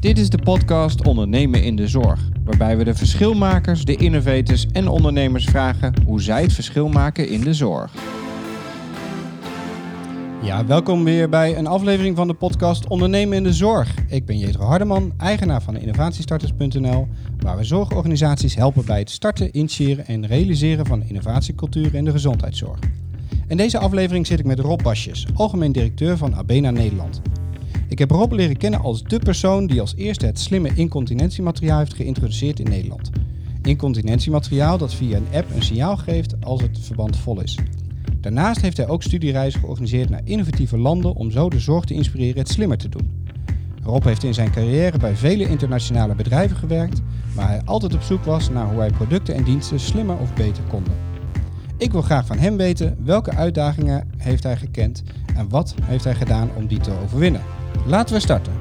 Dit 0.00 0.18
is 0.18 0.30
de 0.30 0.38
podcast 0.38 1.06
Ondernemen 1.06 1.62
in 1.62 1.76
de 1.76 1.88
Zorg, 1.88 2.20
waarbij 2.44 2.76
we 2.76 2.84
de 2.84 2.94
verschilmakers, 2.94 3.84
de 3.84 3.96
innovators 3.96 4.66
en 4.72 4.88
ondernemers 4.88 5.44
vragen 5.44 5.94
hoe 6.04 6.22
zij 6.22 6.42
het 6.42 6.52
verschil 6.52 6.88
maken 6.88 7.28
in 7.28 7.40
de 7.40 7.54
zorg. 7.54 7.92
Ja, 10.42 10.66
welkom 10.66 11.04
weer 11.04 11.28
bij 11.28 11.58
een 11.58 11.66
aflevering 11.66 12.16
van 12.16 12.26
de 12.26 12.34
podcast 12.34 12.88
Ondernemen 12.88 13.36
in 13.36 13.42
de 13.42 13.52
Zorg. 13.52 13.94
Ik 14.08 14.26
ben 14.26 14.38
Jetro 14.38 14.64
Hardeman, 14.64 15.12
eigenaar 15.16 15.62
van 15.62 15.76
innovatiestarters.nl, 15.76 17.08
waar 17.38 17.56
we 17.56 17.64
zorgorganisaties 17.64 18.54
helpen 18.54 18.84
bij 18.84 18.98
het 18.98 19.10
starten, 19.10 19.56
initiëren 19.58 20.06
en 20.06 20.26
realiseren 20.26 20.86
van 20.86 21.02
innovatiecultuur 21.02 21.94
in 21.94 22.04
de 22.04 22.10
gezondheidszorg. 22.10 22.78
In 23.48 23.56
deze 23.56 23.78
aflevering 23.78 24.26
zit 24.26 24.38
ik 24.38 24.46
met 24.46 24.58
Rob 24.58 24.82
Basjes, 24.82 25.26
algemeen 25.34 25.72
directeur 25.72 26.16
van 26.16 26.34
Abena 26.34 26.70
Nederland. 26.70 27.20
Ik 27.96 28.02
heb 28.08 28.10
Rob 28.10 28.32
leren 28.32 28.56
kennen 28.56 28.80
als 28.80 29.02
de 29.02 29.18
persoon 29.18 29.66
die 29.66 29.80
als 29.80 29.94
eerste 29.94 30.26
het 30.26 30.38
slimme 30.38 30.70
incontinentiemateriaal 30.74 31.78
heeft 31.78 31.94
geïntroduceerd 31.94 32.60
in 32.60 32.68
Nederland. 32.68 33.10
Incontinentiemateriaal 33.62 34.78
dat 34.78 34.94
via 34.94 35.16
een 35.16 35.26
app 35.32 35.54
een 35.54 35.62
signaal 35.62 35.96
geeft 35.96 36.44
als 36.44 36.62
het 36.62 36.78
verband 36.80 37.16
vol 37.16 37.40
is. 37.40 37.58
Daarnaast 38.20 38.60
heeft 38.60 38.76
hij 38.76 38.88
ook 38.88 39.02
studiereizen 39.02 39.60
georganiseerd 39.60 40.08
naar 40.08 40.20
innovatieve 40.24 40.78
landen 40.78 41.14
om 41.14 41.30
zo 41.30 41.50
de 41.50 41.60
zorg 41.60 41.84
te 41.84 41.94
inspireren 41.94 42.38
het 42.38 42.48
slimmer 42.48 42.78
te 42.78 42.88
doen. 42.88 43.24
Rob 43.82 44.04
heeft 44.04 44.24
in 44.24 44.34
zijn 44.34 44.52
carrière 44.52 44.98
bij 44.98 45.16
vele 45.16 45.48
internationale 45.48 46.14
bedrijven 46.14 46.56
gewerkt, 46.56 47.02
waar 47.34 47.48
hij 47.48 47.62
altijd 47.64 47.94
op 47.94 48.02
zoek 48.02 48.24
was 48.24 48.50
naar 48.50 48.68
hoe 48.68 48.78
hij 48.78 48.90
producten 48.90 49.34
en 49.34 49.44
diensten 49.44 49.80
slimmer 49.80 50.16
of 50.18 50.34
beter 50.34 50.62
konden. 50.62 50.94
Ik 51.78 51.92
wil 51.92 52.02
graag 52.02 52.26
van 52.26 52.38
hem 52.38 52.56
weten 52.56 52.96
welke 53.04 53.30
uitdagingen 53.30 54.08
heeft 54.16 54.42
hij 54.42 54.56
gekend 54.56 55.02
en 55.36 55.48
wat 55.48 55.74
heeft 55.82 56.04
hij 56.04 56.14
gedaan 56.14 56.50
om 56.56 56.66
die 56.66 56.80
te 56.80 56.92
overwinnen. 57.04 57.42
Laten 57.84 58.14
we 58.14 58.20
starten. 58.20 58.52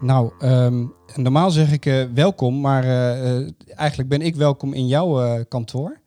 Nou, 0.00 0.32
ehm, 0.38 0.84
normaal 1.14 1.50
zeg 1.50 1.72
ik 1.72 1.86
uh, 1.86 2.04
welkom, 2.14 2.60
maar 2.60 2.84
uh, 2.84 3.48
eigenlijk 3.74 4.08
ben 4.08 4.22
ik 4.22 4.36
welkom 4.36 4.72
in 4.72 4.86
jouw 4.86 5.24
uh, 5.24 5.40
kantoor. 5.48 6.00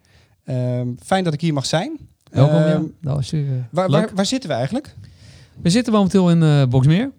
Ehm, 0.43 0.87
fijn 1.03 1.23
dat 1.23 1.33
ik 1.33 1.41
hier 1.41 1.53
mag 1.53 1.65
zijn. 1.65 1.99
Welkom, 2.31 2.55
ja. 2.55 2.81
Nou, 3.01 3.19
is, 3.19 3.33
waar, 3.71 3.89
waar, 3.89 4.09
waar, 4.15 4.25
zitten 4.25 4.49
we 4.49 4.55
eigenlijk? 4.55 4.95
We 5.61 5.69
zitten 5.69 5.93
momenteel 5.93 6.31
in 6.31 6.69
Boxmeer. 6.69 7.11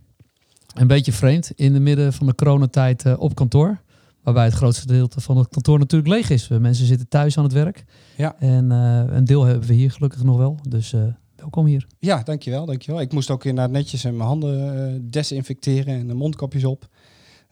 Een 0.74 0.86
beetje 0.86 1.12
vreemd, 1.12 1.50
in 1.54 1.72
de 1.72 1.80
midden 1.80 2.12
van 2.12 2.26
de 2.26 2.34
coronatijd 2.34 3.16
op 3.16 3.34
kantoor. 3.34 3.80
Waarbij 4.26 4.44
het 4.44 4.54
grootste 4.54 4.86
deel 4.86 5.08
van 5.16 5.36
het 5.36 5.48
kantoor 5.48 5.78
natuurlijk 5.78 6.10
leeg 6.10 6.30
is. 6.30 6.48
Mensen 6.48 6.86
zitten 6.86 7.08
thuis 7.08 7.38
aan 7.38 7.44
het 7.44 7.52
werk. 7.52 7.84
Ja. 8.16 8.36
En 8.38 8.70
een 8.70 9.24
deel 9.24 9.44
hebben 9.44 9.68
we 9.68 9.74
hier 9.74 9.90
gelukkig 9.90 10.22
nog 10.22 10.36
wel. 10.36 10.58
Dus 10.68 10.94
welkom 11.36 11.66
hier. 11.66 11.86
Ja, 11.98 12.22
dankjewel, 12.22 12.66
dankjewel. 12.66 13.00
Ik 13.00 13.12
moest 13.12 13.30
ook 13.30 13.44
inderdaad 13.44 13.72
netjes 13.72 14.02
mijn 14.02 14.20
handen 14.20 15.10
desinfecteren 15.10 15.94
en 15.94 16.06
de 16.06 16.14
mondkapjes 16.14 16.64
op. 16.64 16.88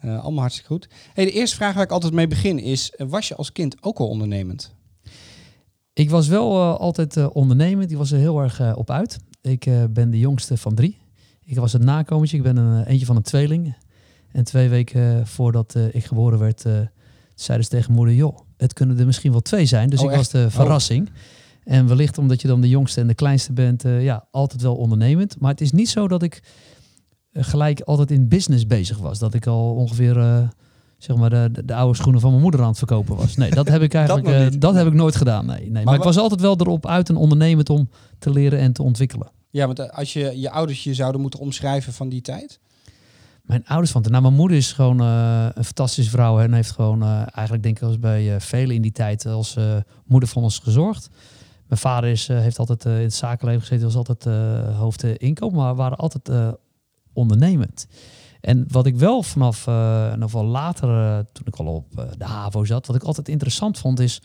Uh, 0.05 0.22
allemaal 0.22 0.41
hartstikke 0.41 0.72
goed. 0.72 0.89
Hey, 1.12 1.25
de 1.25 1.31
eerste 1.31 1.56
vraag 1.56 1.75
waar 1.75 1.83
ik 1.83 1.91
altijd 1.91 2.12
mee 2.12 2.27
begin 2.27 2.58
is: 2.58 2.91
eh, 2.91 3.06
was 3.06 3.28
je 3.28 3.34
als 3.34 3.53
kind 3.53 3.77
ook 3.81 3.98
al 3.98 4.09
ondernemend? 4.09 4.75
Ik 5.92 6.11
was 6.11 6.28
wel 6.28 6.53
uh, 6.53 6.75
altijd 6.75 7.16
uh, 7.16 7.27
ondernemend. 7.33 7.91
Ik 7.91 7.97
was 7.97 8.12
er 8.12 8.19
heel 8.19 8.41
erg 8.41 8.77
op 8.77 8.91
uit. 8.91 9.19
Ik 9.41 9.69
ben 9.91 10.11
de 10.11 10.19
jongste 10.19 10.56
van 10.56 10.75
drie. 10.75 10.98
Ik 11.44 11.56
was 11.56 11.72
het 11.72 11.83
nakomertje. 11.83 12.36
Ik 12.36 12.42
ben 12.42 12.56
een, 12.56 12.84
eentje 12.84 13.06
van 13.06 13.16
een 13.16 13.22
tweeling. 13.22 13.77
En 14.35 14.45
twee 14.45 14.69
weken 14.69 15.27
voordat 15.27 15.77
ik 15.93 16.05
geboren 16.05 16.39
werd, 16.39 16.61
zeiden 17.35 17.67
ze 17.67 17.71
tegen 17.71 17.93
moeder: 17.93 18.15
joh, 18.15 18.39
het 18.57 18.73
kunnen 18.73 18.99
er 18.99 19.07
misschien 19.07 19.33
wel 19.33 19.41
twee 19.41 19.67
zijn. 19.67 19.91
Dus 19.91 20.01
oh, 20.01 20.11
ik 20.11 20.17
was 20.17 20.29
de 20.29 20.45
oh. 20.47 20.51
verrassing. 20.51 21.11
En 21.65 21.89
wellicht 21.89 22.19
omdat 22.19 22.41
je 22.41 22.49
dan 22.49 22.61
de 22.61 22.69
jongste 22.69 23.01
en 23.01 23.07
de 23.07 23.15
kleinste 23.15 23.53
bent, 23.53 23.83
ja, 23.83 24.27
altijd 24.31 24.62
wel 24.62 24.77
ondernemend. 24.77 25.41
Maar 25.41 25.51
het 25.51 25.61
is 25.61 25.73
niet 25.73 25.89
zo 25.89 26.09
dat 26.09 26.23
ik 26.23 26.43
eh, 27.35 27.45
gelijk 27.45 27.81
altijd 27.81 28.11
in 28.11 28.29
business 28.29 28.67
bezig 28.67 28.99
was. 28.99 29.19
Dat 29.19 29.35
ik 29.35 29.47
al 29.47 29.75
ongeveer 29.75 30.17
uh, 30.17 30.49
zeg 30.99 31.17
maar 31.17 31.31
de, 31.31 31.50
de, 31.65 31.75
oude 31.75 31.97
schoenen 31.97 32.21
van 32.21 32.31
mijn 32.31 32.43
moeder 32.43 32.61
aan 32.61 32.69
het 32.69 32.78
verkopen 32.78 33.17
was. 33.17 33.37
Nee, 33.37 33.50
dat 33.50 33.69
heb 33.69 33.83
ik 33.83 33.94
eigenlijk 34.00 34.27
dat, 34.27 34.55
uh, 34.55 34.61
dat 34.61 34.75
heb 34.75 34.87
ik 34.87 34.93
nooit 34.93 35.17
gedaan. 35.17 35.47
Nee, 35.47 35.61
nee. 35.61 35.71
Maar, 35.71 35.84
maar 35.84 35.94
ik 35.94 36.03
was 36.03 36.17
altijd 36.17 36.41
wel 36.41 36.56
erop 36.59 36.87
uit 36.87 37.09
en 37.09 37.17
ondernemend 37.17 37.71
om 37.71 37.89
te 38.19 38.31
leren 38.31 38.59
en 38.59 38.73
te 38.73 38.83
ontwikkelen. 38.83 39.31
Ja, 39.50 39.67
want 39.67 39.93
als 39.93 40.12
je 40.12 40.41
je 40.41 40.50
ouders 40.50 40.84
je 40.84 40.94
zouden 40.94 41.21
moeten 41.21 41.41
omschrijven 41.41 41.93
van 41.93 42.09
die 42.09 42.21
tijd. 42.21 42.61
Mijn 43.44 43.66
ouders 43.66 43.91
van 43.91 44.03
nou, 44.03 44.22
mijn 44.22 44.34
moeder 44.34 44.56
is 44.56 44.72
gewoon 44.72 45.00
uh, 45.00 45.49
een 45.55 45.65
fantastische 45.65 46.10
vrouw 46.10 46.41
en 46.41 46.53
heeft 46.53 46.71
gewoon 46.71 47.03
eigenlijk 47.03 47.62
denk 47.62 47.77
ik 47.77 47.82
als 47.82 47.99
bij 47.99 48.41
velen 48.41 48.75
in 48.75 48.82
die 48.82 48.93
tijd 48.93 49.27
als 49.27 49.56
moeder 50.06 50.28
van 50.28 50.43
ons 50.43 50.59
gezorgd. 50.59 51.10
Mijn 51.66 51.81
vader 51.81 52.10
is, 52.10 52.28
heeft 52.28 52.59
altijd 52.59 52.84
in 52.84 52.91
het 52.91 53.15
zakenleven 53.15 53.60
gezeten, 53.60 53.84
was 53.84 53.97
altijd 53.97 54.25
hoofdinkomen, 54.77 55.56
maar 55.56 55.75
waren 55.75 55.99
altijd 55.99 56.56
ondernemend. 57.12 57.87
En 58.41 58.65
wat 58.69 58.87
ik 58.87 58.97
wel 58.97 59.22
vanaf, 59.22 59.66
uh, 59.66 60.15
nog 60.15 60.32
wel 60.32 60.44
later, 60.44 61.25
toen 61.32 61.47
ik 61.47 61.56
al 61.56 61.66
op 61.66 62.15
de 62.19 62.25
HAVO 62.25 62.65
zat, 62.65 62.87
wat 62.87 62.97
ik 62.97 63.03
altijd 63.03 63.28
interessant 63.28 63.78
vond 63.78 64.00
is, 64.00 64.22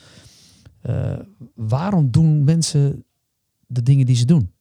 waarom 1.56 2.12
doen 2.12 2.44
mensen 2.44 3.06
de 3.68 3.84
dingen 3.84 4.06
die 4.06 4.16
ze 4.16 4.26
doen? 4.26 4.52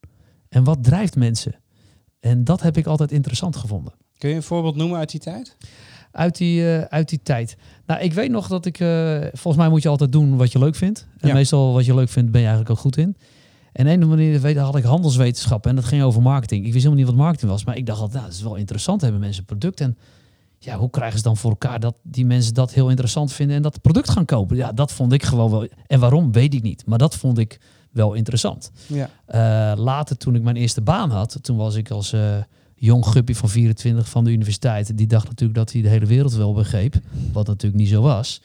En 0.48 0.64
wat 0.64 0.84
drijft 0.84 1.16
mensen? 1.16 1.54
En 2.20 2.44
dat 2.44 2.62
heb 2.62 2.76
ik 2.76 2.86
altijd 2.86 3.12
interessant 3.12 3.56
gevonden. 3.56 3.92
Kun 4.18 4.28
je 4.28 4.34
een 4.34 4.42
voorbeeld 4.42 4.76
noemen 4.76 4.98
uit 4.98 5.10
die 5.10 5.20
tijd? 5.20 5.56
Uit 6.12 6.36
die, 6.36 6.64
uit 6.64 7.08
die 7.08 7.20
tijd. 7.22 7.56
Nou, 7.86 8.00
ik 8.00 8.12
weet 8.12 8.30
nog 8.30 8.48
dat 8.48 8.66
ik, 8.66 8.76
volgens 9.32 9.56
mij 9.56 9.68
moet 9.68 9.82
je 9.82 9.88
altijd 9.88 10.12
doen 10.12 10.36
wat 10.36 10.52
je 10.52 10.58
leuk 10.58 10.74
vindt. 10.74 11.06
En 11.18 11.32
meestal 11.32 11.72
wat 11.72 11.84
je 11.84 11.94
leuk 11.94 12.08
vindt 12.08 12.30
ben 12.30 12.40
je 12.40 12.46
eigenlijk 12.46 12.76
ook 12.76 12.82
goed 12.82 12.96
in. 12.96 13.16
En 13.72 13.86
een 13.86 14.08
manier 14.08 14.58
had 14.58 14.76
ik 14.76 14.84
handelswetenschappen 14.84 15.70
en 15.70 15.76
dat 15.76 15.84
ging 15.84 16.02
over 16.02 16.22
marketing. 16.22 16.66
Ik 16.66 16.72
wist 16.72 16.84
helemaal 16.84 17.04
niet 17.04 17.14
wat 17.14 17.24
marketing 17.24 17.50
was, 17.50 17.64
maar 17.64 17.76
ik 17.76 17.86
dacht, 17.86 18.00
nou, 18.00 18.12
dat 18.12 18.32
is 18.32 18.42
wel 18.42 18.54
interessant. 18.54 19.00
Hebben 19.00 19.20
mensen 19.20 19.44
product 19.44 19.80
en 19.80 19.98
ja, 20.58 20.76
hoe 20.76 20.90
krijgen 20.90 21.18
ze 21.18 21.24
dan 21.24 21.36
voor 21.36 21.50
elkaar 21.50 21.80
dat 21.80 21.94
die 22.02 22.26
mensen 22.26 22.54
dat 22.54 22.72
heel 22.72 22.88
interessant 22.88 23.32
vinden 23.32 23.56
en 23.56 23.62
dat 23.62 23.80
product 23.80 24.10
gaan 24.10 24.24
kopen? 24.24 24.56
Ja, 24.56 24.72
dat 24.72 24.92
vond 24.92 25.12
ik 25.12 25.22
gewoon 25.22 25.50
wel. 25.50 25.68
En 25.86 26.00
waarom 26.00 26.32
weet 26.32 26.54
ik 26.54 26.62
niet, 26.62 26.86
maar 26.86 26.98
dat 26.98 27.16
vond 27.16 27.38
ik 27.38 27.60
wel 27.90 28.14
interessant. 28.14 28.70
Ja. 28.86 29.10
Uh, 29.28 29.78
later, 29.82 30.16
toen 30.16 30.34
ik 30.34 30.42
mijn 30.42 30.56
eerste 30.56 30.80
baan 30.80 31.10
had, 31.10 31.38
toen 31.40 31.56
was 31.56 31.74
ik 31.74 31.90
als 31.90 32.12
uh, 32.12 32.36
jong 32.78 33.06
guppy 33.06 33.34
van 33.34 33.48
24 33.48 34.08
van 34.08 34.24
de 34.24 34.30
universiteit. 34.30 34.96
Die 34.96 35.06
dacht 35.06 35.28
natuurlijk 35.28 35.58
dat 35.58 35.72
hij 35.72 35.82
de 35.82 35.88
hele 35.88 36.06
wereld 36.06 36.34
wel 36.34 36.54
begreep, 36.54 36.94
wat 37.32 37.46
natuurlijk 37.46 37.80
niet 37.82 37.88
zo 37.88 38.02
was 38.02 38.40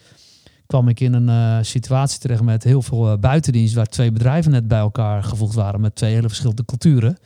kwam 0.73 0.87
ik 0.87 0.99
in 0.99 1.13
een 1.13 1.27
uh, 1.27 1.57
situatie 1.61 2.19
terecht 2.19 2.41
met 2.41 2.63
heel 2.63 2.81
veel 2.81 3.11
uh, 3.11 3.17
buitendienst, 3.17 3.73
waar 3.73 3.85
twee 3.85 4.11
bedrijven 4.11 4.51
net 4.51 4.67
bij 4.67 4.79
elkaar 4.79 5.23
gevoegd 5.23 5.53
waren 5.53 5.81
met 5.81 5.95
twee 5.95 6.13
hele 6.13 6.27
verschillende 6.27 6.65
culturen. 6.65 7.17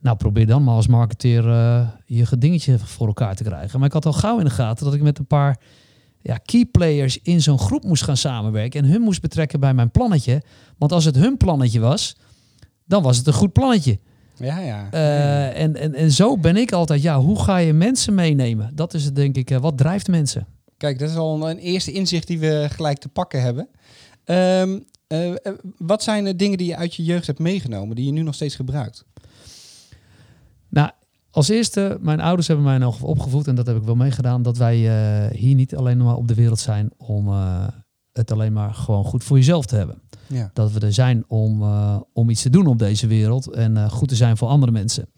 Nou, 0.00 0.16
probeer 0.16 0.46
dan 0.46 0.64
maar 0.64 0.74
als 0.74 0.86
marketeer 0.86 1.44
uh, 1.44 1.88
je 2.06 2.38
dingetje 2.38 2.78
voor 2.78 3.06
elkaar 3.06 3.34
te 3.34 3.44
krijgen. 3.44 3.78
Maar 3.78 3.88
ik 3.88 3.94
had 3.94 4.06
al 4.06 4.12
gauw 4.12 4.38
in 4.38 4.44
de 4.44 4.50
gaten 4.50 4.84
dat 4.84 4.94
ik 4.94 5.02
met 5.02 5.18
een 5.18 5.26
paar 5.26 5.60
ja, 6.20 6.36
key 6.36 6.64
players 6.64 7.18
in 7.22 7.42
zo'n 7.42 7.58
groep 7.58 7.84
moest 7.84 8.02
gaan 8.02 8.16
samenwerken 8.16 8.82
en 8.82 8.90
hun 8.90 9.00
moest 9.00 9.20
betrekken 9.20 9.60
bij 9.60 9.74
mijn 9.74 9.90
plannetje. 9.90 10.42
Want 10.76 10.92
als 10.92 11.04
het 11.04 11.16
hun 11.16 11.36
plannetje 11.36 11.80
was, 11.80 12.16
dan 12.84 13.02
was 13.02 13.16
het 13.16 13.26
een 13.26 13.32
goed 13.32 13.52
plannetje. 13.52 13.98
Ja, 14.38 14.58
ja. 14.58 14.90
en, 15.52 15.76
en, 15.76 15.94
en 15.94 16.12
zo 16.12 16.38
ben 16.38 16.56
ik 16.56 16.72
altijd, 16.72 17.02
ja, 17.02 17.20
hoe 17.20 17.42
ga 17.42 17.56
je 17.56 17.72
mensen 17.72 18.14
meenemen? 18.14 18.70
Dat 18.74 18.94
is 18.94 19.04
het, 19.04 19.16
denk 19.16 19.36
ik, 19.36 19.48
wat 19.48 19.78
drijft 19.78 20.08
mensen? 20.08 20.46
Kijk, 20.76 20.98
dat 20.98 21.10
is 21.10 21.16
al 21.16 21.50
een, 21.50 21.58
eerste 21.58 21.92
inzicht 21.92 22.26
die 22.26 22.38
we 22.38 22.66
gelijk 22.70 22.98
te 22.98 23.08
pakken 23.08 23.42
hebben. 23.42 23.68
Um, 24.24 24.84
uh, 25.08 25.34
wat 25.78 26.02
zijn 26.02 26.24
de 26.24 26.36
dingen 26.36 26.58
die 26.58 26.66
je 26.66 26.76
uit 26.76 26.94
je 26.94 27.04
jeugd 27.04 27.26
hebt 27.26 27.38
meegenomen, 27.38 27.96
die 27.96 28.04
je 28.04 28.12
nu 28.12 28.22
nog 28.22 28.34
steeds 28.34 28.54
gebruikt? 28.54 29.04
Nou, 30.68 30.90
als 31.30 31.48
eerste, 31.48 31.98
mijn 32.00 32.20
ouders 32.20 32.46
hebben 32.46 32.66
mij 32.66 32.78
nog 32.78 33.02
opgevoed, 33.02 33.46
en 33.46 33.54
dat 33.54 33.66
heb 33.66 33.76
ik 33.76 33.82
wel 33.82 33.94
meegedaan, 33.94 34.42
dat 34.42 34.56
wij 34.56 34.76
hier 35.34 35.54
niet 35.54 35.76
alleen 35.76 35.98
maar 35.98 36.16
op 36.16 36.28
de 36.28 36.34
wereld 36.34 36.58
zijn 36.58 36.90
om 36.96 37.28
het 38.12 38.32
alleen 38.32 38.52
maar 38.52 38.74
gewoon 38.74 39.04
goed 39.04 39.24
voor 39.24 39.36
jezelf 39.36 39.66
te 39.66 39.76
hebben. 39.76 40.02
Ja. 40.28 40.50
Dat 40.52 40.72
we 40.72 40.80
er 40.80 40.92
zijn 40.92 41.24
om, 41.28 41.62
om 42.12 42.30
iets 42.30 42.42
te 42.42 42.50
doen 42.50 42.66
op 42.66 42.78
deze 42.78 43.06
wereld 43.06 43.50
en 43.50 43.90
goed 43.90 44.08
te 44.08 44.16
zijn 44.16 44.36
voor 44.36 44.48
andere 44.48 44.72
mensen. 44.72 45.08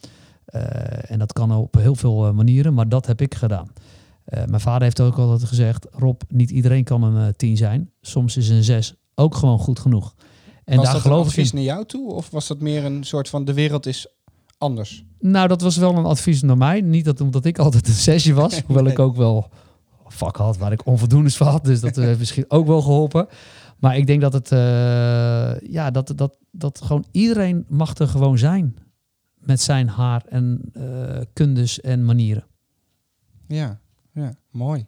en 1.06 1.18
dat 1.18 1.32
kan 1.32 1.52
op 1.52 1.74
heel 1.74 1.94
veel 1.94 2.32
manieren, 2.34 2.74
maar 2.74 2.88
dat 2.88 3.06
heb 3.06 3.20
ik 3.20 3.34
gedaan. 3.34 3.72
Mijn 4.24 4.60
vader 4.60 4.82
heeft 4.82 5.00
ook 5.00 5.18
altijd 5.18 5.48
gezegd: 5.48 5.86
Rob, 5.90 6.20
niet 6.28 6.50
iedereen 6.50 6.84
kan 6.84 7.02
een 7.02 7.36
tien 7.36 7.56
zijn. 7.56 7.90
Soms 8.00 8.36
is 8.36 8.48
een 8.48 8.64
zes 8.64 8.94
ook 9.14 9.34
gewoon 9.34 9.58
goed 9.58 9.78
genoeg. 9.78 10.14
En 10.64 10.76
was 10.76 10.84
daar 10.84 10.94
dat 10.94 11.02
geloof 11.02 11.20
een 11.20 11.26
advies 11.26 11.48
ik 11.48 11.52
naar 11.52 11.62
jou 11.62 11.84
toe? 11.84 12.12
Of 12.12 12.30
was 12.30 12.46
dat 12.46 12.60
meer 12.60 12.84
een 12.84 13.04
soort 13.04 13.28
van 13.28 13.44
de 13.44 13.52
wereld 13.52 13.86
is 13.86 14.06
anders? 14.58 15.04
Nou, 15.18 15.48
dat 15.48 15.60
was 15.60 15.76
wel 15.76 15.96
een 15.96 16.04
advies 16.04 16.42
naar 16.42 16.56
mij. 16.56 16.80
Niet 16.80 17.04
dat 17.04 17.20
omdat 17.20 17.44
ik 17.44 17.58
altijd 17.58 17.88
een 17.88 17.94
zesje 17.94 18.34
was. 18.34 18.60
hoewel 18.66 18.86
ik 18.86 18.98
ook 18.98 19.16
wel 19.16 19.48
vak 20.06 20.36
had 20.36 20.58
waar 20.58 20.72
ik 20.72 20.86
onvoldoendes 20.86 21.36
van 21.36 21.46
had. 21.46 21.64
Dus 21.64 21.80
dat 21.80 21.96
heeft 21.96 22.18
misschien 22.24 22.44
ook 22.48 22.66
wel 22.66 22.82
geholpen. 22.82 23.28
Maar 23.80 23.96
ik 23.96 24.06
denk 24.06 24.20
dat 24.20 24.32
het, 24.32 24.50
uh, 24.50 24.58
ja, 25.70 25.90
dat, 25.90 26.12
dat, 26.16 26.36
dat 26.50 26.80
gewoon 26.82 27.04
iedereen 27.10 27.64
mag 27.68 27.94
er 27.98 28.08
gewoon 28.08 28.38
zijn. 28.38 28.76
Met 29.38 29.60
zijn 29.60 29.88
haar 29.88 30.22
en 30.28 30.72
kundes 31.32 31.80
en 31.80 32.04
manieren. 32.04 32.44
Ja, 33.46 33.80
ja, 34.14 34.34
mooi. 34.50 34.86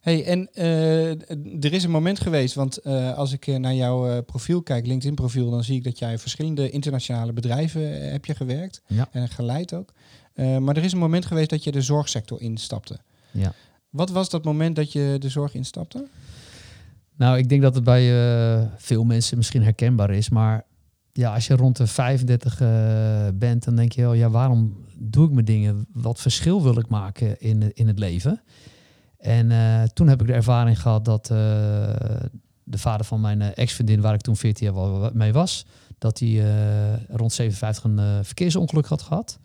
Hey, 0.00 0.24
en 0.24 0.48
eh, 0.52 1.10
er 1.64 1.72
is 1.72 1.84
een 1.84 1.90
moment 1.90 2.20
geweest, 2.20 2.54
want 2.54 2.76
eh, 2.78 3.14
als 3.16 3.32
ik 3.32 3.46
eh, 3.46 3.56
naar 3.56 3.74
jouw 3.74 4.08
eh, 4.10 4.18
profiel 4.26 4.62
kijk, 4.62 4.86
LinkedIn 4.86 5.14
profiel, 5.14 5.50
dan 5.50 5.64
zie 5.64 5.76
ik 5.76 5.84
dat 5.84 5.98
jij 5.98 6.18
verschillende 6.18 6.70
internationale 6.70 7.32
bedrijven 7.32 8.00
eh, 8.02 8.10
heb 8.12 8.24
je 8.24 8.34
gewerkt 8.34 8.82
Ja. 8.86 9.08
en 9.12 9.28
geleid 9.28 9.72
ook. 9.74 9.92
Eh, 10.32 10.58
maar 10.58 10.76
er 10.76 10.84
is 10.84 10.92
een 10.92 10.98
moment 10.98 11.26
geweest 11.26 11.50
dat 11.50 11.64
je 11.64 11.72
de 11.72 11.80
zorgsector 11.82 12.40
instapte. 12.40 12.98
Ja. 13.30 13.52
Wat 13.90 14.10
was 14.10 14.30
dat 14.30 14.44
moment 14.44 14.76
dat 14.76 14.92
je 14.92 15.16
de 15.18 15.28
zorg 15.28 15.54
instapte? 15.54 16.06
Nou, 17.16 17.38
ik 17.38 17.48
denk 17.48 17.62
dat 17.62 17.74
het 17.74 17.84
bij 17.84 18.02
eh, 18.12 18.62
veel 18.76 19.04
mensen 19.04 19.36
misschien 19.36 19.62
herkenbaar 19.62 20.10
is. 20.10 20.28
Maar 20.28 20.64
ja, 21.12 21.34
als 21.34 21.46
je 21.46 21.56
rond 21.56 21.76
de 21.76 21.86
35 21.86 22.60
eh, 22.60 22.68
bent, 23.34 23.64
dan 23.64 23.76
denk 23.76 23.92
je, 23.92 24.00
wel, 24.00 24.12
ja, 24.12 24.30
waarom 24.30 24.84
doe 24.98 25.26
ik 25.26 25.32
mijn 25.32 25.44
dingen? 25.44 25.86
Wat 25.92 26.20
verschil 26.20 26.62
wil 26.62 26.78
ik 26.78 26.88
maken 26.88 27.40
in, 27.40 27.74
in 27.74 27.86
het 27.86 27.98
leven? 27.98 28.42
En 29.18 29.50
eh, 29.50 29.82
toen 29.82 30.08
heb 30.08 30.20
ik 30.20 30.26
de 30.26 30.32
ervaring 30.32 30.80
gehad 30.80 31.04
dat 31.04 31.26
de 32.66 32.78
vader 32.78 33.06
van 33.06 33.20
mijn 33.20 33.40
ex-vriendin, 33.40 34.00
waar 34.00 34.14
ik 34.14 34.20
toen 34.20 34.36
14 34.36 34.72
jaar 34.72 35.10
mee 35.14 35.32
was, 35.32 35.66
dat 35.98 36.18
hij 36.18 36.28
eh, 36.28 37.16
rond 37.16 37.32
57 37.32 37.84
een 37.84 37.98
eh, 37.98 38.18
verkeersongeluk 38.22 38.86
had 38.86 39.02
gehad. 39.02 39.38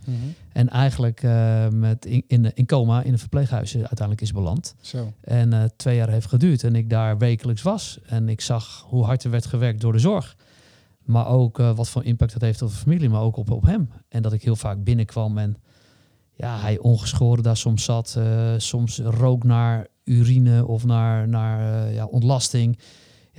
En 0.52 0.70
eigenlijk 0.70 1.24
eh, 1.24 1.68
met 1.68 2.06
in, 2.06 2.24
in, 2.28 2.54
in 2.54 2.66
coma 2.66 3.02
in 3.02 3.12
een 3.12 3.20
verpleeghuis 3.20 3.76
uiteindelijk 3.76 4.22
is 4.22 4.32
beland. 4.32 4.76
Zo. 4.82 5.14
En 5.22 5.72
twee 5.76 5.96
jaar 5.96 6.10
heeft 6.10 6.28
geduurd 6.28 6.64
en 6.64 6.76
ik 6.76 6.90
daar 6.90 7.18
wekelijks 7.18 7.62
was. 7.62 8.00
En 8.06 8.30
ik 8.30 8.42
zag 8.42 8.86
hoe 8.88 9.04
hard 9.04 9.24
er 9.24 9.30
werd 9.30 9.46
gewerkt 9.46 9.82
door 9.82 9.92
de 9.92 10.00
zorg. 10.00 10.36
Maar 11.04 11.28
ook 11.28 11.58
wat 11.58 11.90
voor 11.90 12.04
impact 12.04 12.34
dat 12.34 12.42
heeft 12.42 12.62
op 12.62 12.70
de 12.70 12.76
familie, 12.76 13.10
maar 13.10 13.22
ook 13.22 13.38
op, 13.38 13.52
op 13.52 13.66
hem. 13.66 13.90
En 14.10 14.22
dat 14.22 14.34
ik 14.34 14.44
heel 14.44 14.56
vaak 14.56 14.84
binnenkwam 14.84 15.38
en 15.38 15.58
ja, 16.34 16.60
hij 16.60 16.78
ongeschoren 16.78 17.44
daar 17.44 17.58
soms 17.58 17.84
zat. 17.84 18.20
soms 18.58 19.00
rook 19.00 19.44
naar 19.44 19.88
urine 20.04 20.66
of 20.66 20.86
naar, 20.86 21.28
naar 21.28 21.92
ja, 21.94 22.06
ontlasting. 22.06 22.78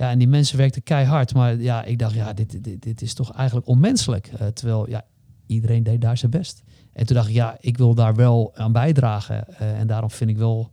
Ja, 0.01 0.09
en 0.09 0.17
die 0.17 0.27
mensen 0.27 0.57
werkten 0.57 0.83
keihard. 0.83 1.33
Maar 1.33 1.55
ja, 1.55 1.83
ik 1.83 1.99
dacht, 1.99 2.13
ja, 2.13 2.33
dit, 2.33 2.63
dit, 2.63 2.81
dit 2.81 3.01
is 3.01 3.13
toch 3.13 3.33
eigenlijk 3.33 3.67
onmenselijk. 3.67 4.27
Eh, 4.27 4.47
terwijl, 4.47 4.89
ja, 4.89 5.05
iedereen 5.47 5.83
deed 5.83 6.01
daar 6.01 6.17
zijn 6.17 6.31
best. 6.31 6.63
En 6.93 7.05
toen 7.05 7.15
dacht 7.15 7.27
ik, 7.27 7.33
ja, 7.33 7.57
ik 7.59 7.77
wil 7.77 7.93
daar 7.93 8.15
wel 8.15 8.51
aan 8.55 8.71
bijdragen. 8.71 9.57
Eh, 9.57 9.79
en 9.79 9.87
daarom 9.87 10.11
vind 10.11 10.29
ik 10.29 10.37
wel 10.37 10.71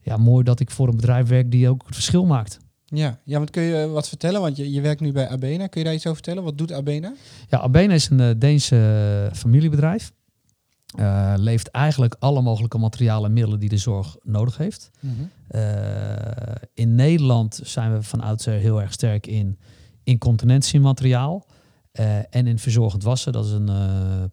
ja, 0.00 0.16
mooi 0.16 0.44
dat 0.44 0.60
ik 0.60 0.70
voor 0.70 0.88
een 0.88 0.96
bedrijf 0.96 1.28
werk 1.28 1.50
die 1.50 1.68
ook 1.68 1.82
het 1.86 1.94
verschil 1.94 2.26
maakt. 2.26 2.58
Ja, 2.84 3.18
ja 3.24 3.38
want 3.38 3.50
kun 3.50 3.62
je 3.62 3.88
wat 3.88 4.08
vertellen? 4.08 4.40
Want 4.40 4.56
je, 4.56 4.72
je 4.72 4.80
werkt 4.80 5.00
nu 5.00 5.12
bij 5.12 5.28
Abena. 5.28 5.66
Kun 5.66 5.80
je 5.80 5.86
daar 5.86 5.96
iets 5.96 6.06
over 6.06 6.22
vertellen? 6.22 6.44
Wat 6.44 6.58
doet 6.58 6.72
Abena? 6.72 7.12
Ja, 7.48 7.58
Abena 7.58 7.94
is 7.94 8.08
een 8.08 8.20
eh, 8.20 8.30
Deense 8.36 8.76
eh, 9.30 9.36
familiebedrijf. 9.36 10.12
Eh, 10.96 11.34
levert 11.36 11.68
eigenlijk 11.70 12.16
alle 12.18 12.42
mogelijke 12.42 12.78
materialen 12.78 13.24
en 13.28 13.32
middelen 13.32 13.60
die 13.60 13.68
de 13.68 13.76
zorg 13.76 14.16
nodig 14.22 14.56
heeft. 14.56 14.90
Eh, 15.48 16.54
in 16.74 16.94
Nederland 16.94 17.60
zijn 17.64 17.92
we 17.92 18.02
van 18.02 18.20
oudsher 18.20 18.58
heel 18.58 18.80
erg 18.80 18.92
sterk 18.92 19.26
in 19.26 19.58
incontinentiemateriaal. 20.04 21.46
eh, 21.92 22.18
en 22.34 22.46
in 22.46 22.58
verzorgend 22.58 23.02
wassen. 23.02 23.32
Dat 23.32 23.44
is 23.46 23.52
een 23.52 23.70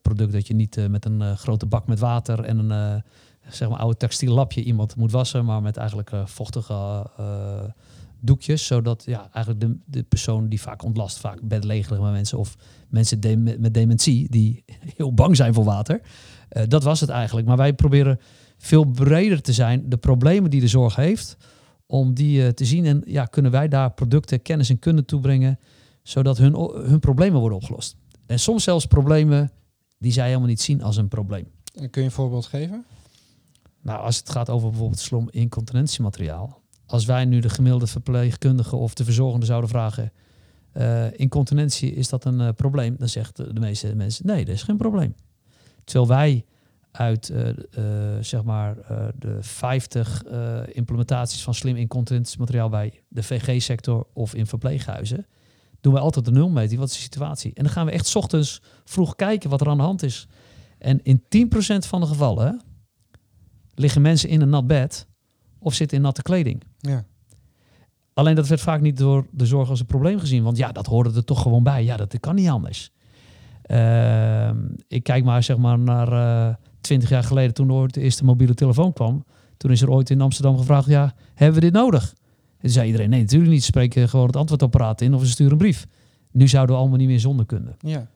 product 0.01 0.31
dat 0.31 0.48
je 0.48 0.54
niet 0.54 0.88
met 0.89 1.06
een 1.06 1.38
grote 1.38 1.65
bak 1.65 1.88
met 1.88 2.00
water 2.00 2.39
en 2.44 2.69
een 2.69 3.04
zeg 3.50 3.69
maar 3.69 3.80
oude 3.80 3.98
textiel 3.98 4.33
lapje 4.33 4.63
iemand 4.63 4.95
moet 4.95 5.12
wassen, 5.12 5.45
maar 5.45 5.62
met 5.62 5.77
eigenlijk 5.77 6.12
vochtige 6.25 7.06
doekjes. 8.19 8.65
Zodat 8.65 9.04
ja, 9.06 9.30
eigenlijk 9.31 9.65
de, 9.65 9.77
de 9.86 10.04
persoon 10.04 10.50
die 10.50 10.62
vaak 10.62 10.83
ontlast, 10.83 11.18
vaak 11.18 11.42
bedlegerige 11.42 12.01
mensen 12.01 12.38
of 12.38 12.56
mensen 12.89 13.19
de- 13.19 13.38
met, 13.38 13.59
met 13.59 13.74
dementie 13.74 14.30
die 14.30 14.63
heel 14.98 15.13
bang 15.13 15.36
zijn 15.36 15.54
voor 15.54 15.63
water. 15.63 16.01
Eh, 16.50 16.64
dat 16.68 16.84
was 16.84 17.00
het 17.00 17.10
eigenlijk. 17.10 17.48
Maar 17.48 17.58
wij 17.58 17.74
proberen 17.74 18.20
veel 18.58 18.84
breder 18.86 19.42
te 19.42 19.54
zijn. 19.54 19.90
De 19.90 19.98
problemen 19.98 20.50
die 20.50 20.62
de 20.62 20.68
zorg 20.68 20.96
heeft, 20.96 21.38
om 21.86 22.14
die 22.14 22.44
eh, 22.46 22.50
te 22.50 22.66
zien. 22.66 22.86
En 22.86 23.02
ja, 23.06 23.26
kunnen 23.26 23.52
wij 23.52 23.68
daar 23.68 23.92
producten, 23.92 24.42
kennis 24.42 24.70
en 24.70 24.80
kunde 24.80 25.06
toebrengen, 25.06 25.60
zodat 26.04 26.38
hun, 26.38 26.56
hun 26.74 27.00
problemen 27.00 27.40
worden 27.40 27.58
opgelost. 27.58 27.96
En 28.26 28.40
soms 28.40 28.64
zelfs 28.64 28.86
problemen 28.86 29.52
die 30.00 30.12
zij 30.12 30.26
helemaal 30.28 30.48
niet 30.48 30.62
zien 30.62 30.84
als 30.84 30.98
een 30.98 31.08
probleem. 31.08 31.48
En 31.76 31.90
Kun 31.90 32.02
je 32.02 32.08
een 32.08 32.14
voorbeeld 32.14 32.46
geven? 32.46 32.86
Nou, 33.82 34.00
als 34.00 34.18
het 34.18 34.30
gaat 34.30 34.50
over 34.50 34.70
bijvoorbeeld 34.70 35.00
slom 35.00 35.28
incontinentiemateriaal. 35.30 36.62
Als 36.86 37.06
wij 37.06 37.26
nu 37.26 37.40
de 37.40 37.50
gemiddelde 37.50 37.88
verpleegkundige 37.88 38.76
of 38.76 38.94
de 38.94 39.04
verzorgende 39.04 39.46
zouden 39.46 39.70
vragen... 39.70 40.12
eh, 40.72 41.20
incontinentie, 41.20 41.94
is 41.94 42.10
dat 42.10 42.26
een 42.26 42.56
probleem? 42.56 42.96
Dan 42.98 43.10
zegt 43.10 43.36
de, 43.36 43.54
de 43.54 43.60
meeste 43.60 43.96
mensen, 43.96 44.26
nee, 44.26 44.46
dat 44.46 44.56
is 44.56 44.64
geen 44.64 44.78
probleem. 44.78 45.16
Terwijl 45.88 46.07
wij 46.07 46.45
uit 46.92 47.30
eh, 47.30 47.50
eh, 47.50 47.56
zeg 48.24 48.44
maar 48.44 48.78
eh, 48.78 49.07
de 49.16 49.38
50 49.39 50.24
eh, 50.24 50.60
implementaties 50.68 51.44
van 51.44 51.54
slim 51.54 51.75
incontinentiemateriaal 51.75 52.69
bij 52.69 53.01
de 53.07 53.24
VG-sector 53.24 54.07
of 54.13 54.36
in 54.36 54.48
verpleeghuizen, 54.48 55.25
doen 55.81 55.94
wij 55.94 56.01
altijd 56.01 56.25
de 56.25 56.31
nulmeting. 56.31 56.80
Wat 56.80 56.89
is 56.89 56.95
de 56.95 57.01
situatie? 57.01 57.54
En 57.54 57.63
dan 57.63 57.72
gaan 57.72 57.86
we 57.86 57.92
echt 57.92 58.07
's 58.07 58.16
ochtends 58.16 58.62
vroeg 58.84 59.16
kijken 59.16 59.50
wat 59.50 59.62
er 59.62 59.69
aan 59.69 59.78
de 59.78 59.84
hand 59.84 60.04
is. 60.04 60.28
En 60.78 61.04
in 61.04 61.22
10% 61.22 61.88
van 61.88 62.01
de 62.01 62.07
gevallen 62.07 62.62
liggen 63.75 64.01
mensen 64.01 64.30
in 64.30 64.42
een 64.42 64.50
nat 64.50 64.68
bed 64.68 65.07
of 65.60 65.74
zitten 65.74 65.98
in 65.98 66.04
natte 66.04 66.22
kleding. 66.22 66.63
Ja. 66.80 67.06
Alleen 68.13 68.36
dat 68.36 68.48
werd 68.48 68.62
vaak 68.62 68.81
niet 68.81 68.98
door 68.98 69.28
de 69.31 69.45
zorg 69.45 69.69
als 69.69 69.80
een 69.80 69.86
probleem 69.86 70.19
gezien. 70.19 70.44
Want 70.44 70.57
ja, 70.57 70.72
dat 70.72 70.86
hoorde 70.86 71.13
er 71.13 71.24
toch 71.24 71.42
gewoon 71.42 71.63
bij. 71.63 71.83
Ja, 71.83 71.98
dat 71.98 72.19
kan 72.19 72.36
niet 72.36 72.50
anders. 72.50 72.92
Ehm, 73.68 74.58
ik 74.88 75.04
kijk 75.04 75.24
maar 75.24 75.44
zeg 75.44 75.58
maar 75.58 75.80
naar 75.80 76.60
twintig 76.81 77.10
jaar 77.10 77.24
geleden 77.24 77.54
toen 77.54 77.72
ooit 77.74 77.94
de 77.94 78.02
eerste 78.02 78.24
mobiele 78.24 78.54
telefoon 78.54 78.94
kwam. 78.94 79.25
Toen 79.58 79.72
is 79.72 79.81
er 79.81 79.90
ooit 79.92 80.10
in 80.10 80.22
Amsterdam 80.22 80.58
gevraagd, 80.58 80.88
ja, 80.88 81.14
hebben 81.34 81.56
we 81.60 81.66
dit 81.66 81.74
nodig? 81.74 82.16
En 82.60 82.69
zei 82.69 82.86
iedereen, 82.86 83.10
nee, 83.10 83.22
natuurlijk 83.22 83.52
niet. 83.52 83.64
Spreken 83.64 84.10
gewoon 84.10 84.25
het 84.28 84.36
antwoordapparaat 84.36 85.02
in 85.02 85.14
of 85.14 85.22
ze 85.22 85.28
sturen 85.31 85.52
een 85.52 85.58
brief. 85.58 85.88
Nu 86.31 86.48
zouden 86.48 86.75
we 86.75 86.81
allemaal 86.81 86.98
niet 87.00 87.08
meer 87.08 87.19
zonder 87.19 87.46
kunnen. 87.46 87.75
Ja, 87.80 88.08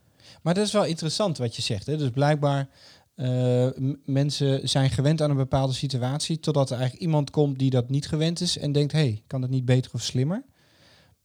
maar 0.42 0.54
dat 0.54 0.66
is 0.66 0.72
wel 0.72 0.86
interessant 0.86 1.38
wat 1.38 1.56
je 1.56 1.62
zegt. 1.62 1.86
Hè? 1.86 1.98
Dus 1.98 2.10
blijkbaar 2.10 2.70
eh, 3.16 3.28
m- 3.76 3.96
mensen 4.06 4.70
zijn 4.70 4.90
gewend 4.90 5.22
aan 5.22 5.30
een 5.30 5.36
bepaalde 5.36 5.74
situatie, 5.74 6.40
totdat 6.40 6.70
er 6.70 6.78
eigenlijk 6.78 7.04
iemand 7.06 7.30
komt 7.30 7.60
die 7.60 7.70
dat 7.70 7.90
niet 7.90 8.08
gewend 8.08 8.42
is 8.42 8.58
en 8.58 8.72
denkt, 8.72 8.92
hey, 8.92 9.24
kan 9.28 9.42
het 9.42 9.52
niet 9.52 9.66
beter 9.66 9.92
of 9.94 10.02
slimmer? 10.02 10.44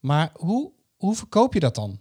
Maar 0.01 0.31
hoe, 0.35 0.71
hoe 0.97 1.15
verkoop 1.15 1.55
je 1.55 1.61
dat 1.61 1.75
dan? 1.75 1.99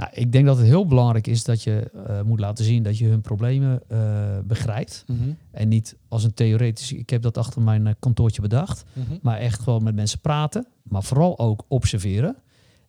Nou, 0.00 0.12
ik 0.14 0.32
denk 0.32 0.46
dat 0.46 0.56
het 0.56 0.66
heel 0.66 0.86
belangrijk 0.86 1.26
is 1.26 1.44
dat 1.44 1.62
je 1.62 1.90
eh, 2.06 2.22
moet 2.22 2.40
laten 2.40 2.64
zien 2.64 2.82
dat 2.82 2.98
je 2.98 3.06
hun 3.06 3.20
problemen 3.20 3.80
eh, 3.88 3.98
begrijpt. 4.44 5.04
En 5.50 5.68
niet 5.68 5.96
als 6.08 6.24
een 6.24 6.34
theoretisch, 6.34 6.92
ik 6.92 7.10
heb 7.10 7.22
dat 7.22 7.38
achter 7.38 7.62
mijn 7.62 7.86
eh, 7.86 7.94
kantoortje 7.98 8.42
bedacht. 8.42 8.84
Maar 9.22 9.38
echt 9.38 9.60
gewoon 9.60 9.82
met 9.82 9.94
mensen 9.94 10.20
praten. 10.20 10.66
Maar 10.82 11.02
vooral 11.02 11.38
ook 11.38 11.64
observeren 11.68 12.36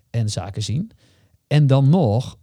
en 0.10 0.30
zaken 0.30 0.64
zien. 0.64 0.92
En 1.48 1.68
dan 1.68 1.90
nog, 1.90 2.38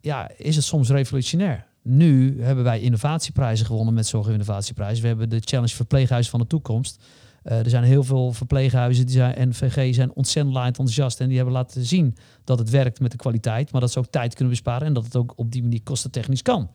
ja, 0.00 0.30
is 0.36 0.56
het 0.56 0.64
soms 0.64 0.88
revolutionair. 0.90 1.66
Nu 1.82 2.42
hebben 2.42 2.64
wij 2.64 2.80
innovatieprijzen 2.80 3.66
gewonnen 3.66 3.94
met 3.94 4.06
Zorg 4.06 4.28
Innovatieprijs. 4.28 5.00
We 5.00 5.06
hebben 5.06 5.28
de 5.28 5.40
Challenge 5.44 5.74
Verpleeghuis 5.74 6.30
van 6.30 6.40
de 6.40 6.46
Toekomst. 6.46 7.04
Eh, 7.42 7.58
er 7.58 7.70
zijn 7.70 7.84
heel 7.84 8.04
veel 8.04 8.32
verpleeghuizen 8.32 9.06
die 9.06 9.14
zijn, 9.14 9.34
en 9.34 9.54
VG 9.54 9.94
zijn 9.94 10.14
ontzettend 10.14 10.54
laat 10.54 10.66
enthousiast. 10.66 11.20
En 11.20 11.26
die 11.26 11.36
hebben 11.36 11.54
laten 11.54 11.84
zien 11.84 12.16
dat 12.44 12.58
het 12.58 12.70
werkt 12.70 13.00
met 13.00 13.10
de 13.10 13.16
kwaliteit. 13.16 13.72
Maar 13.72 13.80
dat 13.80 13.90
ze 13.90 13.98
ook 13.98 14.06
tijd 14.10 14.34
kunnen 14.34 14.52
besparen. 14.52 14.86
En 14.86 14.92
dat 14.92 15.04
het 15.04 15.16
ook 15.16 15.32
op 15.36 15.52
die 15.52 15.62
manier 15.62 15.82
kostentechnisch 15.82 16.42
kan. 16.42 16.70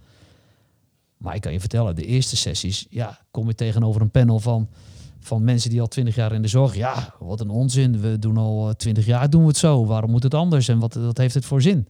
Maar 1.18 1.36
ik 1.36 1.42
kan 1.42 1.52
je 1.52 1.60
vertellen, 1.60 1.96
de 1.96 2.06
eerste 2.06 2.36
sessies, 2.36 2.86
ja, 2.90 3.20
kom 3.32 3.48
je 3.48 3.56
tegenover 3.56 4.02
een 4.02 4.12
panel 4.12 4.40
van, 4.40 4.70
van 5.20 5.44
mensen 5.44 5.70
die 5.70 5.82
al 5.82 5.88
twintig 5.88 6.16
jaar 6.16 6.34
in 6.34 6.42
de 6.42 6.48
zorg. 6.48 6.76
Ja, 6.76 7.14
wat 7.20 7.40
een 7.40 7.50
onzin. 7.50 8.02
We 8.02 8.20
doen 8.20 8.38
al 8.38 8.76
twintig 8.76 9.06
jaar 9.06 9.30
doen 9.30 9.42
we 9.42 9.48
het 9.48 9.58
zo. 9.58 9.86
Waarom 9.86 10.12
moet 10.12 10.24
het 10.24 10.34
anders? 10.34 10.68
En 10.68 10.80
wat, 10.80 10.94
wat 10.94 11.18
heeft 11.18 11.34
het 11.34 11.46
voor 11.46 11.62
zin? 11.62 11.88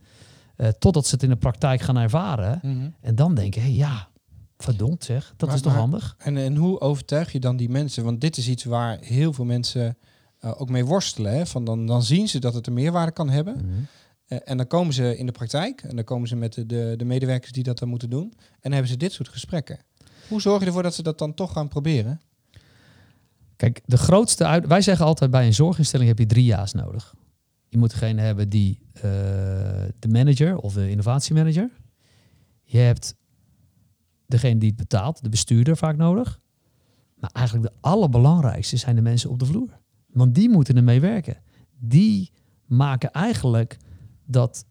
Eh, 0.55 0.67
totdat 0.67 1.05
ze 1.07 1.13
het 1.13 1.23
in 1.23 1.29
de 1.29 1.35
praktijk 1.35 1.81
gaan 1.81 1.97
ervaren. 1.97 2.61
En 3.01 3.15
dan 3.15 3.35
denken, 3.35 3.61
hé, 3.61 3.67
ja, 3.67 4.07
verdomd 4.57 5.03
zeg, 5.03 5.33
dat 5.37 5.47
Maar- 5.47 5.57
is 5.57 5.63
toch 5.63 5.71
maar- 5.71 5.81
handig? 5.81 6.15
En, 6.17 6.37
en 6.37 6.55
hoe 6.55 6.79
overtuig 6.79 7.31
je 7.31 7.39
dan 7.39 7.57
die 7.57 7.69
mensen? 7.69 8.03
Want 8.03 8.21
dit 8.21 8.37
is 8.37 8.47
iets 8.47 8.63
waar 8.63 8.97
heel 9.01 9.33
veel 9.33 9.45
mensen 9.45 9.97
eh, 10.39 10.61
ook 10.61 10.69
mee 10.69 10.85
worstelen. 10.85 11.31
Hè? 11.31 11.45
Van 11.45 11.63
dan, 11.65 11.85
dan 11.85 12.03
zien 12.03 12.27
ze 12.27 12.39
dat 12.39 12.53
het 12.53 12.67
een 12.67 12.73
meerwaarde 12.73 13.11
kan 13.11 13.29
hebben. 13.29 13.65
Eh, 14.25 14.37
en 14.43 14.57
dan 14.57 14.67
komen 14.67 14.93
ze 14.93 15.17
in 15.17 15.25
de 15.25 15.31
praktijk 15.31 15.81
en 15.81 15.95
dan 15.95 16.05
komen 16.05 16.27
ze 16.27 16.35
met 16.35 16.53
de, 16.53 16.65
de, 16.65 16.93
de 16.97 17.05
medewerkers 17.05 17.51
die 17.51 17.63
dat 17.63 17.79
dan 17.79 17.89
moeten 17.89 18.09
doen. 18.09 18.33
En 18.37 18.59
dan 18.61 18.71
hebben 18.71 18.91
ze 18.91 18.97
dit 18.97 19.11
soort 19.11 19.29
gesprekken. 19.29 19.79
Hoe 20.27 20.41
zorg 20.41 20.59
je 20.59 20.65
ervoor 20.65 20.83
dat 20.83 20.95
ze 20.95 21.03
dat 21.03 21.17
dan 21.17 21.33
toch 21.33 21.51
gaan 21.51 21.67
proberen? 21.67 22.21
Kijk, 23.55 23.81
de 23.85 23.97
grootste 23.97 24.45
uit... 24.45 24.67
Wij 24.67 24.81
zeggen 24.81 25.05
altijd 25.05 25.31
bij 25.31 25.45
een 25.45 25.53
zorginstelling 25.53 26.09
heb 26.09 26.19
je 26.19 26.25
drie 26.25 26.43
ja's 26.45 26.73
nodig. 26.73 27.13
Je 27.69 27.77
moet 27.77 27.89
degene 27.91 28.21
hebben 28.21 28.49
die 28.49 28.79
eh, 28.93 29.01
de 29.99 30.07
manager 30.09 30.57
of 30.57 30.73
de 30.73 30.89
innovatiemanager. 30.89 31.69
Je 32.63 32.77
hebt 32.77 33.15
degene 34.27 34.59
die 34.59 34.69
het 34.69 34.77
betaalt, 34.77 35.23
de 35.23 35.29
bestuurder 35.29 35.77
vaak 35.77 35.97
nodig. 35.97 36.39
Maar 37.15 37.29
eigenlijk 37.33 37.67
de 37.73 37.77
allerbelangrijkste 37.81 38.77
zijn 38.77 38.95
de 38.95 39.01
mensen 39.01 39.29
op 39.29 39.39
de 39.39 39.45
vloer. 39.45 39.79
Want 40.07 40.35
die 40.35 40.49
moeten 40.49 40.75
ermee 40.77 40.99
werken. 40.99 41.37
Die 41.79 42.31
maken 42.65 43.11
eigenlijk 43.11 43.77
dat 44.25 44.65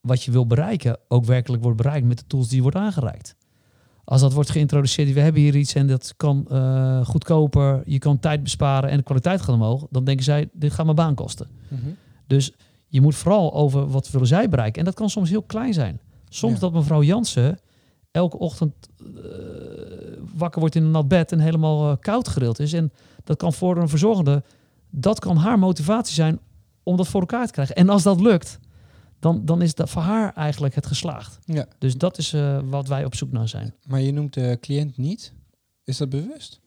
wat 0.00 0.22
je 0.22 0.30
wil 0.30 0.46
bereiken 0.46 0.98
ook 1.08 1.24
werkelijk 1.24 1.62
wordt 1.62 1.76
bereikt 1.76 2.06
met 2.06 2.18
de 2.18 2.26
tools 2.26 2.48
die 2.48 2.62
wordt 2.62 2.76
aangereikt. 2.76 3.36
Als 4.04 4.20
dat 4.20 4.32
wordt 4.32 4.50
geïntroduceerd, 4.50 5.12
we 5.12 5.20
hebben 5.20 5.42
hier 5.42 5.56
iets 5.56 5.74
en 5.74 5.86
dat 5.86 6.14
kan 6.16 6.46
eh, 6.48 7.04
goedkoper, 7.04 7.82
je 7.84 7.98
kan 7.98 8.18
tijd 8.18 8.42
besparen 8.42 8.90
en 8.90 8.96
de 8.96 9.02
kwaliteit 9.02 9.40
gaat 9.40 9.54
omhoog, 9.54 9.86
dan 9.90 10.04
denken 10.04 10.24
zij, 10.24 10.48
dit 10.52 10.72
gaat 10.72 10.84
mijn 10.84 10.96
baan 10.96 11.14
kosten. 11.14 11.48
Dus 12.26 12.52
je 12.88 13.00
moet 13.00 13.14
vooral 13.14 13.54
over 13.54 13.86
wat 13.88 14.10
willen 14.10 14.26
zij 14.26 14.48
bereiken. 14.48 14.78
En 14.78 14.84
dat 14.84 14.94
kan 14.94 15.10
soms 15.10 15.30
heel 15.30 15.42
klein 15.42 15.74
zijn. 15.74 16.00
Soms 16.28 16.54
Ja. 16.54 16.60
dat 16.60 16.72
mevrouw 16.72 17.02
Jansen 17.02 17.58
elke 18.14 18.38
ochtend 18.38 18.74
eh, 18.98 19.04
wakker 20.34 20.60
wordt 20.60 20.74
in 20.74 20.84
een 20.84 20.90
nat 20.90 21.08
bed 21.08 21.32
en 21.32 21.38
helemaal 21.40 21.90
eh, 21.90 21.96
koud 22.00 22.28
gerild 22.28 22.58
is. 22.58 22.72
En 22.72 22.92
dat 23.24 23.36
kan 23.36 23.52
voor 23.52 23.76
een 23.76 23.88
verzorgende, 23.88 24.42
dat 24.90 25.18
kan 25.20 25.36
haar 25.36 25.58
motivatie 25.58 26.14
zijn 26.14 26.38
om 26.82 26.96
dat 26.96 27.08
voor 27.08 27.20
elkaar 27.20 27.46
te 27.46 27.52
krijgen. 27.52 27.74
En 27.76 27.88
als 27.88 28.02
dat 28.02 28.20
lukt, 28.20 28.58
dan, 29.18 29.44
dan 29.44 29.62
is 29.62 29.74
dat 29.74 29.90
voor 29.90 30.02
haar 30.02 30.34
eigenlijk 30.34 30.74
het 30.74 30.86
geslaagd. 30.86 31.38
Ja. 31.44 31.66
Dus 31.78 31.96
dat 31.96 32.18
is 32.18 32.32
eh, 32.32 32.58
wat 32.64 32.88
wij 32.88 33.04
op 33.04 33.14
zoek 33.14 33.32
naar 33.32 33.48
zijn. 33.48 33.74
Maar 33.86 34.00
je 34.00 34.12
noemt 34.12 34.34
de 34.34 34.58
cliënt 34.60 34.96
niet. 34.96 35.32
Is 35.84 35.96
dat 35.96 36.08
bewust? 36.08 36.60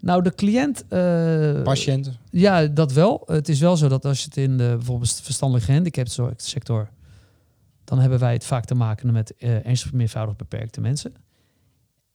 Nou, 0.00 0.22
de 0.22 0.34
cliënt... 0.34 0.84
eh, 0.88 1.62
Patiënten. 1.62 2.16
Ja, 2.30 2.66
dat 2.66 2.92
wel. 2.92 3.22
Het 3.26 3.48
is 3.48 3.60
wel 3.60 3.76
zo 3.76 3.88
dat 3.88 4.04
als 4.04 4.18
je 4.18 4.24
het 4.24 4.36
in 4.36 4.56
de 4.56 4.72
bijvoorbeeld 4.76 5.20
verstandelijk 5.22 5.66
gehandicapte 5.66 6.32
sector, 6.36 6.88
dan 7.90 7.98
hebben 7.98 8.18
wij 8.18 8.32
het 8.32 8.44
vaak 8.44 8.64
te 8.64 8.74
maken 8.74 9.12
met 9.12 9.34
eh 9.36 9.66
ernstig 9.66 9.92
meervoudig 9.92 10.36
beperkte 10.36 10.80
mensen. 10.80 11.14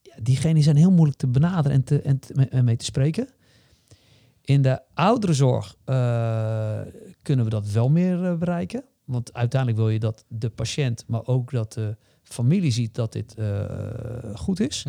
Ja, 0.01 0.15
diegenen 0.21 0.63
zijn 0.63 0.75
heel 0.75 0.91
moeilijk 0.91 1.17
te 1.17 1.27
benaderen 1.27 1.71
en, 1.71 1.83
te, 1.83 2.01
en 2.01 2.19
te- 2.19 2.47
en 2.49 2.65
mee 2.65 2.75
te 2.75 2.85
spreken. 2.85 3.29
In 4.41 4.61
de 4.61 4.81
ouderenzorg 4.93 5.75
eh, 5.85 6.79
kunnen 7.21 7.45
we 7.45 7.51
dat 7.51 7.71
wel 7.71 7.89
meer 7.89 8.25
eh, 8.25 8.35
bereiken. 8.37 8.83
Want 9.05 9.33
uiteindelijk 9.33 9.81
wil 9.81 9.89
je 9.89 9.99
dat 9.99 10.25
de 10.27 10.49
patiënt, 10.49 11.03
maar 11.07 11.25
ook 11.25 11.51
dat 11.51 11.73
de 11.73 11.95
familie 12.23 12.71
ziet 12.71 12.95
dat 12.95 13.11
dit 13.11 13.33
eh, 13.33 13.65
goed 14.33 14.59
is. 14.59 14.85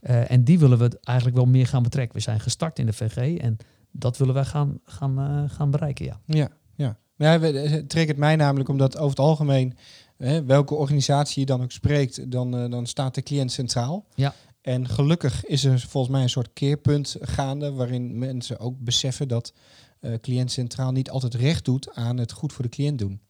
Eh, 0.00 0.30
en 0.30 0.44
die 0.44 0.58
willen 0.58 0.78
we 0.78 0.98
eigenlijk 1.02 1.36
wel 1.36 1.46
meer 1.46 1.66
gaan 1.66 1.82
betrekken. 1.82 2.16
We 2.16 2.22
zijn 2.22 2.40
gestart 2.40 2.78
in 2.78 2.86
de 2.86 2.92
VG 2.92 3.36
en 3.38 3.56
dat 3.90 4.16
willen 4.16 4.34
wij 4.34 4.44
gaan, 4.44 4.80
gaan, 4.84 5.18
eh, 5.18 5.50
gaan 5.56 5.70
bereiken, 5.70 6.04
ja. 6.04 6.20
Ja, 6.24 6.48
ja. 6.74 6.96
ja 7.16 7.40
het 7.40 7.88
triggert 7.88 8.18
mij 8.18 8.36
namelijk 8.36 8.68
omdat 8.68 8.96
over 8.96 9.10
het 9.10 9.18
algemeen, 9.18 9.76
hè, 10.18 10.44
welke 10.44 10.74
organisatie 10.74 11.40
je 11.40 11.46
dan 11.46 11.62
ook 11.62 11.72
spreekt, 11.72 12.30
dan, 12.30 12.56
eh, 12.56 12.70
dan 12.70 12.86
staat 12.86 13.14
de 13.14 13.22
cliënt 13.22 13.52
centraal. 13.52 14.06
Ja. 14.14 14.34
En 14.60 14.88
gelukkig 14.88 15.44
is 15.44 15.64
er 15.64 15.80
volgens 15.80 16.12
mij 16.12 16.22
een 16.22 16.30
soort 16.30 16.52
keerpunt 16.52 17.16
gaande 17.20 17.72
waarin 17.72 18.18
mensen 18.18 18.58
ook 18.58 18.78
beseffen 18.78 19.28
dat 19.28 19.52
eh 20.00 20.12
cliënt 20.20 20.52
centraal 20.52 20.92
niet 20.92 21.10
altijd 21.10 21.34
recht 21.34 21.64
doet 21.64 21.94
aan 21.94 22.16
het 22.16 22.32
goed 22.32 22.52
voor 22.52 22.64
de 22.64 22.70
cliënt 22.70 22.98
doen. 22.98 23.20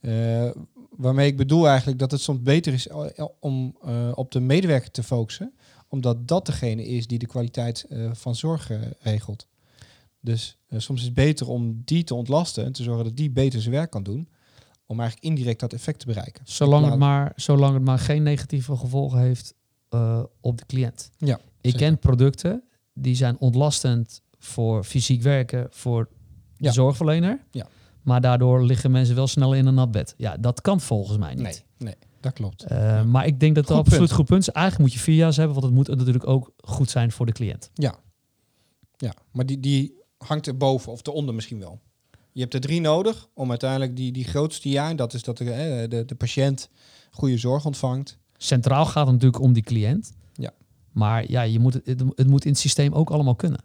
Eh, 0.00 0.50
waarmee 0.90 1.26
ik 1.26 1.36
bedoel 1.36 1.68
eigenlijk 1.68 1.98
dat 1.98 2.10
het 2.10 2.20
soms 2.20 2.42
beter 2.42 2.72
is 2.72 2.88
om 3.40 3.76
op 4.14 4.32
de 4.32 4.40
medewerker 4.40 4.90
te 4.90 5.02
focussen, 5.02 5.54
omdat 5.88 6.28
dat 6.28 6.46
degene 6.46 6.84
is 6.84 7.06
die 7.06 7.18
de 7.18 7.26
kwaliteit 7.26 7.86
van 8.12 8.34
zorg 8.34 8.70
regelt. 9.00 9.46
Dus 10.20 10.58
soms 10.70 11.00
is 11.00 11.06
het 11.06 11.14
beter 11.14 11.48
om 11.48 11.82
die 11.84 12.04
te 12.04 12.14
ontlasten 12.14 12.64
en 12.64 12.72
te 12.72 12.82
zorgen 12.82 13.04
dat 13.04 13.16
die 13.16 13.30
beter 13.30 13.60
zijn 13.60 13.74
werk 13.74 13.90
kan 13.90 14.02
doen, 14.02 14.28
om 14.86 15.00
eigenlijk 15.00 15.28
indirect 15.30 15.60
dat 15.60 15.72
effect 15.72 15.98
te 15.98 16.06
bereiken. 16.06 16.42
Zolang 16.46 16.86
het, 16.86 16.98
maar, 16.98 17.32
zolang 17.36 17.74
het 17.74 17.84
maar 17.84 17.98
geen 17.98 18.22
negatieve 18.22 18.76
gevolgen 18.76 19.18
heeft 19.18 19.54
eh, 19.88 20.22
op 20.40 20.58
de 20.58 20.66
cliënt. 20.66 21.10
Ja, 21.18 21.36
Ik 21.36 21.42
zeker. 21.60 21.78
ken 21.78 21.98
producten 21.98 22.62
die 22.92 23.14
zijn 23.14 23.38
ontlastend 23.38 24.20
voor 24.38 24.84
fysiek 24.84 25.22
werken 25.22 25.66
voor 25.70 26.08
de 26.56 26.64
Ja. 26.64 26.72
zorgverlener. 26.72 27.44
Ja. 27.50 27.66
Maar 28.02 28.20
daardoor 28.20 28.64
liggen 28.64 28.90
mensen 28.90 29.14
wel 29.14 29.26
snel 29.26 29.54
in 29.54 29.66
een 29.66 29.74
nat 29.74 29.90
bed. 29.90 30.14
Ja, 30.16 30.36
dat 30.36 30.60
kan 30.60 30.80
volgens 30.80 31.18
mij 31.18 31.34
niet. 31.34 31.42
Nee, 31.42 31.62
nee, 31.78 31.94
dat 32.20 32.32
klopt. 32.32 32.62
Eh, 32.64 33.04
Maar 33.04 33.26
ik 33.26 33.40
denk 33.40 33.54
dat 33.54 33.68
het 33.68 33.76
Goed 33.76 33.86
absoluut 33.86 34.12
goed 34.12 34.24
punt 34.24 34.40
is. 34.42 34.48
Eigenlijk 34.50 34.84
moet 34.88 34.92
je 34.98 35.04
vier 35.04 35.14
jaar 35.16 35.34
hebben, 35.34 35.52
want 35.52 35.64
het 35.64 35.74
moet 35.74 35.88
natuurlijk 35.96 36.26
ook 36.26 36.52
goed 36.56 36.90
zijn 36.90 37.12
voor 37.12 37.26
de 37.26 37.32
cliënt. 37.32 37.70
Ja, 37.74 37.94
ja. 38.96 39.14
maar 39.32 39.46
die, 39.46 39.60
die 39.60 39.94
hangt 40.18 40.46
er 40.46 40.56
boven 40.56 40.92
of 40.92 41.06
eronder 41.06 41.34
misschien 41.34 41.58
wel. 41.58 41.80
Je 42.34 42.40
hebt 42.40 42.54
er 42.54 42.60
drie 42.60 42.80
nodig 42.80 43.28
om 43.34 43.50
uiteindelijk 43.50 43.96
die, 43.96 44.12
die 44.12 44.24
grootste 44.24 44.68
ja, 44.68 44.94
dat 44.94 45.14
is 45.14 45.22
dat 45.22 45.38
de, 45.38 45.86
de, 45.88 46.04
de 46.04 46.14
patiënt 46.14 46.68
goede 47.10 47.38
zorg 47.38 47.64
ontvangt. 47.64 48.18
Centraal 48.36 48.86
gaat 48.86 49.06
het 49.06 49.14
natuurlijk 49.14 49.42
om 49.42 49.52
die 49.52 49.62
cliënt. 49.62 50.12
Ja. 50.32 50.50
Maar 50.92 51.30
ja, 51.30 51.42
je 51.42 51.58
moet 51.58 51.74
het, 51.74 52.02
het, 52.14 52.26
moet 52.26 52.44
in 52.44 52.50
het 52.50 52.60
systeem 52.60 52.92
ook 52.92 53.10
allemaal 53.10 53.34
kunnen. 53.34 53.60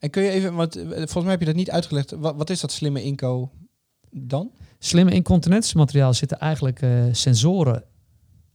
En 0.00 0.10
kun 0.10 0.22
je 0.22 0.30
even, 0.30 0.54
want 0.54 0.76
eh, 0.76 0.84
volgens 0.84 1.22
mij 1.22 1.30
heb 1.30 1.40
je 1.40 1.46
dat 1.46 1.54
niet 1.54 1.70
uitgelegd, 1.70 2.10
wat, 2.10 2.36
wat 2.36 2.50
is 2.50 2.60
dat 2.60 2.72
slimme 2.72 3.02
inco 3.02 3.50
dan? 4.10 4.50
Slimme 4.78 5.12
incontinentiemateriaal 5.12 6.14
zitten 6.14 6.38
eigenlijk 6.38 6.82
eh, 6.82 7.04
sensoren 7.12 7.84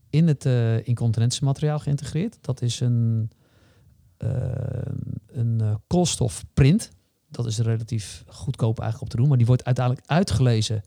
in 0.10 0.28
het 0.28 0.46
eh 0.46 0.88
incontinentiemateriaal 0.88 1.80
geïntegreerd. 1.80 2.38
Dat 2.42 2.62
is 2.62 2.80
een, 2.80 3.30
eh, 4.18 4.30
een 5.28 5.80
koolstofprint. 5.88 6.90
Dat 7.36 7.46
is 7.46 7.58
relatief 7.58 8.24
goedkoop 8.28 8.80
eigenlijk 8.80 9.02
op 9.02 9.10
te 9.10 9.18
doen. 9.18 9.28
Maar 9.28 9.38
die 9.38 9.48
wordt 9.48 9.66
uiteindelijk 9.66 10.08
uitgelezen 10.08 10.84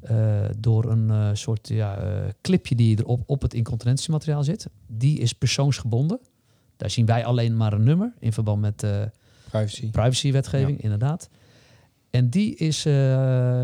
eh, 0.00 0.44
door 0.58 0.90
een 0.90 1.10
eh, 1.10 1.28
soort 1.32 1.68
ja, 1.68 1.96
eh, 1.96 2.28
clipje 2.40 2.74
die 2.74 2.96
er 2.96 3.04
op, 3.26 3.42
het 3.42 3.54
incontinentiemateriaal 3.54 4.44
zit. 4.44 4.66
Die 4.86 5.18
is 5.18 5.32
persoonsgebonden. 5.32 6.20
Daar 6.76 6.90
zien 6.90 7.06
wij 7.06 7.24
alleen 7.24 7.56
maar 7.56 7.72
een 7.72 7.82
nummer 7.82 8.12
in 8.18 8.32
verband 8.32 8.60
met 8.60 8.86
Privacy. 9.50 9.90
privacywetgeving, 9.90 10.82
inderdaad. 10.82 11.28
En 12.10 12.30
die 12.30 12.54
is 12.54 12.82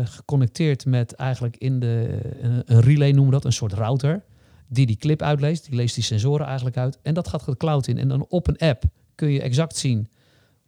geconnecteerd 0.03 0.85
met 0.85 1.13
eigenlijk 1.13 1.57
in 1.57 1.79
de 1.79 2.19
een, 2.41 2.63
een 2.65 2.81
relay 2.81 3.11
noemen 3.11 3.25
we 3.25 3.31
dat, 3.31 3.45
een 3.45 3.53
soort 3.53 3.73
router, 3.73 4.23
die 4.67 4.85
die 4.85 4.95
clip 4.95 5.21
uitleest. 5.21 5.65
Die 5.65 5.75
leest 5.75 5.95
die 5.95 6.03
sensoren 6.03 6.45
eigenlijk 6.45 6.77
uit. 6.77 6.99
En 7.01 7.13
dat 7.13 7.27
gaat 7.27 7.45
de 7.45 7.57
cloud 7.57 7.87
in. 7.87 7.97
En 7.97 8.07
dan 8.07 8.25
op 8.29 8.47
een 8.47 8.57
app 8.57 8.83
kun 9.15 9.29
je 9.29 9.41
exact 9.41 9.77
zien 9.77 10.09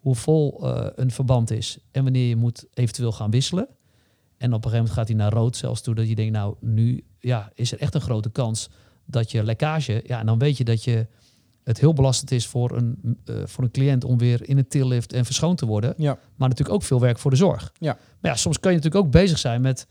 hoe 0.03 0.15
vol 0.15 0.59
eh, 0.63 0.87
een 0.95 1.11
verband 1.11 1.51
is 1.51 1.77
en 1.91 2.03
wanneer 2.03 2.27
je 2.27 2.35
moet 2.35 2.65
eventueel 2.73 3.11
gaan 3.11 3.31
wisselen. 3.31 3.67
En 4.37 4.53
op 4.53 4.65
een 4.65 4.71
gegeven 4.71 4.77
moment 4.77 4.93
gaat 4.93 5.07
hij 5.07 5.17
naar 5.17 5.31
rood 5.31 5.55
zelfs 5.55 5.81
toe 5.81 5.95
dat 5.95 6.07
je 6.07 6.15
denkt, 6.15 6.33
nou 6.33 6.55
nu 6.59 7.03
ja, 7.19 7.51
is 7.53 7.71
er 7.71 7.79
echt 7.79 7.95
een 7.95 8.01
grote 8.01 8.29
kans 8.29 8.69
dat 9.05 9.31
je 9.31 9.43
lekkage, 9.43 10.03
ja, 10.05 10.19
en 10.19 10.25
dan 10.25 10.39
weet 10.39 10.57
je 10.57 10.63
dat 10.63 10.83
je 10.83 11.07
het 11.63 11.79
heel 11.79 11.93
belastend 11.93 12.31
is 12.31 12.47
voor 12.47 12.77
een, 12.77 13.17
eh, 13.25 13.35
voor 13.45 13.63
een 13.63 13.71
cliënt 13.71 14.03
om 14.03 14.17
weer 14.17 14.49
in 14.49 14.57
een 14.57 14.67
tillift 14.67 15.13
en 15.13 15.25
verschoond 15.25 15.57
te 15.57 15.65
worden. 15.65 15.93
Ja. 15.97 16.17
Maar 16.35 16.49
natuurlijk 16.49 16.75
ook 16.75 16.83
veel 16.83 16.99
werk 16.99 17.19
voor 17.19 17.31
de 17.31 17.37
zorg. 17.37 17.71
Ja. 17.79 17.97
Maar 18.19 18.31
ja, 18.31 18.37
soms 18.37 18.59
kan 18.59 18.71
je 18.71 18.77
natuurlijk 18.77 19.05
ook 19.05 19.11
bezig 19.11 19.37
zijn 19.37 19.61
met, 19.61 19.87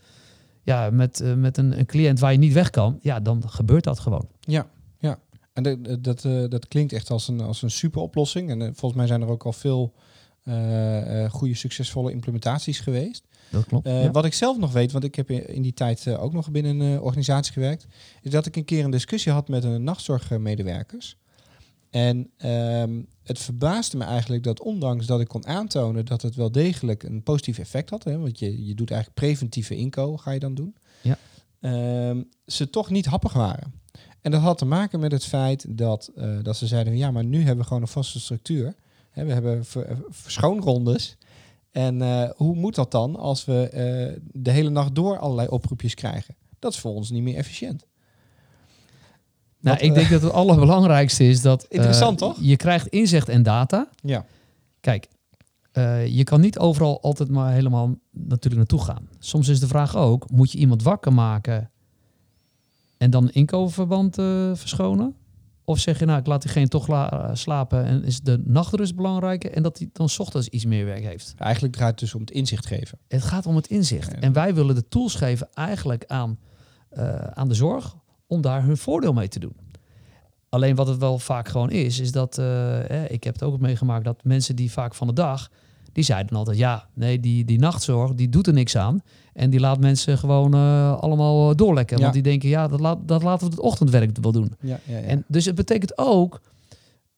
ja, 0.63 0.89
met, 0.89 1.19
eh, 1.19 1.33
met 1.33 1.57
een, 1.57 1.79
een 1.79 1.85
cliënt 1.85 2.19
waar 2.19 2.31
je 2.31 2.37
niet 2.37 2.53
weg 2.53 2.69
kan. 2.69 2.99
Ja, 3.01 3.19
dan 3.19 3.49
gebeurt 3.49 3.83
dat 3.83 3.99
gewoon. 3.99 4.27
Ja, 4.39 4.53
ja. 4.53 4.67
En 5.53 5.63
dat, 5.63 6.03
dat, 6.03 6.25
eh, 6.25 6.43
dat 6.49 6.67
klinkt 6.67 6.93
echt 6.93 7.09
als 7.09 7.27
een, 7.27 7.41
als 7.41 7.61
een 7.61 7.71
super 7.71 8.01
oplossing. 8.01 8.49
En 8.49 8.61
eh, 8.61 8.67
volgens 8.73 8.93
mij 8.93 9.07
zijn 9.07 9.21
er 9.21 9.27
ook 9.27 9.45
al 9.45 9.53
veel 9.53 9.93
eh, 10.43 11.23
eh, 11.23 11.31
goede, 11.31 11.53
succesvolle 11.55 12.11
implementaties 12.11 12.79
geweest. 12.79 13.23
Dat 13.49 13.65
klopt. 13.65 13.85
Eh, 13.85 14.03
ja. 14.03 14.11
Wat 14.11 14.25
ik 14.25 14.33
zelf 14.33 14.57
nog 14.57 14.71
weet, 14.71 14.91
want 14.91 15.03
ik 15.03 15.15
heb 15.15 15.29
in 15.31 15.61
die 15.61 15.73
tijd 15.73 16.07
eh, 16.07 16.23
ook 16.23 16.33
nog 16.33 16.51
binnen 16.51 16.79
een 16.79 16.95
eh, 16.95 17.03
organisatie 17.03 17.53
gewerkt, 17.53 17.85
is 18.21 18.31
dat 18.31 18.45
ik 18.45 18.55
een 18.55 18.65
keer 18.65 18.83
een 18.83 18.91
discussie 18.91 19.31
had 19.31 19.47
met 19.47 19.63
een 19.63 19.83
nachtzorgmedewerkers. 19.83 21.17
En 21.89 22.29
ehm, 22.37 23.01
het 23.23 23.39
verbaasde 23.39 23.97
me 23.97 24.03
eigenlijk 24.03 24.43
dat 24.43 24.59
ondanks 24.61 25.05
dat 25.05 25.19
ik 25.21 25.27
kon 25.27 25.47
aantonen 25.47 26.05
dat 26.05 26.21
het 26.21 26.35
wel 26.35 26.51
degelijk 26.51 27.03
een 27.03 27.23
positief 27.23 27.57
effect 27.57 27.89
had, 27.89 28.03
hè, 28.03 28.17
want 28.17 28.39
je, 28.39 28.65
je 28.65 28.73
doet 28.75 28.91
eigenlijk 28.91 29.19
preventieve 29.21 29.75
inko, 29.75 30.17
ga 30.17 30.31
je 30.31 30.39
dan 30.39 30.53
doen, 30.55 30.75
Ja. 31.01 31.17
ehm, 31.59 32.21
ze 32.45 32.69
toch 32.69 32.89
niet 32.89 33.05
happig 33.05 33.33
waren. 33.33 33.73
En 34.23 34.31
dat 34.31 34.41
had 34.41 34.57
te 34.57 34.65
maken 34.65 34.99
met 34.99 35.11
het 35.11 35.25
feit 35.25 35.65
dat, 35.77 36.11
eh, 36.15 36.29
dat 36.41 36.57
ze 36.57 36.67
zeiden, 36.67 36.93
van, 36.93 37.01
ja, 37.01 37.11
maar 37.11 37.23
nu 37.25 37.37
hebben 37.37 37.57
we 37.57 37.63
gewoon 37.63 37.81
een 37.81 37.87
vaste 37.87 38.19
structuur. 38.19 38.75
Hè, 39.11 39.25
we 39.25 39.31
hebben 39.33 39.65
ver- 39.65 39.97
verschoonrondes. 40.09 41.17
En 41.71 42.01
eh, 42.01 42.29
hoe 42.35 42.55
moet 42.55 42.75
dat 42.75 42.91
dan 42.91 43.15
als 43.15 43.45
we 43.45 43.69
eh, 43.69 44.21
de 44.31 44.51
hele 44.51 44.69
nacht 44.69 44.95
door 44.95 45.17
allerlei 45.19 45.47
oproepjes 45.47 45.93
krijgen? 45.93 46.35
Dat 46.59 46.73
is 46.73 46.79
voor 46.79 46.93
ons 46.93 47.09
niet 47.09 47.23
meer 47.23 47.35
efficiënt. 47.35 47.85
nou, 49.59 49.77
ik 49.77 49.89
eh, 49.89 49.93
denk 49.95 50.09
dat 50.09 50.21
het 50.21 50.31
allerbelangrijkste 50.31 51.27
is 51.27 51.41
dat... 51.41 51.63
eh, 51.63 51.77
Interessant, 51.77 52.17
toch? 52.17 52.37
Je 52.41 52.55
krijgt 52.55 52.87
inzicht 52.87 53.29
en 53.29 53.43
data. 53.43 53.89
Ja, 54.01 54.25
Kijk, 54.79 55.07
eh, 55.71 56.07
je 56.07 56.23
kan 56.23 56.41
niet 56.41 56.59
overal 56.59 57.01
altijd 57.01 57.29
maar 57.29 57.53
helemaal 57.53 57.95
natuurlijk 58.11 58.55
naartoe 58.55 58.81
gaan. 58.83 59.07
Soms 59.19 59.47
is 59.47 59.59
de 59.59 59.67
vraag 59.67 59.95
ook, 59.95 60.29
moet 60.31 60.51
je 60.51 60.57
iemand 60.57 60.83
wakker 60.83 61.13
maken 61.13 61.71
en 63.03 63.09
dan 63.09 63.23
een 63.23 63.33
inkoopverband 63.33 64.17
eh, 64.17 64.51
verschonen? 64.53 65.15
Of 65.65 65.79
zeg 65.79 65.99
je, 65.99 66.05
nou, 66.05 66.19
ik 66.19 66.27
laat 66.27 66.41
diegene 66.41 66.67
toch 66.67 66.87
la- 66.87 67.11
eh, 67.11 67.35
slapen 67.35 67.85
en 67.85 68.03
is 68.03 68.21
de 68.21 68.41
nachtrust 68.45 68.95
belangrijker 68.95 69.51
en 69.51 69.63
dat 69.63 69.77
hij 69.77 69.89
dan 69.93 70.09
's 70.09 70.19
ochtends 70.19 70.47
iets 70.47 70.65
meer 70.65 70.85
werk 70.85 71.03
heeft? 71.03 71.33
eigenlijk 71.37 71.73
draait 71.73 71.91
het 71.91 71.99
dus 71.99 72.13
om 72.13 72.21
het 72.21 72.31
inzicht 72.31 72.65
geven. 72.65 72.97
Het 73.07 73.21
gaat 73.21 73.45
om 73.45 73.55
het 73.55 73.67
inzicht. 73.67 74.11
Ja. 74.11 74.19
En 74.19 74.33
wij 74.33 74.53
willen 74.55 74.75
de 74.75 74.87
tools 74.87 75.15
geven 75.15 75.47
eigenlijk 75.53 76.03
aan, 76.07 76.39
eh, 76.89 77.15
aan 77.15 77.47
de 77.47 77.53
zorg 77.53 77.95
om 78.27 78.41
daar 78.41 78.63
hun 78.63 78.77
voordeel 78.77 79.13
mee 79.13 79.27
te 79.27 79.39
doen. 79.39 79.55
Alleen 80.49 80.75
wat 80.75 80.87
het 80.87 80.97
wel 80.97 81.19
vaak 81.19 81.47
gewoon 81.47 81.69
is, 81.71 81.99
is 81.99 82.11
dat, 82.11 82.37
eh, 82.37 83.11
ik 83.11 83.23
heb 83.23 83.33
het 83.33 83.43
ook 83.43 83.59
meegemaakt, 83.59 84.05
dat 84.05 84.23
mensen 84.23 84.55
die 84.55 84.71
vaak 84.71 84.95
van 84.95 85.07
de 85.07 85.13
dag, 85.13 85.49
Die 85.93 86.03
zeiden 86.03 86.37
altijd, 86.37 86.57
ja, 86.57 86.87
nee, 86.93 87.19
die, 87.19 87.45
die 87.45 87.59
nachtzorg, 87.59 88.13
die 88.13 88.29
doet 88.29 88.47
er 88.47 88.53
niks 88.53 88.77
aan. 88.77 89.01
En 89.33 89.49
die 89.49 89.59
laat 89.59 89.79
mensen 89.79 90.17
gewoon 90.17 90.53
eh, 90.53 90.97
allemaal 90.99 91.49
eh, 91.49 91.55
doorlekken. 91.55 91.97
Ja. 91.97 92.01
Want 92.01 92.13
die 92.13 92.23
denken, 92.23 92.49
ja, 92.49 92.67
dat, 92.67 92.79
laat, 92.79 93.07
dat 93.07 93.23
laten 93.23 93.47
we 93.47 93.53
het 93.53 93.63
ochtendwerk 93.63 94.17
wel 94.21 94.31
doen. 94.31 94.53
Ja, 94.59 94.79
ja, 94.85 94.97
ja. 94.97 95.03
En 95.03 95.23
dus 95.27 95.45
het 95.45 95.55
betekent 95.55 95.97
ook 95.97 96.41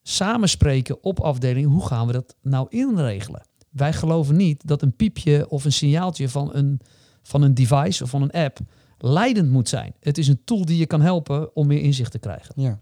samenspreken 0.02 1.04
op 1.04 1.20
afdeling. 1.20 1.68
Hoe 1.68 1.86
gaan 1.86 2.08
we 2.08 2.14
dat 2.14 2.36
nou 2.42 2.68
inregelen? 2.70 3.42
Wij 3.70 3.94
geloven 3.94 4.36
niet 4.36 4.68
dat 4.68 4.82
een 4.82 4.96
piepje 4.96 5.50
of 5.50 5.66
een 5.66 5.72
signaaltje 5.72 6.30
van 6.30 6.50
een, 6.54 6.80
van 7.22 7.42
een 7.42 7.54
device 7.54 8.04
of 8.04 8.10
van 8.10 8.22
een 8.22 8.32
app 8.32 8.60
leidend 8.98 9.52
moet 9.52 9.70
zijn. 9.70 9.94
Het 10.00 10.18
is 10.18 10.28
een 10.28 10.42
tool 10.44 10.66
die 10.66 10.78
je 10.78 10.86
kan 10.86 11.02
helpen 11.02 11.56
om 11.56 11.68
meer 11.68 11.82
inzicht 11.82 12.12
te 12.12 12.20
krijgen. 12.20 12.54
Ja, 12.56 12.80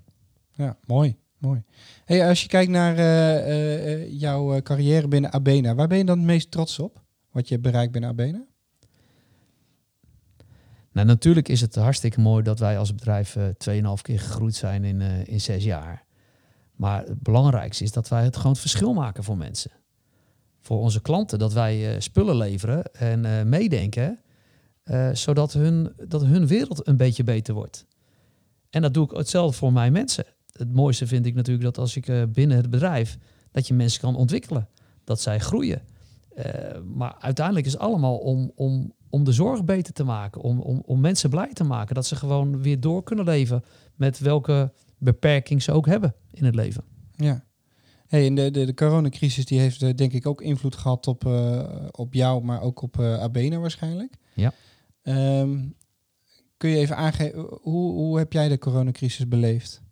ja 0.52 0.78
mooi. 0.86 1.16
Mooi. 1.44 1.64
Hey, 2.06 2.28
als 2.28 2.42
je 2.42 2.48
kijkt 2.48 2.72
naar 2.72 2.98
eh, 2.98 3.38
eh, 3.38 3.94
eh, 3.94 4.20
jouw 4.20 4.62
carrière 4.62 5.08
binnen 5.08 5.32
Abena, 5.34 5.76
waar 5.76 5.88
ben 5.88 5.98
je 5.98 6.06
dan 6.06 6.18
het 6.18 6.28
meest 6.28 6.52
trots 6.52 6.80
op? 6.80 7.02
Wat 7.32 7.48
je 7.48 7.60
bereikt 7.60 7.92
binnen 7.92 8.10
Abena? 8.10 8.46
Nou, 10.92 11.08
natuurlijk 11.08 11.50
is 11.50 11.62
het 11.62 11.76
hartstikke 11.76 12.20
mooi 12.20 12.44
dat 12.44 12.60
wij 12.60 12.78
als 12.78 12.96
bedrijf 12.96 13.36
eh 13.36 13.44
2,5 13.98 14.02
keer 14.02 14.20
gegroeid 14.20 14.56
zijn 14.56 14.84
in, 14.84 15.02
in 15.26 15.42
zes 15.42 15.64
jaar. 15.64 16.06
Maar 16.76 17.04
het 17.04 17.22
belangrijkste 17.22 17.84
is 17.84 17.92
dat 17.92 18.08
wij 18.08 18.24
het 18.24 18.38
gewoon 18.38 18.56
verschil 18.56 18.94
maken 18.94 19.24
voor 19.24 19.38
mensen. 19.38 19.72
Voor 20.62 20.80
onze 20.80 21.02
klanten, 21.02 21.40
dat 21.40 21.54
wij 21.54 22.00
spullen 22.00 22.36
leveren 22.36 22.84
en 22.94 23.50
meedenken, 23.50 24.20
zodat 25.14 25.54
hun, 25.54 25.94
dat 26.08 26.26
hun 26.26 26.48
wereld 26.48 26.88
een 26.88 26.98
beetje 26.98 27.24
beter 27.24 27.54
wordt. 27.54 27.86
En 28.70 28.82
dat 28.82 28.94
doe 28.94 29.06
ik 29.06 29.18
hetzelfde 29.18 29.58
voor 29.58 29.74
mijn 29.74 29.92
mensen. 29.92 30.26
Het 30.54 30.74
mooiste 30.74 31.08
vind 31.08 31.26
ik 31.26 31.36
natuurlijk 31.36 31.64
dat 31.64 31.78
als 31.78 31.96
ik 31.96 32.08
eh, 32.08 32.24
binnen 32.30 32.58
het 32.58 32.70
bedrijf, 32.70 33.18
dat 33.52 33.68
je 33.68 33.74
mensen 33.74 34.02
kan 34.02 34.16
ontwikkelen. 34.16 34.68
Dat 35.04 35.22
zij 35.22 35.40
groeien. 35.40 35.82
Eh, 36.36 36.82
maar 36.96 37.16
uiteindelijk 37.20 37.66
is 37.66 37.72
het 37.72 37.82
allemaal 37.82 38.18
om, 38.18 38.52
om, 38.56 38.94
om 39.10 39.24
de 39.24 39.32
zorg 39.32 39.64
beter 39.64 39.94
te 39.94 40.04
maken. 40.04 40.42
Om, 40.42 40.60
om, 40.60 40.84
om 40.86 41.00
mensen 41.00 41.30
blij 41.30 41.54
te 41.54 41.64
maken. 41.64 41.96
Dat 41.96 42.06
ze 42.06 42.16
gewoon 42.16 42.62
weer 42.62 42.80
door 42.80 43.04
kunnen 43.04 43.26
leven 43.26 43.64
met 43.96 44.20
welke 44.20 44.72
beperking 44.98 45.64
ze 45.64 45.72
ook 45.72 45.86
hebben 45.86 46.16
in 46.32 46.46
het 46.46 46.56
leven. 46.56 46.84
Ja. 47.16 47.44
Hey, 48.08 48.26
en 48.26 48.36
de, 48.36 48.52
de, 48.52 48.66
de 48.66 48.74
coronacrisis 48.74 49.46
die 49.46 49.60
heeft 49.60 49.82
eh, 49.82 49.94
denk 49.96 50.14
ik 50.14 50.28
ook 50.28 50.42
invloed 50.42 50.76
gehad 50.76 51.08
op, 51.08 51.26
op 51.92 52.14
jou, 52.14 52.44
maar 52.44 52.62
ook 52.62 52.82
op 52.82 53.00
eh, 53.00 53.22
Abena 53.22 53.58
waarschijnlijk. 53.58 54.18
Ja. 54.34 54.54
Ehm, 55.02 55.60
kun 56.58 56.70
je 56.70 56.78
even 56.78 56.96
aangeven, 56.96 57.40
hoe, 57.62 57.92
hoe 57.92 58.18
heb 58.18 58.34
jij 58.34 58.50
de 58.50 58.58
coronacrisis 58.58 59.28
beleefd? 59.28 59.83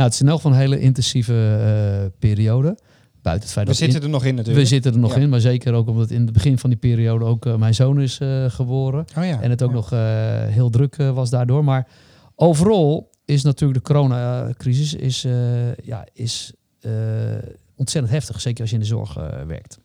Nou, 0.00 0.12
het 0.12 0.20
is 0.20 0.26
in 0.26 0.32
elk 0.32 0.40
geval 0.40 0.52
een 0.52 0.62
hele 0.62 0.80
intensieve 0.80 1.32
eh, 1.32 2.18
periode. 2.18 2.78
Buiten 3.22 3.44
het 3.44 3.52
feit 3.52 3.66
We 3.66 3.72
dat 3.72 3.80
zitten 3.80 3.98
in- 3.98 4.04
er 4.06 4.12
nog 4.12 4.24
in 4.24 4.34
natuurlijk. 4.34 4.62
we 4.64 4.68
zitten 4.68 4.92
er 4.92 4.98
nog 4.98 5.14
Ja. 5.14 5.20
in, 5.20 5.28
maar 5.28 5.40
zeker 5.40 5.72
ook 5.74 5.88
omdat 5.88 6.10
in 6.10 6.22
het 6.22 6.32
begin 6.32 6.58
van 6.58 6.70
die 6.70 6.78
periode 6.78 7.24
ook 7.24 7.46
eh, 7.46 7.56
mijn 7.56 7.74
zoon 7.74 8.00
is 8.00 8.18
eh, 8.18 8.44
geboren. 8.48 9.04
Oh 9.18 9.24
ja. 9.24 9.40
En 9.40 9.50
het 9.50 9.62
ook 9.62 9.72
nog 9.72 9.90
heel 10.50 10.70
druk 10.70 10.96
was 10.96 11.30
daardoor. 11.30 11.64
Maar 11.64 11.88
overal 12.34 13.10
is 13.24 13.42
natuurlijk 13.42 13.78
de 13.86 13.92
coronacrisis 13.92 14.94
is, 14.94 15.22
ja, 15.84 16.06
is, 16.12 16.52
ontzettend 17.76 18.12
heftig. 18.14 18.40
Zeker 18.40 18.60
als 18.60 18.68
je 18.70 18.76
in 18.76 18.82
de 18.82 18.88
zorg 18.88 19.14
werkt. 19.46 19.78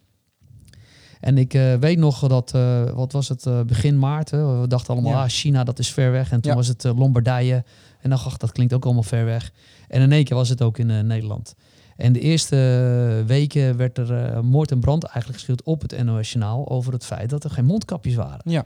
En 1.20 1.38
ik 1.38 1.52
weet 1.80 1.98
nog 1.98 2.28
dat, 2.28 2.52
wat 2.94 3.12
was 3.12 3.30
het, 3.30 3.48
begin 3.68 4.00
maart. 4.00 4.32
hè, 4.32 4.62
we 4.62 4.68
dachten 4.68 4.94
allemaal, 4.94 5.12
Ja. 5.12 5.24
ah, 5.24 5.30
China, 5.30 5.64
dat 5.64 5.80
is 5.80 5.92
ver 5.92 6.12
weg. 6.12 6.32
En 6.32 6.42
toen 6.42 6.52
Ja. 6.52 6.58
was 6.58 6.68
het 6.68 6.84
Lombardije. 6.84 7.64
En 8.02 8.10
dan 8.10 8.20
dacht 8.24 8.40
dat 8.40 8.52
klinkt 8.52 8.74
ook 8.74 8.86
allemaal 8.86 9.04
ver 9.04 9.26
weg. 9.26 9.52
En 9.88 10.02
in 10.02 10.12
één 10.12 10.24
keer 10.24 10.36
was 10.36 10.50
het 10.50 10.62
ook 10.62 10.78
in 10.78 10.90
eh, 10.90 11.00
Nederland. 11.00 11.56
En 11.96 12.14
de 12.14 12.20
eerste 12.20 12.56
eh, 12.56 13.28
weken 13.28 13.78
werd 13.78 13.98
er 13.98 14.14
eh, 14.14 14.42
moord 14.42 14.72
en 14.72 14.80
brand 14.80 15.04
eigenlijk 15.04 15.36
geschreeuwd 15.36 15.64
op 15.64 15.82
het 15.82 16.04
NOS-journaal... 16.04 16.70
over 16.70 16.94
het 16.94 17.06
feit 17.06 17.30
dat 17.30 17.44
er 17.44 17.50
geen 17.50 17.66
mondkapjes 17.66 18.16
waren. 18.16 18.52
Ja. 18.52 18.66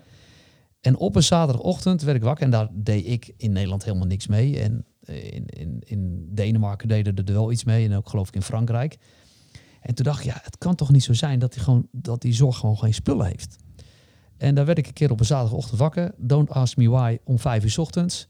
En 0.82 0.98
op 0.98 1.16
een 1.16 1.24
zaterdagochtend 1.24 2.02
werd 2.02 2.18
ik 2.18 2.24
wakker 2.24 2.46
en 2.46 2.52
daar 2.52 2.68
deed 2.72 3.06
ik 3.06 3.34
in 3.38 3.52
Nederland 3.52 3.84
helemaal 3.84 4.08
niks 4.08 4.28
mee. 4.28 4.60
En 4.60 4.86
in, 5.06 5.46
in, 5.46 5.82
in 5.86 6.28
Denemarken 6.32 6.88
deden 6.88 7.16
er 7.16 7.34
wel 7.34 7.52
iets 7.52 7.64
mee 7.64 7.86
en 7.86 7.96
ook 7.96 8.10
geloof 8.10 8.28
ik 8.28 8.36
in 8.36 8.42
Frankrijk. 8.42 8.98
En 9.82 9.96
toen 9.96 10.06
dacht 10.06 10.20
ik, 10.20 10.26
ja, 10.26 10.40
het 10.42 10.58
kan 10.58 10.76
toch 10.76 10.92
niet 10.92 11.04
zo 11.04 11.14
zijn 11.14 11.40
dat 11.40 11.54
die, 11.54 11.62
gewoon, 11.62 11.88
dat 11.92 12.22
die 12.22 12.34
zorg 12.34 12.58
gewoon 12.58 12.78
geen 12.78 12.94
spullen 12.94 13.26
heeft. 13.26 13.56
En 14.38 14.56
daar 14.56 14.66
werd 14.66 14.78
ik 14.78 14.88
een 14.88 14.94
keer 14.94 15.12
op 15.12 15.20
een 15.20 15.26
zaterdagochtend 15.26 15.80
wakker. 15.80 16.12
Don't 16.18 16.50
ask 16.50 16.78
me 16.78 16.90
why, 16.90 17.18
om 17.24 17.40
vijf 17.40 17.64
uur 17.64 17.70
's 17.70 17.78
ochtends. 17.78 18.28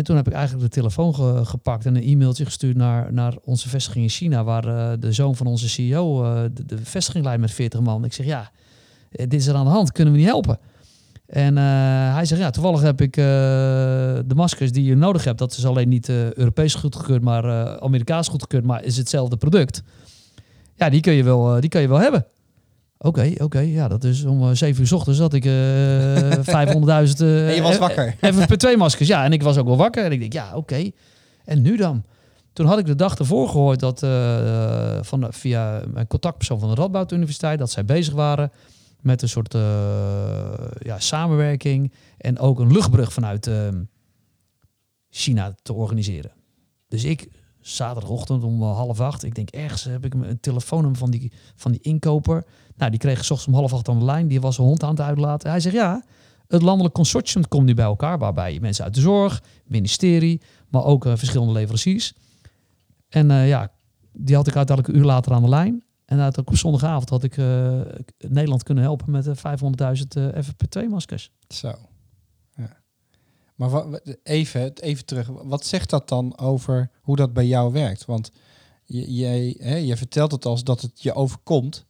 En 0.00 0.06
toen 0.06 0.16
heb 0.16 0.26
ik 0.26 0.32
eigenlijk 0.32 0.64
de 0.64 0.80
telefoon 0.80 1.14
ge- 1.14 1.40
gepakt 1.44 1.86
en 1.86 1.96
een 1.96 2.02
e-mailtje 2.02 2.44
gestuurd 2.44 2.76
naar, 2.76 3.12
naar 3.12 3.34
onze 3.44 3.68
vestiging 3.68 4.04
in 4.04 4.10
China, 4.10 4.44
waar 4.44 4.64
eh, 4.64 4.92
de 4.98 5.12
zoon 5.12 5.36
van 5.36 5.46
onze 5.46 5.68
CEO 5.68 6.24
eh, 6.24 6.42
de, 6.66 6.78
vestiging 6.82 7.24
leidt 7.24 7.40
met 7.40 7.50
40 7.50 7.80
man. 7.80 8.04
Ik 8.04 8.12
zeg, 8.12 8.26
ja, 8.26 8.50
eh, 9.10 9.28
dit 9.28 9.40
is 9.40 9.46
er 9.46 9.54
aan 9.54 9.64
de 9.64 9.70
hand, 9.70 9.92
kunnen 9.92 10.12
we 10.12 10.18
niet 10.18 10.28
helpen? 10.28 10.58
En 11.26 11.56
hij 11.56 12.24
zegt, 12.24 12.40
ja, 12.40 12.50
toevallig 12.50 12.80
heb 12.80 13.00
ik 13.00 13.14
de 13.14 14.34
maskers 14.34 14.72
die 14.72 14.84
je 14.84 14.94
nodig 14.94 15.24
hebt. 15.24 15.38
Dat 15.38 15.56
is 15.56 15.66
alleen 15.66 15.88
niet 15.88 16.08
Europees 16.08 16.74
goedgekeurd, 16.74 17.22
maar 17.22 17.78
Amerikaans 17.80 18.28
goedgekeurd, 18.28 18.64
maar 18.64 18.84
is 18.84 18.96
hetzelfde 18.96 19.36
product. 19.36 19.82
Ja, 20.74 20.88
die 20.90 21.00
kun 21.00 21.12
je 21.12 21.22
wel, 21.22 21.60
die 21.60 21.70
kun 21.70 21.80
je 21.80 21.88
wel 21.88 22.00
hebben. 22.00 22.26
Oké, 23.02 23.32
oké, 23.38 23.58
ja, 23.58 23.88
dat 23.88 24.04
is 24.04 24.24
om 24.24 24.42
eh, 24.42 24.54
7 24.54 24.80
uur 24.80 24.86
's 24.88 24.92
ochtends 24.92 25.18
dat 25.18 25.32
ik 25.32 25.44
eh 25.44 25.50
500.000... 26.32 27.20
eh, 27.20 27.48
En 27.48 27.54
je 27.54 27.62
was 27.62 27.78
wakker. 27.78 28.14
FFP2-maskers, 28.14 29.06
ja. 29.06 29.24
En 29.24 29.32
ik 29.32 29.42
was 29.42 29.56
ook 29.56 29.66
wel 29.66 29.76
wakker. 29.76 30.04
En 30.04 30.12
ik 30.12 30.20
denk, 30.20 30.32
ja, 30.32 30.56
oké. 30.56 30.90
En 31.44 31.62
nu 31.62 31.76
dan? 31.76 32.04
Toen 32.52 32.66
had 32.66 32.78
ik 32.78 32.86
de 32.86 32.94
dag 32.94 33.18
ervoor 33.18 33.48
gehoord 33.48 33.80
dat 33.80 33.98
van, 35.06 35.26
via 35.30 35.82
mijn 35.92 36.06
contactpersoon 36.06 36.60
van 36.60 36.68
de 36.68 36.74
Radboud 36.74 37.12
Universiteit... 37.12 37.58
dat 37.58 37.70
zij 37.70 37.84
bezig 37.84 38.14
waren 38.14 38.50
met 39.00 39.22
een 39.22 39.28
soort 39.28 39.52
ja, 40.78 40.98
samenwerking... 40.98 41.92
en 42.18 42.38
ook 42.38 42.58
een 42.60 42.72
luchtbrug 42.72 43.12
vanuit 43.12 43.46
eh, 43.46 43.68
China 45.10 45.54
te 45.62 45.72
organiseren. 45.72 46.30
Dus 46.88 47.04
ik, 47.04 47.28
zaterdagochtend 47.60 48.44
om 48.44 48.62
half 48.62 49.00
acht... 49.00 49.24
ik 49.24 49.34
denk, 49.34 49.50
ergens 49.50 49.84
heb 49.84 50.04
ik 50.04 50.14
een 50.14 50.40
telefoonnummer 50.40 50.98
van 50.98 51.10
die, 51.10 51.32
van 51.56 51.70
die 51.72 51.80
inkoper. 51.80 52.44
Nou, 52.80 52.90
die 52.90 53.00
kreeg 53.00 53.24
's 53.24 53.30
ochtends 53.30 53.46
om 53.46 53.54
half 53.54 53.72
acht 53.72 53.88
aan 53.88 53.98
de 53.98 54.04
lijn. 54.04 54.28
Die 54.28 54.40
was 54.40 54.58
een 54.58 54.64
hond 54.64 54.82
aan 54.82 54.90
het 54.90 55.00
uitlaten. 55.00 55.50
Hij 55.50 55.60
zegt, 55.60 55.74
ja... 55.74 56.02
Het 56.46 56.62
landelijk 56.62 56.94
consortium 56.94 57.48
komt 57.48 57.66
nu 57.66 57.74
bij 57.74 57.84
elkaar, 57.84 58.18
waarbij 58.18 58.58
mensen 58.60 58.84
uit 58.84 58.94
de 58.94 59.00
zorg, 59.00 59.42
ministerie, 59.64 60.40
maar 60.68 60.84
ook 60.84 61.06
eh, 61.06 61.12
verschillende 61.16 61.52
leveranciers. 61.52 62.14
En 63.08 63.30
eh, 63.30 63.48
ja, 63.48 63.72
die 64.12 64.36
had 64.36 64.46
ik 64.46 64.56
uiteindelijk 64.56 64.96
een 64.96 65.02
uur 65.02 65.08
later 65.08 65.32
aan 65.32 65.42
de 65.42 65.48
lijn. 65.48 65.84
En 66.10 66.20
uiteindelijk 66.20 66.48
op 66.48 66.56
zondagavond 66.56 67.08
had 67.08 67.22
ik 67.22 67.36
eh, 67.36 67.80
Nederland 68.18 68.62
kunnen 68.62 68.84
helpen 68.84 69.10
met 69.10 69.26
eh, 69.26 69.36
500.000 69.36 70.06
eh, 70.08 70.42
FFP2-maskers. 70.44 71.30
Zo. 71.48 71.74
Ja. 72.54 72.76
Maar 73.54 74.00
even, 74.22 74.72
even 74.72 75.04
terug. 75.04 75.28
Wat 75.28 75.64
zegt 75.64 75.90
dat 75.90 76.08
dan 76.08 76.38
over 76.38 76.90
hoe 77.00 77.16
dat 77.16 77.32
bij 77.32 77.46
jou 77.46 77.72
werkt? 77.72 78.04
Want 78.04 78.30
jij, 78.84 79.56
hè, 79.58 79.74
je 79.74 79.96
vertelt 79.96 80.32
het 80.32 80.44
als 80.44 80.64
dat 80.64 80.80
het 80.80 81.02
je 81.02 81.14
overkomt. 81.14 81.86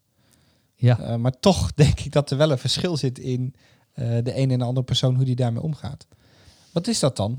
Ja. 0.80 1.00
Eh, 1.00 1.16
maar 1.16 1.40
toch 1.40 1.72
denk 1.84 2.00
ik 2.00 2.12
dat 2.12 2.30
er 2.30 2.36
wel 2.36 2.50
een 2.50 2.58
verschil 2.58 2.96
zit 2.96 3.18
in 3.18 3.54
eh, 3.92 4.04
de 4.22 4.36
een 4.36 4.50
en 4.50 4.58
de 4.58 4.64
andere 4.64 4.86
persoon 4.86 5.14
hoe 5.14 5.24
die 5.24 5.36
daarmee 5.36 5.62
omgaat. 5.62 6.06
Wat 6.72 6.86
is 6.86 6.98
dat 6.98 7.16
dan? 7.16 7.38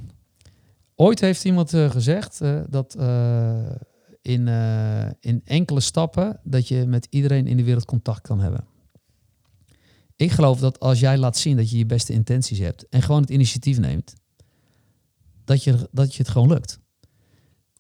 Ooit 0.96 1.20
heeft 1.20 1.46
iemand 1.46 1.74
eh, 1.74 1.90
gezegd 1.90 2.40
dat 2.70 2.96
in, 4.22 4.48
in 5.20 5.42
enkele 5.46 5.80
stappen 5.80 6.40
dat 6.44 6.68
je 6.68 6.86
met 6.86 7.08
iedereen 7.10 7.48
in 7.48 7.58
de 7.58 7.64
wereld 7.64 7.86
contact 7.86 8.22
kan 8.22 8.40
hebben. 8.40 8.66
Ik 10.16 10.32
geloof 10.32 10.60
dat 10.60 10.80
als 10.80 11.00
jij 11.00 11.18
laat 11.18 11.38
zien 11.38 11.58
dat 11.58 11.70
je 11.70 11.78
je 11.78 11.86
beste 11.86 12.14
intenties 12.14 12.60
hebt 12.60 12.90
en 12.90 13.02
gewoon 13.02 13.22
het 13.22 13.30
initiatief 13.30 13.80
neemt, 13.80 14.14
dat 15.46 15.64
je, 15.64 15.90
dat 15.92 16.16
je 16.16 16.24
het 16.24 16.32
gewoon 16.32 16.48
lukt. 16.48 16.80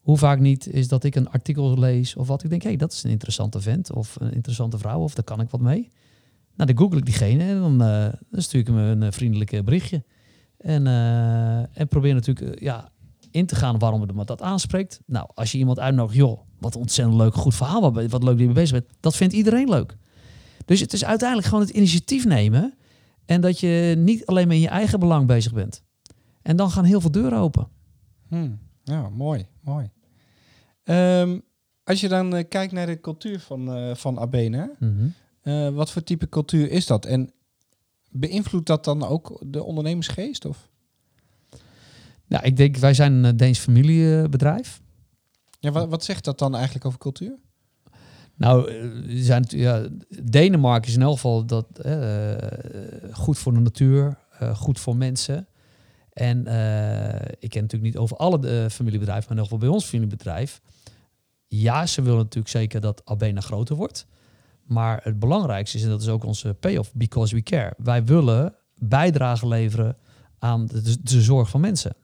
Hoe 0.01 0.17
vaak 0.17 0.39
niet 0.39 0.67
is 0.67 0.87
dat 0.87 1.03
ik 1.03 1.15
een 1.15 1.29
artikel 1.29 1.79
lees 1.79 2.15
of 2.15 2.27
wat 2.27 2.43
ik 2.43 2.49
denk, 2.49 2.61
hé, 2.61 2.67
hey, 2.67 2.77
dat 2.77 2.91
is 2.91 3.03
een 3.03 3.09
interessante 3.09 3.61
vent 3.61 3.93
of 3.93 4.15
een 4.19 4.33
interessante 4.33 4.77
vrouw 4.77 4.99
of 4.99 5.13
daar 5.13 5.23
kan 5.23 5.41
ik 5.41 5.49
wat 5.49 5.61
mee. 5.61 5.89
Nou, 6.55 6.73
dan 6.73 6.77
google 6.77 6.97
ik 6.97 7.05
diegene 7.05 7.43
en 7.43 7.59
dan, 7.59 7.81
eh, 7.81 8.13
dan 8.29 8.41
stuur 8.41 8.59
ik 8.59 8.67
hem 8.67 8.77
een 8.77 9.03
eh, 9.03 9.11
vriendelijk 9.11 9.65
berichtje. 9.65 10.03
En, 10.61 10.87
eh, 10.87 11.77
en 11.77 11.87
probeer 11.87 12.13
natuurlijk 12.13 12.55
eh, 12.55 12.61
ja, 12.61 12.89
in 13.31 13.45
te 13.45 13.55
gaan 13.55 13.79
waarom 13.79 14.01
het 14.01 14.27
dat 14.27 14.41
aanspreekt. 14.41 15.01
Nou, 15.05 15.29
als 15.33 15.51
je 15.51 15.57
iemand 15.57 15.79
uitnodigt, 15.79 16.17
joh, 16.17 16.39
wat 16.59 16.75
ontzettend 16.75 17.17
leuk, 17.17 17.33
goed 17.33 17.55
verhaal, 17.55 17.81
wat, 17.81 17.93
wat 17.93 18.23
leuk 18.23 18.31
dat 18.31 18.39
je 18.39 18.45
mee 18.45 18.53
bezig 18.53 18.71
bent. 18.71 18.91
Dat 18.99 19.15
vindt 19.15 19.33
iedereen 19.33 19.69
leuk. 19.69 19.97
Dus 20.65 20.79
het 20.79 20.93
is 20.93 21.05
uiteindelijk 21.05 21.47
gewoon 21.47 21.63
het 21.63 21.73
initiatief 21.73 22.25
nemen 22.25 22.73
en 23.25 23.41
dat 23.41 23.59
je 23.59 23.95
niet 23.97 24.25
alleen 24.25 24.47
maar 24.47 24.55
in 24.55 24.61
je 24.61 24.67
eigen 24.67 24.99
belang 24.99 25.27
bezig 25.27 25.53
bent. 25.53 25.83
En 26.41 26.55
dan 26.55 26.71
gaan 26.71 26.83
heel 26.83 27.01
veel 27.01 27.11
deuren 27.11 27.39
open. 27.39 27.67
Hmm. 28.27 28.59
Ja, 28.83 29.09
mooi, 29.09 29.45
mooi. 29.61 29.89
Ehm, 30.83 31.39
als 31.83 32.01
je 32.01 32.07
dan 32.07 32.35
eh, 32.35 32.47
kijkt 32.49 32.73
naar 32.73 32.85
de 32.85 32.99
cultuur 32.99 33.39
van, 33.39 33.73
eh 33.73 33.95
van 33.95 34.19
Abena, 34.19 34.69
eh, 35.41 35.69
wat 35.69 35.91
voor 35.91 36.03
type 36.03 36.29
cultuur 36.29 36.71
is 36.71 36.85
dat? 36.85 37.05
En 37.05 37.31
beïnvloedt 38.09 38.67
dat 38.67 38.85
dan 38.85 39.03
ook 39.03 39.43
de 39.45 39.63
ondernemersgeest? 39.63 40.45
Of? 40.45 40.69
Nou, 42.27 42.43
ik 42.43 42.57
denk, 42.57 42.77
wij 42.77 42.93
zijn 42.93 43.23
een 43.23 43.37
Deens 43.37 43.59
familiebedrijf. 43.59 44.81
Ja, 45.59 45.71
wat, 45.71 45.89
wat 45.89 46.03
zegt 46.03 46.23
dat 46.23 46.39
dan 46.39 46.55
eigenlijk 46.55 46.85
over 46.85 46.99
cultuur? 46.99 47.39
Nou, 48.35 48.71
zijn, 49.07 49.45
ja, 49.47 49.87
Denemarken 50.23 50.89
is 50.89 50.95
in 50.95 51.01
elk 51.01 51.13
geval 51.13 51.45
dat, 51.45 51.79
eh, 51.79 52.35
goed 53.11 53.37
voor 53.37 53.53
de 53.53 53.59
natuur, 53.59 54.17
goed 54.53 54.79
voor 54.79 54.95
mensen. 54.95 55.47
En 56.13 56.47
eh, 56.47 57.33
ik 57.39 57.49
ken 57.49 57.61
natuurlijk 57.61 57.93
niet 57.93 57.97
over 57.97 58.17
alle 58.17 58.47
eh, 58.47 58.69
familiebedrijven, 58.69 59.23
maar 59.23 59.37
in 59.37 59.43
elk 59.43 59.51
geval 59.51 59.67
bij 59.67 59.75
ons 59.77 59.85
familiebedrijf. 59.85 60.61
Ja, 61.47 61.85
ze 61.85 62.01
willen 62.01 62.17
natuurlijk 62.17 62.47
zeker 62.47 62.81
dat 62.81 63.01
Abena 63.05 63.41
groter 63.41 63.75
wordt. 63.75 64.07
Maar 64.63 64.99
het 65.03 65.19
belangrijkste 65.19 65.77
is, 65.77 65.83
en 65.83 65.89
dat 65.89 66.01
is 66.01 66.07
ook 66.07 66.23
onze 66.23 66.53
payoff, 66.53 66.93
because 66.93 67.35
we 67.35 67.41
care. 67.41 67.73
Wij 67.77 68.05
willen 68.05 68.55
bijdrage 68.75 69.47
leveren 69.47 69.97
aan 70.39 70.67
de, 71.01 71.21
zorg 71.21 71.49
van 71.49 71.61
mensen. 71.61 71.95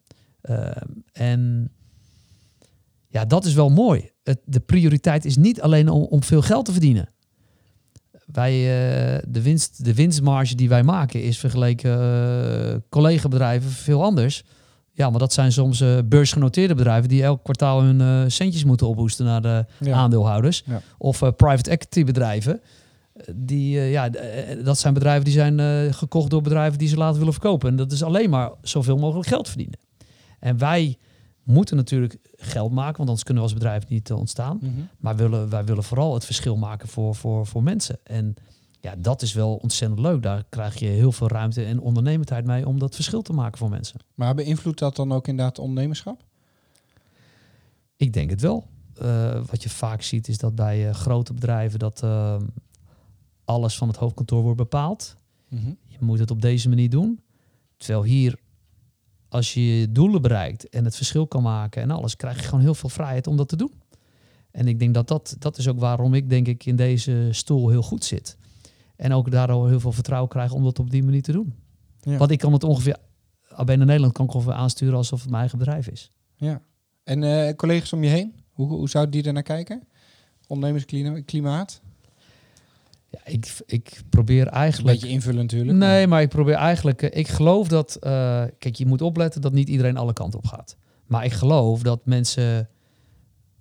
Eh, 0.41 0.71
en 1.11 1.71
ja, 3.07 3.25
dat 3.25 3.45
is 3.45 3.53
wel 3.53 3.69
mooi. 3.69 4.11
Het, 4.23 4.39
de 4.45 4.59
prioriteit 4.59 5.25
is 5.25 5.37
niet 5.37 5.61
alleen 5.61 5.89
om 5.89 6.23
veel 6.23 6.41
geld 6.41 6.65
te 6.65 6.71
verdienen. 6.71 7.09
Wij, 8.31 8.53
eh, 8.53 9.23
de, 9.27 9.41
winst, 9.41 9.85
de 9.85 9.93
winstmarge 9.93 10.55
die 10.55 10.69
wij 10.69 10.83
maken 10.83 11.23
is 11.23 11.37
vergeleken 11.37 11.91
eh 12.01 12.75
collega-bedrijven 12.89 13.69
veel 13.71 14.03
anders. 14.03 14.43
Ja, 14.91 15.09
maar 15.09 15.19
dat 15.19 15.33
zijn 15.33 15.51
soms 15.51 15.81
eh, 15.81 15.97
beursgenoteerde 16.05 16.75
bedrijven 16.75 17.09
die 17.09 17.23
elk 17.23 17.43
kwartaal 17.43 17.81
hun 17.81 18.31
centjes 18.31 18.63
moeten 18.63 18.87
ophoesten 18.87 19.25
naar 19.25 19.41
de 19.41 19.65
Ja. 19.79 19.95
aandeelhouders. 19.95 20.63
Ja. 20.65 20.81
Of 20.97 21.19
private 21.35 21.69
equity 21.69 22.03
bedrijven. 22.03 22.61
Die, 23.35 23.79
ja, 23.79 24.09
dat 24.63 24.77
zijn 24.79 24.93
bedrijven 24.93 25.23
die 25.23 25.33
zijn 25.33 25.93
gekocht 25.93 26.29
door 26.29 26.41
bedrijven 26.41 26.77
die 26.77 26.87
ze 26.87 26.97
later 26.97 27.17
willen 27.17 27.33
verkopen. 27.33 27.69
En 27.69 27.75
dat 27.75 27.91
is 27.91 28.03
alleen 28.03 28.29
maar 28.29 28.51
zoveel 28.61 28.97
mogelijk 28.97 29.27
geld 29.27 29.47
verdienen. 29.47 29.79
En 30.39 30.57
wij 30.57 30.97
moeten 31.47 31.75
natuurlijk 31.75 32.17
geld 32.35 32.71
maken, 32.71 32.97
want 32.97 33.09
anders 33.09 33.23
kunnen 33.23 33.43
we 33.43 33.49
als 33.49 33.59
bedrijf 33.59 33.87
niet 33.87 34.09
eh, 34.09 34.17
ontstaan. 34.17 34.57
Mhm. 34.61 34.71
Maar 34.97 35.15
willen, 35.15 35.49
wij 35.49 35.65
willen 35.65 35.83
vooral 35.83 36.13
het 36.13 36.25
verschil 36.25 36.57
maken 36.57 36.87
voor, 36.87 37.15
voor, 37.15 37.45
voor 37.45 37.63
mensen. 37.63 37.99
En 38.03 38.35
ja, 38.79 38.95
dat 38.97 39.21
is 39.21 39.33
wel 39.33 39.55
ontzettend 39.55 39.99
leuk. 39.99 40.21
Daar 40.21 40.43
krijg 40.49 40.79
je 40.79 40.85
heel 40.85 41.11
veel 41.11 41.27
ruimte 41.27 41.63
en 41.63 41.79
ondernemendheid 41.79 42.45
mee 42.45 42.67
om 42.67 42.79
dat 42.79 42.95
verschil 42.95 43.21
te 43.21 43.33
maken 43.33 43.57
voor 43.57 43.69
mensen. 43.69 43.99
Maar 44.15 44.35
beïnvloedt 44.35 44.79
dat 44.79 44.95
dan 44.95 45.11
ook 45.11 45.27
inderdaad 45.27 45.59
ondernemerschap? 45.59 46.23
Ik 47.95 48.13
denk 48.13 48.29
het 48.29 48.41
wel. 48.41 48.67
Eh, 48.93 49.41
wat 49.45 49.63
je 49.63 49.69
vaak 49.69 50.01
ziet 50.01 50.27
is 50.27 50.37
dat 50.37 50.55
bij 50.55 50.87
eh, 50.87 50.93
grote 50.93 51.33
bedrijven 51.33 51.79
dat 51.79 52.03
eh, 52.03 52.37
alles 53.45 53.77
van 53.77 53.87
het 53.87 53.97
hoofdkantoor 53.97 54.41
wordt 54.41 54.57
bepaald. 54.57 55.15
Mhm. 55.49 55.71
Je 55.87 55.97
moet 55.99 56.19
het 56.19 56.31
op 56.31 56.41
deze 56.41 56.69
manier 56.69 56.89
doen. 56.89 57.21
Terwijl 57.77 58.03
hier, 58.03 58.39
als 59.29 59.53
je 59.53 59.79
je 59.79 59.91
doelen 59.91 60.21
bereikt 60.21 60.69
en 60.69 60.85
het 60.85 60.95
verschil 60.95 61.27
kan 61.27 61.43
maken 61.43 61.81
en 61.81 61.91
alles, 61.91 62.15
krijg 62.15 62.37
je 62.37 62.43
gewoon 62.43 62.61
heel 62.61 62.75
veel 62.75 62.89
vrijheid 62.89 63.27
om 63.27 63.37
dat 63.37 63.49
te 63.49 63.55
doen. 63.55 63.71
En 64.51 64.67
ik 64.67 64.79
denk 64.79 64.93
dat 64.93 65.07
dat, 65.07 65.35
dat 65.39 65.57
is 65.57 65.67
ook 65.67 65.79
waarom 65.79 66.13
ik 66.13 66.29
denk 66.29 66.47
ik 66.47 66.65
in 66.65 66.75
deze 66.75 67.27
stoel 67.31 67.69
heel 67.69 67.81
goed 67.81 68.05
zit. 68.05 68.37
En 68.95 69.13
ook 69.13 69.31
daardoor 69.31 69.67
heel 69.69 69.79
veel 69.79 69.91
vertrouwen 69.91 70.29
krijg 70.29 70.51
om 70.51 70.63
dat 70.63 70.79
op 70.79 70.89
die 70.89 71.03
manier 71.03 71.21
te 71.21 71.31
doen. 71.31 71.53
Ja. 72.01 72.17
Want 72.17 72.31
ik 72.31 72.39
kan 72.39 72.53
het 72.53 72.63
ongeveer, 72.63 72.97
bij 73.65 73.75
Nederland 73.75 74.13
kan 74.13 74.25
ik 74.25 74.33
ongeveer 74.33 74.53
aansturen 74.53 74.95
alsof 74.95 75.19
het 75.19 75.29
mijn 75.29 75.41
eigen 75.41 75.57
bedrijf 75.59 75.87
is. 75.87 76.11
Ja. 76.35 76.61
En 77.03 77.23
eh, 77.23 77.55
collega's 77.55 77.93
om 77.93 78.03
je 78.03 78.09
heen, 78.09 78.33
hoe, 78.51 78.67
hoe 78.67 78.89
zouden 78.89 79.13
die 79.13 79.23
er 79.23 79.33
naar 79.33 79.43
kijken? 79.43 79.87
Ondernemersklimaat? 80.47 81.81
Ja, 83.25 83.31
ik, 83.31 83.53
ik 83.65 84.01
probeer 84.09 84.41
Een 84.41 84.51
eigenlijk... 84.51 84.99
beetje 84.99 85.13
invullen 85.13 85.41
natuurlijk. 85.41 85.77
Nee, 85.77 86.07
maar 86.07 86.21
ik 86.21 86.29
probeer 86.29 86.53
eigenlijk. 86.55 87.01
eh, 87.01 87.19
Ik 87.19 87.27
geloof 87.27 87.67
dat. 87.67 87.95
eh, 87.95 88.43
kijk, 88.59 88.75
je 88.75 88.85
moet 88.85 89.01
opletten 89.01 89.41
dat 89.41 89.53
niet 89.53 89.69
iedereen 89.69 89.97
alle 89.97 90.13
kanten 90.13 90.39
op 90.39 90.45
gaat. 90.47 90.77
Maar 91.05 91.25
ik 91.25 91.31
geloof 91.33 91.81
dat 91.81 92.05
mensen. 92.05 92.69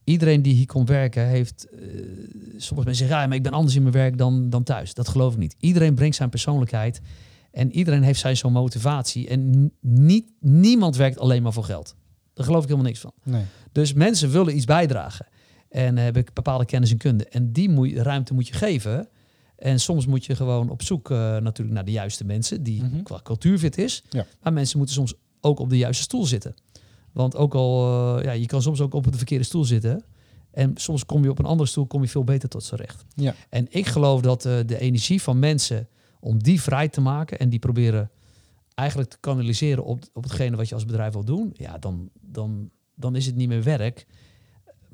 Iedereen 0.04 0.42
die 0.42 0.54
hier 0.54 0.66
komt 0.66 0.88
werken, 0.88 1.26
heeft. 1.26 1.66
eh, 1.70 1.78
sommige 2.56 2.74
mensen 2.88 2.94
zeggen, 2.94 3.16
ja, 3.16 3.26
maar 3.26 3.36
ik 3.36 3.42
ben 3.42 3.52
anders 3.52 3.74
in 3.76 3.82
mijn 3.82 3.94
werk 3.94 4.18
dan, 4.18 4.50
dan 4.50 4.62
thuis. 4.62 4.94
Dat 4.94 5.08
geloof 5.08 5.32
ik 5.32 5.38
niet. 5.38 5.56
Iedereen 5.60 5.94
brengt 5.94 6.16
zijn 6.16 6.28
persoonlijkheid. 6.28 7.00
En 7.52 7.72
iedereen 7.72 8.02
heeft 8.02 8.20
zijn 8.20 8.36
zo'n 8.36 8.52
motivatie. 8.52 9.28
En 9.28 9.72
niet, 9.80 10.30
niemand 10.40 10.96
werkt 10.96 11.18
alleen 11.18 11.42
maar 11.42 11.52
voor 11.52 11.64
geld. 11.64 11.94
Daar 12.34 12.44
geloof 12.46 12.62
ik 12.62 12.68
helemaal 12.68 12.88
niks 12.88 13.00
van. 13.00 13.12
Nee. 13.22 13.42
Dus 13.72 13.92
mensen 13.92 14.30
willen 14.30 14.56
iets 14.56 14.64
bijdragen. 14.64 15.26
En 15.68 15.96
heb 15.96 16.16
ik 16.16 16.32
bepaalde 16.32 16.64
kennis 16.64 16.90
en 16.90 16.96
kunde. 16.96 17.28
En 17.28 17.52
die 17.52 17.68
moet, 17.68 17.92
ruimte 17.92 18.34
moet 18.34 18.48
je 18.48 18.54
geven. 18.54 19.08
En 19.56 19.80
soms 19.80 20.06
moet 20.06 20.24
je 20.24 20.36
gewoon 20.36 20.70
op 20.70 20.82
zoek 20.82 21.10
eh, 21.10 21.16
natuurlijk 21.18 21.74
naar 21.76 21.84
de 21.84 21.90
juiste 21.92 22.24
mensen 22.24 22.62
die 22.62 22.82
Mhm. 22.82 23.02
qua 23.02 23.20
cultuurfit 23.22 23.78
is. 23.78 24.02
Ja. 24.10 24.26
Maar 24.42 24.52
mensen 24.52 24.76
moeten 24.78 24.94
soms 24.96 25.14
ook 25.40 25.58
op 25.58 25.70
de 25.70 25.78
juiste 25.78 26.02
stoel 26.02 26.24
zitten. 26.26 26.54
Want 27.12 27.36
ook 27.36 27.54
al, 27.54 27.82
eh, 28.18 28.24
ja, 28.24 28.32
je 28.32 28.46
kan 28.46 28.62
soms 28.62 28.80
ook 28.80 28.94
op 28.94 29.04
de 29.12 29.16
verkeerde 29.16 29.44
stoel 29.44 29.64
zitten. 29.64 30.04
En 30.50 30.72
soms 30.76 31.04
kom 31.06 31.22
je 31.22 31.30
op 31.30 31.38
een 31.38 31.44
andere 31.44 31.68
stoel, 31.68 31.86
kom 31.86 32.02
je 32.02 32.08
veel 32.08 32.24
beter 32.24 32.48
tot 32.48 32.64
z'n 32.64 32.74
recht. 32.74 33.04
Ja. 33.14 33.34
En 33.48 33.66
ik 33.70 33.86
geloof 33.86 34.20
dat 34.20 34.44
eh, 34.44 34.58
de 34.66 34.78
energie 34.78 35.22
van 35.22 35.38
mensen, 35.38 35.88
om 36.20 36.42
die 36.42 36.60
vrij 36.60 36.88
te 36.88 37.00
maken 37.00 37.38
en 37.38 37.48
die 37.48 37.58
proberen 37.58 38.10
eigenlijk 38.74 39.10
te 39.10 39.16
kanaliseren 39.20 39.84
op, 39.84 40.02
op 40.12 40.22
hetgene 40.22 40.56
wat 40.56 40.68
je 40.68 40.74
als 40.74 40.84
bedrijf 40.84 41.12
wil 41.12 41.24
doen, 41.24 41.50
ja, 41.56 41.78
dan, 41.78 42.10
dan, 42.20 42.70
dan 42.94 43.16
is 43.16 43.26
het 43.26 43.36
niet 43.36 43.48
meer 43.48 43.62
werk. 43.62 44.06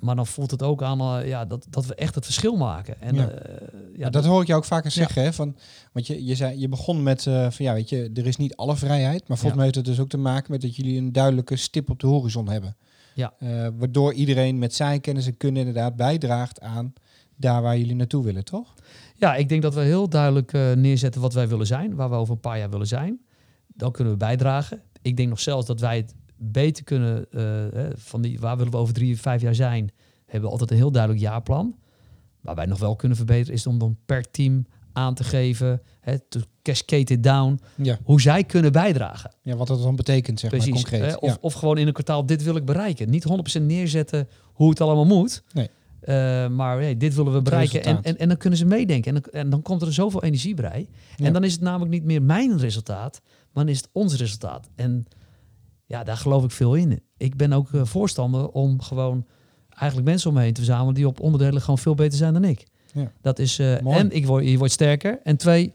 Maar 0.03 0.17
dan 0.17 0.27
voelt 0.27 0.51
het 0.51 0.63
ook 0.63 0.83
aan 0.83 1.01
eh, 1.01 1.29
ja, 1.29 1.45
dat, 1.45 1.67
dat 1.71 1.87
we 1.87 1.95
echt 1.95 2.15
het 2.15 2.25
verschil 2.25 2.57
maken. 2.57 3.01
En, 3.01 3.15
Ja. 3.15 3.29
eh, 3.29 3.69
ja, 3.97 4.11
dat 4.11 4.25
hoor 4.25 4.41
ik 4.41 4.47
jou 4.47 4.59
ook 4.59 4.67
vaker 4.67 4.91
zeggen. 4.91 5.23
Hè? 5.23 5.33
Van, 5.33 5.57
want 5.93 6.07
je, 6.07 6.25
je, 6.25 6.35
zei, 6.35 6.61
je 6.61 6.69
begon 6.69 7.03
met 7.03 7.27
eh, 7.27 7.51
van 7.51 7.65
ja, 7.65 7.73
weet 7.73 7.89
je, 7.89 8.11
er 8.15 8.27
is 8.27 8.37
niet 8.37 8.57
alle 8.57 8.77
vrijheid. 8.77 9.29
Maar 9.29 9.37
volgens 9.37 9.55
mij 9.55 9.65
heeft 9.65 9.77
het 9.77 9.85
dus 9.85 10.01
ook 10.01 10.09
te 10.09 10.17
maken 10.17 10.53
met 10.53 10.61
dat 10.61 10.77
jullie 10.77 10.99
een 10.99 11.13
duidelijke 11.13 11.57
stip 11.57 11.91
op 11.91 12.01
de 12.01 12.07
horizon 12.07 12.49
hebben. 12.49 12.77
Ja. 13.15 13.33
Waardoor 13.79 14.13
iedereen 14.13 14.59
met 14.59 14.75
zijn 14.75 15.01
kennis 15.01 15.27
en 15.27 15.37
kunde 15.37 15.59
inderdaad 15.61 15.97
bijdraagt 15.97 16.61
aan 16.61 16.93
daar 17.37 17.63
waar 17.63 17.79
jullie 17.79 17.95
naartoe 17.95 18.25
willen, 18.25 18.45
toch? 18.45 18.75
Ja, 19.15 19.35
ik 19.35 19.49
denk 19.49 19.63
dat 19.63 19.75
we 19.75 19.81
heel 19.81 20.09
duidelijk 20.09 20.53
neerzetten 20.77 21.21
wat 21.21 21.35
wij 21.35 21.49
willen 21.49 21.67
zijn, 21.67 21.95
waar 21.95 22.11
we 22.11 22.17
over 22.17 22.35
een 22.35 22.41
paar 22.41 22.59
jaar 22.59 22.71
willen 22.71 22.87
zijn. 22.87 23.21
Dan 23.67 23.93
kunnen 23.93 24.13
we 24.13 24.19
bijdragen. 24.19 24.83
Ik 25.03 25.17
denk 25.17 25.29
nog 25.29 25.41
zelfs 25.41 25.67
dat 25.67 25.81
wij 25.81 25.97
het 25.97 26.15
beter 26.43 26.85
kunnen, 26.85 27.27
eh, 27.31 27.87
van 27.95 28.23
die, 28.23 28.41
waar 28.41 28.57
willen 28.57 28.73
we 28.73 28.79
over 28.79 28.95
drie, 28.95 29.21
vijf 29.21 29.41
jaar 29.43 29.55
zijn, 29.55 29.91
hebben 30.25 30.43
we 30.43 30.51
altijd 30.51 30.71
een 30.71 30.77
heel 30.77 30.91
duidelijk 30.93 31.23
jaarplan. 31.23 31.77
Waar 32.41 32.55
wij 32.55 32.67
nog 32.67 32.79
wel 32.79 32.97
kunnen 32.97 33.17
verbeteren 33.17 33.55
is 33.55 33.67
om 33.67 33.79
dan 33.79 33.97
per 34.07 34.31
team 34.31 34.67
aan 34.93 35.15
te 35.15 35.25
geven, 35.25 35.83
hè, 36.01 36.19
to 36.19 36.41
cascade 36.63 37.13
it 37.13 37.23
down, 37.23 37.61
Ja. 37.77 37.99
hoe 38.05 38.21
zij 38.21 38.45
kunnen 38.45 38.73
bijdragen. 38.73 39.31
ja, 39.43 39.57
wat 39.57 39.67
dat 39.67 39.83
dan 39.83 39.97
betekent, 39.97 40.41
zeg 40.41 40.51
Precies. 40.51 40.73
maar 40.73 40.83
concreet. 40.83 41.11
hè, 41.11 41.17
of, 41.17 41.31
ja. 41.31 41.37
of 41.41 41.53
gewoon 41.53 41.79
in 41.79 41.87
een 41.87 41.93
kwartaal, 41.93 42.27
dit 42.27 42.43
wil 42.43 42.57
ik 42.57 42.65
bereiken. 42.65 43.11
Niet 43.11 43.25
100% 43.25 43.63
neerzetten 43.67 44.29
hoe 44.45 44.71
het 44.71 44.81
allemaal 44.81 45.07
moet. 45.07 45.43
Nee. 45.53 45.69
Eh, 46.01 46.49
maar 46.49 46.81
hey, 46.81 46.97
dit 46.97 47.15
willen 47.15 47.33
we 47.33 47.43
bereiken. 47.43 47.85
En, 47.85 48.03
en, 48.03 48.19
en 48.19 48.29
dan 48.29 48.37
kunnen 48.37 48.59
ze 48.59 48.65
meedenken. 48.65 49.15
En 49.15 49.23
dan, 49.23 49.33
en 49.43 49.51
dan 49.51 49.63
komt 49.63 49.83
er 49.83 49.93
zoveel 49.93 50.23
energie 50.23 50.55
bij. 50.55 50.89
Ja. 51.17 51.27
En 51.27 51.33
dan 51.33 51.45
is 51.45 51.53
het 51.53 51.61
namelijk 51.61 51.91
niet 51.91 52.05
meer 52.05 52.23
mijn 52.23 52.59
resultaat, 52.59 53.21
maar 53.25 53.65
dan 53.65 53.69
is 53.73 53.77
het 53.77 53.89
ons 53.93 54.17
resultaat. 54.17 54.69
En 54.75 55.07
ja, 55.93 56.05
daar 56.05 56.17
geloof 56.17 56.45
ik 56.45 56.51
veel 56.51 56.75
in. 56.75 57.03
Ik 57.17 57.37
ben 57.37 57.53
ook 57.53 57.73
eh, 57.73 57.85
voorstander 57.85 58.49
om 58.49 58.81
gewoon 58.81 59.27
eigenlijk 59.69 60.11
mensen 60.11 60.29
om 60.29 60.37
me 60.37 60.43
heen 60.43 60.53
te 60.53 60.61
verzamelen 60.61 60.95
die 60.95 61.07
op 61.07 61.21
onderdelen 61.21 61.61
gewoon 61.61 61.79
veel 61.79 61.95
beter 61.95 62.19
zijn 62.19 62.33
dan 62.33 62.45
ik. 62.45 62.67
Ja. 62.93 63.13
Dat 63.21 63.39
is 63.39 63.59
eh, 63.59 63.87
en 63.87 64.11
ik 64.11 64.27
word, 64.27 64.49
je 64.49 64.59
wordt 64.59 64.73
sterker. 64.73 65.21
En 65.23 65.37
twee, 65.37 65.73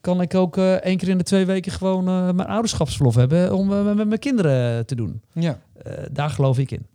kan 0.00 0.20
ik 0.20 0.34
ook 0.34 0.56
eh 0.56 0.72
één 0.72 0.96
keer 0.96 1.08
in 1.08 1.18
de 1.18 1.24
twee 1.24 1.46
weken 1.46 1.72
gewoon 1.72 2.04
mijn 2.04 2.48
ouderschapsverlof 2.48 3.14
hebben 3.14 3.54
om 3.54 3.68
met 3.68 4.08
mijn 4.08 4.18
kinderen 4.18 4.86
te 4.86 4.94
doen. 4.94 5.22
ja. 5.32 5.60
Daar 6.12 6.30
geloof 6.30 6.58
ik 6.58 6.70
in. 6.70 6.86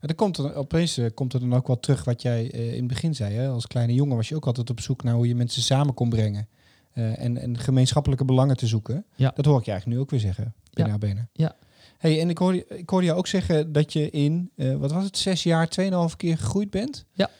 En 0.00 0.08
dan 0.08 0.16
komt 0.16 0.36
er 0.36 0.54
opeens 0.54 1.00
komt 1.14 1.32
er 1.32 1.40
dan 1.40 1.54
ook 1.54 1.66
wel 1.66 1.80
terug 1.80 2.04
wat 2.04 2.22
jij 2.22 2.44
in 2.46 2.78
het 2.78 2.86
begin 2.86 3.14
zei. 3.14 3.34
Hè? 3.34 3.48
Als 3.48 3.66
kleine 3.66 3.94
jongen 3.94 4.16
was 4.16 4.28
je 4.28 4.36
ook 4.36 4.46
altijd 4.46 4.70
op 4.70 4.80
zoek 4.80 5.02
naar 5.02 5.14
hoe 5.14 5.28
je 5.28 5.34
mensen 5.34 5.62
samen 5.62 5.94
kon 5.94 6.08
brengen. 6.08 6.48
En, 6.92 7.38
en 7.38 7.58
gemeenschappelijke 7.58 8.24
belangen 8.24 8.56
te 8.56 8.66
zoeken. 8.66 9.04
Ja. 9.14 9.32
Dat 9.34 9.44
hoor 9.44 9.58
ik 9.58 9.64
je 9.64 9.70
eigenlijk 9.70 10.00
nu 10.00 10.04
ook 10.04 10.10
weer 10.10 10.20
zeggen. 10.20 10.54
Binnen 10.72 11.00
Benen. 11.00 11.28
Ja. 11.32 11.56
Hey, 12.02 12.20
en 12.20 12.30
ik 12.30 12.38
hoorde, 12.38 12.66
ik 12.66 12.90
hoorde 12.90 13.06
jou 13.06 13.18
ook 13.18 13.26
zeggen 13.26 13.72
dat 13.72 13.92
je 13.92 14.10
in, 14.10 14.50
eh, 14.56 14.76
wat 14.76 14.92
was 14.92 15.04
het, 15.04 15.18
zes 15.18 15.42
jaar, 15.42 15.68
tweeënhalf 15.68 16.16
keer 16.16 16.38
gegroeid 16.38 16.70
bent. 16.70 17.04
Ja. 17.12 17.30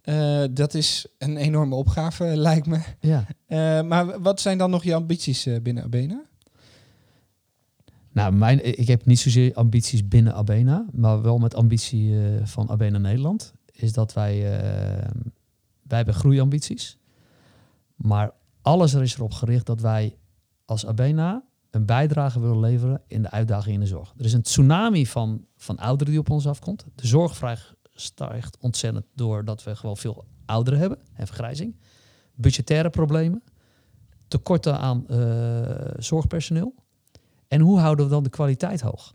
Eh, 0.00 0.44
dat 0.50 0.74
is 0.74 1.06
een 1.18 1.36
enorme 1.36 1.74
opgave, 1.74 2.24
lijkt 2.48 2.66
me. 2.66 2.80
Ja. 3.00 3.26
Eh, 3.46 3.82
maar 3.82 4.20
wat 4.20 4.40
zijn 4.40 4.58
dan 4.58 4.70
nog 4.70 4.84
je 4.84 4.94
ambities 4.94 5.48
binnen 5.62 5.84
Abena? 5.84 6.24
Nou, 8.12 8.32
mijn, 8.32 8.78
ik 8.78 8.86
heb 8.86 9.04
niet 9.04 9.18
zozeer 9.18 9.54
ambities 9.54 10.08
binnen 10.08 10.34
Abena, 10.34 10.86
maar 10.92 11.22
wel 11.22 11.38
met 11.38 11.54
ambitie 11.54 12.14
van 12.44 12.70
Abena 12.70 12.98
Nederland. 12.98 13.52
Is 13.72 13.92
dat 13.92 14.12
wij, 14.12 14.40
wij 15.82 15.96
hebben 15.96 16.14
groeiambities. 16.14 16.98
Maar 17.96 18.32
alles 18.62 18.94
er 18.94 19.02
is 19.02 19.14
erop 19.14 19.32
gericht 19.32 19.66
dat 19.66 19.80
wij 19.80 20.16
als 20.64 20.86
Abena 20.86 21.47
een 21.70 21.86
bijdrage 21.86 22.40
willen 22.40 22.60
leveren 22.60 23.02
in 23.06 23.22
de 23.22 23.30
uitdaging 23.30 23.74
in 23.74 23.80
de 23.80 23.86
zorg. 23.86 24.14
Er 24.16 24.24
is 24.24 24.32
een 24.32 24.42
tsunami 24.42 25.06
van, 25.06 25.46
van 25.56 25.76
ouderen 25.78 26.12
die 26.12 26.22
op 26.22 26.30
ons 26.30 26.46
afkomt. 26.46 26.86
De 26.94 27.06
zorgvraag 27.06 27.74
stijgt 27.94 28.56
ontzettend 28.60 29.04
doordat 29.14 29.64
we 29.64 29.76
gewoon 29.76 29.96
veel 29.96 30.24
ouderen 30.44 30.78
hebben 30.78 30.98
en 31.14 31.26
vergrijzing. 31.26 31.76
Budgettaire 32.34 32.90
problemen, 32.90 33.42
tekorten 34.28 34.78
aan 34.78 35.08
eh, 35.08 35.94
zorgpersoneel. 35.98 36.74
En 37.48 37.60
hoe 37.60 37.78
houden 37.78 38.04
we 38.04 38.10
dan 38.10 38.22
de 38.22 38.30
kwaliteit 38.30 38.80
hoog? 38.80 39.14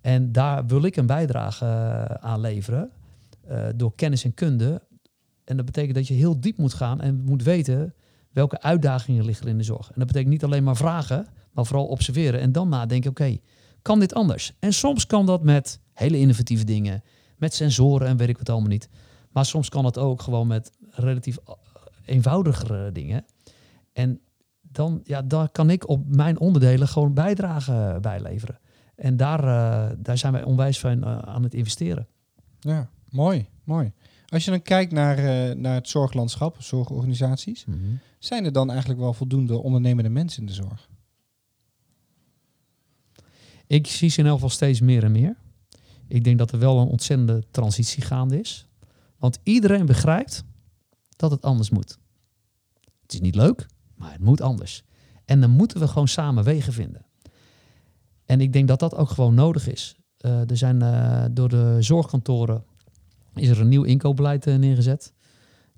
En 0.00 0.32
daar 0.32 0.66
wil 0.66 0.82
ik 0.82 0.96
een 0.96 1.06
bijdrage 1.06 1.64
eh, 1.64 2.04
aan 2.04 2.40
leveren. 2.40 2.90
eh, 3.46 3.66
door 3.76 3.94
kennis 3.94 4.24
en 4.24 4.34
kunde 4.34 4.82
En 5.44 5.56
dat 5.56 5.66
betekent 5.66 5.94
dat 5.94 6.08
je 6.08 6.14
heel 6.14 6.40
diep 6.40 6.56
moet 6.58 6.74
gaan 6.74 7.00
en 7.00 7.24
moet 7.24 7.42
weten 7.42 7.94
welke 8.32 8.60
uitdagingen 8.60 9.24
liggen 9.24 9.46
in 9.46 9.58
de 9.58 9.64
zorg. 9.64 9.86
En 9.88 9.94
dat 9.96 10.06
betekent 10.06 10.32
niet 10.32 10.44
alleen 10.44 10.64
maar 10.64 10.76
vragen, 10.76 11.26
maar 11.58 11.66
vooral 11.66 11.86
observeren 11.86 12.40
en 12.40 12.52
dan 12.52 12.68
nadenken, 12.68 13.10
oké, 13.10 13.36
kan 13.82 14.00
dit 14.00 14.14
anders? 14.14 14.52
En 14.58 14.72
soms 14.72 15.06
kan 15.06 15.26
dat 15.26 15.42
met 15.42 15.80
hele 15.92 16.18
innovatieve 16.18 16.64
dingen, 16.64 17.02
met 17.36 17.54
sensoren 17.54 18.08
en 18.08 18.16
weet 18.16 18.28
ik 18.28 18.38
wat 18.38 18.48
allemaal 18.48 18.68
niet. 18.68 18.88
Maar 19.30 19.44
soms 19.44 19.68
kan 19.68 19.84
het 19.84 19.98
ook 19.98 20.22
gewoon 20.22 20.46
met 20.46 20.72
relatief 20.90 21.36
eh, 21.36 21.54
eenvoudigere 22.04 22.92
dingen. 22.92 23.24
En 23.92 24.20
dan, 24.62 25.00
ja, 25.04 25.22
daar 25.22 25.48
kan 25.48 25.70
ik 25.70 25.88
op 25.88 26.04
mijn 26.06 26.38
onderdelen 26.38 26.88
gewoon 26.88 27.14
bijdrage 27.14 27.98
bij 28.00 28.20
leveren. 28.20 28.58
En 28.96 29.16
daar, 29.16 29.40
eh, 29.40 29.96
daar 29.98 30.18
zijn 30.18 30.32
wij 30.32 30.42
onwijs 30.42 30.80
van 30.80 31.04
eh, 31.04 31.18
aan 31.18 31.42
het 31.42 31.54
investeren. 31.54 32.06
Ja, 32.60 32.90
mooi, 33.08 33.48
mooi. 33.64 33.92
Als 34.26 34.44
je 34.44 34.50
dan 34.50 34.62
kijkt 34.62 34.92
naar, 34.92 35.56
naar 35.56 35.74
het 35.74 35.88
zorglandschap, 35.88 36.56
zorgorganisaties, 36.58 37.64
zijn 38.18 38.44
er 38.44 38.52
dan 38.52 38.70
eigenlijk 38.70 39.00
wel 39.00 39.12
voldoende 39.12 39.62
ondernemende 39.62 40.10
mensen 40.10 40.40
in 40.40 40.46
de 40.46 40.52
zorg? 40.52 40.88
Ik 43.68 43.86
zie 43.86 44.08
ze 44.08 44.20
in 44.20 44.26
elk 44.26 44.34
geval 44.34 44.50
steeds 44.50 44.80
meer 44.80 45.04
en 45.04 45.12
meer. 45.12 45.36
Ik 46.06 46.24
denk 46.24 46.38
dat 46.38 46.52
er 46.52 46.58
wel 46.58 46.78
een 46.78 46.86
ontzettende 46.86 47.42
transitie 47.50 48.02
gaande 48.02 48.40
is. 48.40 48.68
Want 49.18 49.38
iedereen 49.42 49.86
begrijpt 49.86 50.44
dat 51.16 51.30
het 51.30 51.42
anders 51.42 51.70
moet. 51.70 51.98
Het 53.02 53.12
is 53.12 53.20
niet 53.20 53.34
leuk, 53.34 53.66
maar 53.94 54.12
het 54.12 54.20
moet 54.20 54.40
anders. 54.40 54.84
En 55.24 55.40
dan 55.40 55.50
moeten 55.50 55.80
we 55.80 55.88
gewoon 55.88 56.08
samen 56.08 56.44
wegen 56.44 56.72
vinden. 56.72 57.06
En 58.24 58.40
ik 58.40 58.52
denk 58.52 58.68
dat 58.68 58.80
dat 58.80 58.94
ook 58.94 59.10
gewoon 59.10 59.34
nodig 59.34 59.68
is. 59.68 59.96
Eh, 60.18 60.50
er 60.50 60.56
zijn 60.56 60.82
eh, 60.82 61.24
door 61.30 61.48
de 61.48 61.76
zorgkantoren 61.80 62.64
is 63.34 63.48
er 63.48 63.60
een 63.60 63.68
nieuw 63.68 63.82
inkoopbeleid 63.82 64.46
eh, 64.46 64.56
neergezet. 64.56 65.12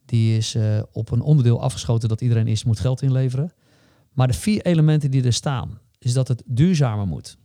Die 0.05 0.37
is 0.37 0.57
op 0.93 1.11
een 1.11 1.21
onderdeel 1.21 1.63
afgeschoten 1.63 2.09
dat 2.09 2.21
iedereen 2.21 2.47
eerst 2.47 2.65
moet 2.65 2.81
geld 2.81 3.03
inleveren. 3.03 3.53
Maar 4.13 4.27
de 4.27 4.33
vier 4.33 4.63
elementen 4.63 5.11
die 5.11 5.25
er 5.25 5.33
staan, 5.33 5.79
is 5.99 6.13
dat 6.13 6.29
het 6.29 6.43
duurzamer 6.47 7.07
moet. 7.07 7.39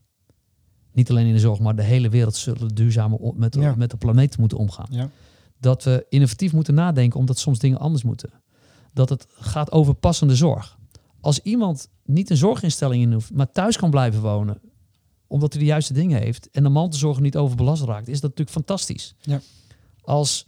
Niet 0.95 1.09
alleen 1.09 1.25
in 1.25 1.33
de 1.33 1.39
zorg, 1.39 1.59
maar 1.59 1.75
de 1.75 1.83
hele 1.83 2.09
wereld 2.09 2.35
zullen 2.35 2.75
duurzamer 2.75 3.19
met, 3.35 3.55
Ja. 3.55 3.75
met 3.77 3.91
de 3.91 3.97
planeet 3.97 4.37
moeten 4.37 4.57
omgaan. 4.57 4.87
Ja. 4.89 5.09
Dat 5.59 5.83
we 5.83 6.05
innovatief 6.09 6.53
moeten 6.53 6.73
nadenken, 6.73 7.19
omdat 7.19 7.37
soms 7.37 7.59
dingen 7.59 7.79
anders 7.79 8.03
moeten. 8.03 8.29
Dat 8.93 9.09
het 9.09 9.27
gaat 9.29 9.71
over 9.71 9.93
passende 9.93 10.35
zorg. 10.35 10.77
Als 11.21 11.39
iemand 11.39 11.89
niet 12.05 12.29
een 12.29 12.37
zorginstelling 12.37 13.03
in 13.03 13.13
hoeft, 13.13 13.33
maar 13.33 13.51
thuis 13.51 13.77
kan 13.77 13.89
blijven 13.89 14.21
wonen, 14.21 14.59
omdat 15.27 15.53
hij 15.53 15.61
de 15.61 15.67
juiste 15.67 15.93
dingen 15.93 16.19
heeft 16.19 16.49
en 16.51 16.63
de 16.63 16.69
mantelzorger 16.69 17.21
niet 17.21 17.37
overbelast 17.37 17.83
raakt, 17.83 18.07
is 18.07 18.19
dat 18.21 18.29
natuurlijk 18.29 18.57
fantastisch. 18.57 19.15
Ja. 19.21 19.39
Als 20.01 20.47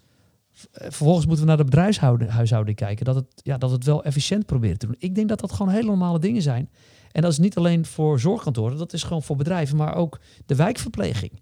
eh, 0.72 0.84
vervolgens 0.84 1.26
moeten 1.26 1.44
we 1.44 1.50
naar 1.50 1.58
de 1.58 1.64
bedrijfshuishouding 1.64 2.78
kijken, 2.78 3.06
dat 3.06 3.16
het, 3.16 3.28
ja, 3.36 3.58
dat 3.58 3.72
het 3.72 3.84
wel 3.84 4.04
efficiënt 4.04 4.46
proberen 4.46 4.78
te 4.78 4.86
doen. 4.86 4.96
Ik 5.00 5.16
denk 5.16 5.30
dat 5.30 5.40
dat 5.40 5.52
gewoon 5.52 5.72
hele 5.74 5.88
normale 5.88 6.20
dingen 6.20 6.42
zijn. 6.42 6.70
En 7.12 7.22
dat 7.22 7.32
is 7.32 7.38
niet 7.38 7.58
alleen 7.58 7.86
voor 7.86 8.20
zorgkantoren, 8.20 8.78
dat 8.78 8.94
is 8.94 9.04
gewoon 9.04 9.24
voor 9.24 9.36
bedrijven, 9.36 9.78
maar 9.78 9.96
ook 9.96 10.20
de 10.46 10.56
wijkverpleging. 10.56 11.42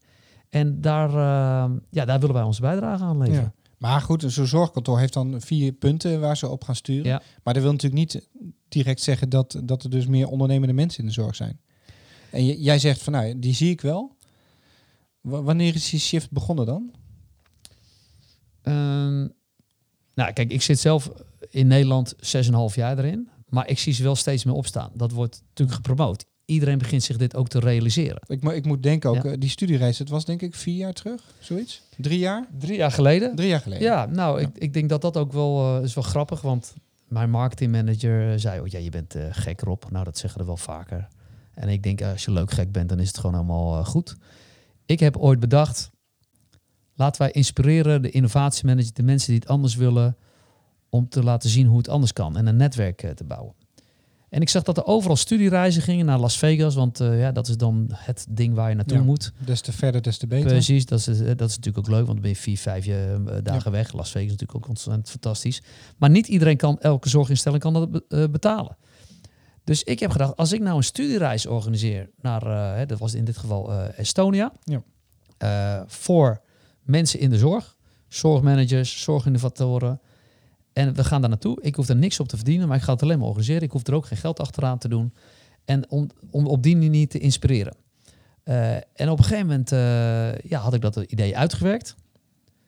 En 0.50 0.82
daar, 0.82 1.10
eh, 1.10 1.72
ja, 1.90 2.06
daar 2.06 2.20
willen 2.20 2.36
wij 2.36 2.44
onze 2.44 2.62
bijdrage 2.62 3.04
aan 3.04 3.18
leveren. 3.18 3.42
Ja. 3.42 3.54
Maar 3.78 4.02
goed, 4.02 4.24
zo'n 4.28 4.46
zorgkantoor 4.46 5.00
heeft 5.00 5.14
dan 5.14 5.42
vier 5.42 5.72
punten 5.72 6.20
waar 6.20 6.38
ze 6.38 6.48
op 6.48 6.64
gaan 6.64 6.76
sturen. 6.76 7.06
Ja. 7.06 7.22
Maar 7.44 7.54
dat 7.54 7.64
wil 7.64 7.72
natuurlijk 7.72 8.02
niet 8.02 8.28
direct 8.68 9.02
zeggen 9.02 9.30
dat, 9.30 9.62
dat 9.64 9.84
er 9.84 9.90
dus 9.90 10.06
meer 10.08 10.28
ondernemende 10.28 10.74
mensen 10.74 11.00
in 11.00 11.06
de 11.06 11.14
zorg 11.14 11.36
zijn. 11.36 11.60
En 12.32 12.46
jij 12.46 12.80
zegt 12.80 13.02
van 13.02 13.14
nou, 13.14 13.40
die 13.40 13.54
zie 13.54 13.70
ik 13.70 13.82
wel. 13.82 14.16
W- 15.22 15.44
wanneer 15.44 15.76
is 15.76 15.90
die 15.90 16.00
shift 16.00 16.32
begonnen 16.32 16.66
dan? 16.66 16.92
Ehm, 18.62 19.28
nou, 20.14 20.34
kijk, 20.34 20.52
ik 20.52 20.62
zit 20.62 20.80
zelf 20.80 21.12
in 21.50 21.68
Nederland 21.68 22.14
6,5 22.20 22.76
jaar 22.76 22.98
erin. 22.98 23.30
Maar 23.56 23.70
ik 23.70 23.80
zie 23.80 23.94
ze 23.94 24.04
wel 24.04 24.16
steeds 24.16 24.44
meer 24.44 24.54
opstaan. 24.54 24.92
Dat 24.94 25.12
wordt 25.12 25.42
natuurlijk 25.48 25.76
gepromoot. 25.76 26.26
Iedereen 26.46 26.78
begint 26.78 27.04
zich 27.04 27.18
dit 27.18 27.36
ook 27.36 27.48
te 27.48 27.60
realiseren. 27.60 28.22
Ik, 28.28 28.42
mo- 28.44 28.52
ik 28.52 28.66
moet 28.66 28.84
denken 28.84 29.10
ook, 29.10 29.24
Ja. 29.24 29.30
eh, 29.32 29.40
die 29.40 29.50
studiereis, 29.50 29.98
dat 29.98 30.10
was 30.10 30.26
denk 30.26 30.42
ik 30.42 30.56
vier 30.56 30.76
jaar 30.76 30.94
terug, 30.94 31.22
zoiets? 31.40 31.82
Drie 31.98 32.20
jaar? 32.20 32.48
Drie 32.60 32.78
jaar 32.78 32.92
geleden. 32.92 33.36
Drie 33.36 33.48
jaar 33.48 33.60
geleden. 33.60 33.84
Ja, 33.84 34.06
nou, 34.06 34.42
Ik, 34.42 34.50
ik 34.54 34.74
denk 34.74 34.90
dat 34.90 35.02
dat 35.02 35.18
ook 35.18 35.34
wel 35.34 35.78
eh, 35.78 35.84
is 35.84 35.94
wel 35.94 36.04
grappig. 36.04 36.42
Want 36.42 36.74
mijn 37.08 37.30
marketingmanager 37.30 38.32
eh, 38.34 38.40
zei, 38.40 38.60
oh 38.60 38.68
ja, 38.68 38.80
je 38.80 38.90
bent 38.90 39.16
gek 39.32 39.62
Rob. 39.62 39.84
Nou, 39.90 40.04
dat 40.06 40.18
zeggen 40.18 40.40
we 40.40 40.46
wel 40.46 40.58
vaker. 40.58 41.08
En 41.54 41.70
ik 41.70 41.84
denk, 41.84 42.02
als 42.02 42.26
je 42.26 42.32
leuk 42.32 42.52
gek 42.52 42.72
bent, 42.72 42.90
dan 42.90 43.00
is 43.00 43.08
het 43.08 43.18
gewoon 43.18 43.36
allemaal 43.36 43.84
goed. 43.86 44.16
Ik 44.86 45.00
heb 45.00 45.18
ooit 45.18 45.40
bedacht, 45.40 45.90
laten 46.96 47.22
wij 47.22 47.32
inspireren 47.32 48.02
de 48.02 48.10
innovatiemanager, 48.10 48.94
de 48.94 49.04
mensen 49.04 49.30
die 49.32 49.40
het 49.40 49.50
anders 49.50 49.76
willen, 49.76 50.18
om 50.96 51.10
te 51.10 51.24
laten 51.24 51.50
zien 51.50 51.68
hoe 51.68 51.78
het 51.78 51.90
anders 51.90 52.14
kan 52.14 52.38
en 52.38 52.48
een 52.48 52.56
netwerk 52.56 53.04
eh, 53.04 53.12
te 53.12 53.24
bouwen. 53.24 53.54
En 54.30 54.42
ik 54.42 54.50
zag 54.50 54.64
dat 54.64 54.78
er 54.78 54.86
overal 54.86 55.16
studiereizen 55.16 55.82
gingen 55.82 56.06
naar 56.06 56.20
Las 56.20 56.38
Vegas, 56.38 56.76
want 56.76 57.00
eh, 57.00 57.20
ja, 57.20 57.32
dat 57.32 57.48
is 57.48 57.58
dan 57.58 57.88
het 57.94 58.26
ding 58.30 58.54
waar 58.56 58.70
je 58.70 58.76
naartoe 58.76 58.98
Ja. 58.98 59.04
moet. 59.04 59.32
Des 59.46 59.62
te 59.62 59.72
verder, 59.72 60.02
des 60.02 60.18
te 60.18 60.28
beter. 60.28 60.48
Precies, 60.48 60.86
dat 60.86 61.00
is, 61.00 61.08
eh, 61.08 61.26
dat 61.36 61.50
is 61.50 61.56
natuurlijk 61.56 61.78
ook 61.78 61.94
leuk, 61.94 62.06
want 62.06 62.12
dan 62.14 62.22
ben 62.22 62.30
je 62.30 62.36
vier, 62.36 62.58
vijf 62.58 62.86
dagen 63.44 63.72
weg. 63.72 63.94
Las 63.94 64.12
Vegas 64.12 64.26
is 64.26 64.32
natuurlijk 64.32 64.58
ook 64.64 64.68
ontzettend 64.70 65.10
fantastisch. 65.10 65.62
Maar 65.98 66.10
niet 66.10 66.28
iedereen 66.28 66.58
kan, 66.58 66.80
elke 66.80 67.10
zorginstelling 67.10 67.62
kan 67.62 67.74
dat 67.74 67.92
be- 67.92 68.30
betalen. 68.32 68.78
Dus 69.64 69.84
ik 69.84 70.00
heb 70.00 70.12
gedacht, 70.12 70.36
als 70.36 70.52
ik 70.52 70.62
nou 70.62 70.78
een 70.78 70.84
studiereis 70.84 71.46
organiseer 71.46 72.10
naar, 72.22 72.88
dat 72.88 73.00
was 73.00 73.14
in 73.14 73.26
dit 73.26 73.38
geval 73.38 73.74
Estonia, 73.74 74.52
Ja. 74.64 74.84
voor 75.88 76.42
mensen 76.82 77.20
in 77.20 77.30
de 77.30 77.38
zorg, 77.38 77.76
zorgmanagers, 78.08 79.02
zorginnovatoren. 79.02 80.00
En 80.76 80.94
we 80.94 81.04
gaan 81.04 81.22
daar 81.22 81.30
naartoe. 81.30 81.58
Ik 81.62 81.76
hoef 81.76 81.90
er 81.90 81.96
niks 81.96 82.20
op 82.20 82.28
te 82.28 82.36
verdienen, 82.36 82.68
maar 82.68 82.78
ik 82.78 82.84
ga 82.84 82.94
het 82.94 83.02
alleen 83.02 83.18
maar 83.18 83.28
organiseren. 83.28 83.62
Ik 83.62 83.72
hoef 83.72 83.88
er 83.88 83.94
ook 83.94 84.06
geen 84.06 84.18
geld 84.18 84.40
achteraan 84.40 84.78
te 84.78 84.88
doen. 84.88 85.14
En 85.66 85.90
om, 85.90 86.10
om 86.32 86.48
op 86.48 86.64
die 86.64 86.78
manier 86.78 87.08
te 87.08 87.20
inspireren. 87.20 87.76
Eh, 88.44 88.76
en 88.76 89.10
op 89.10 89.18
een 89.18 89.24
gegeven 89.24 89.48
moment 89.48 89.72
eh, 89.72 90.38
ja, 90.38 90.60
had 90.60 90.74
ik 90.74 90.82
dat 90.82 90.96
idee 90.96 91.38
uitgewerkt. 91.38 91.96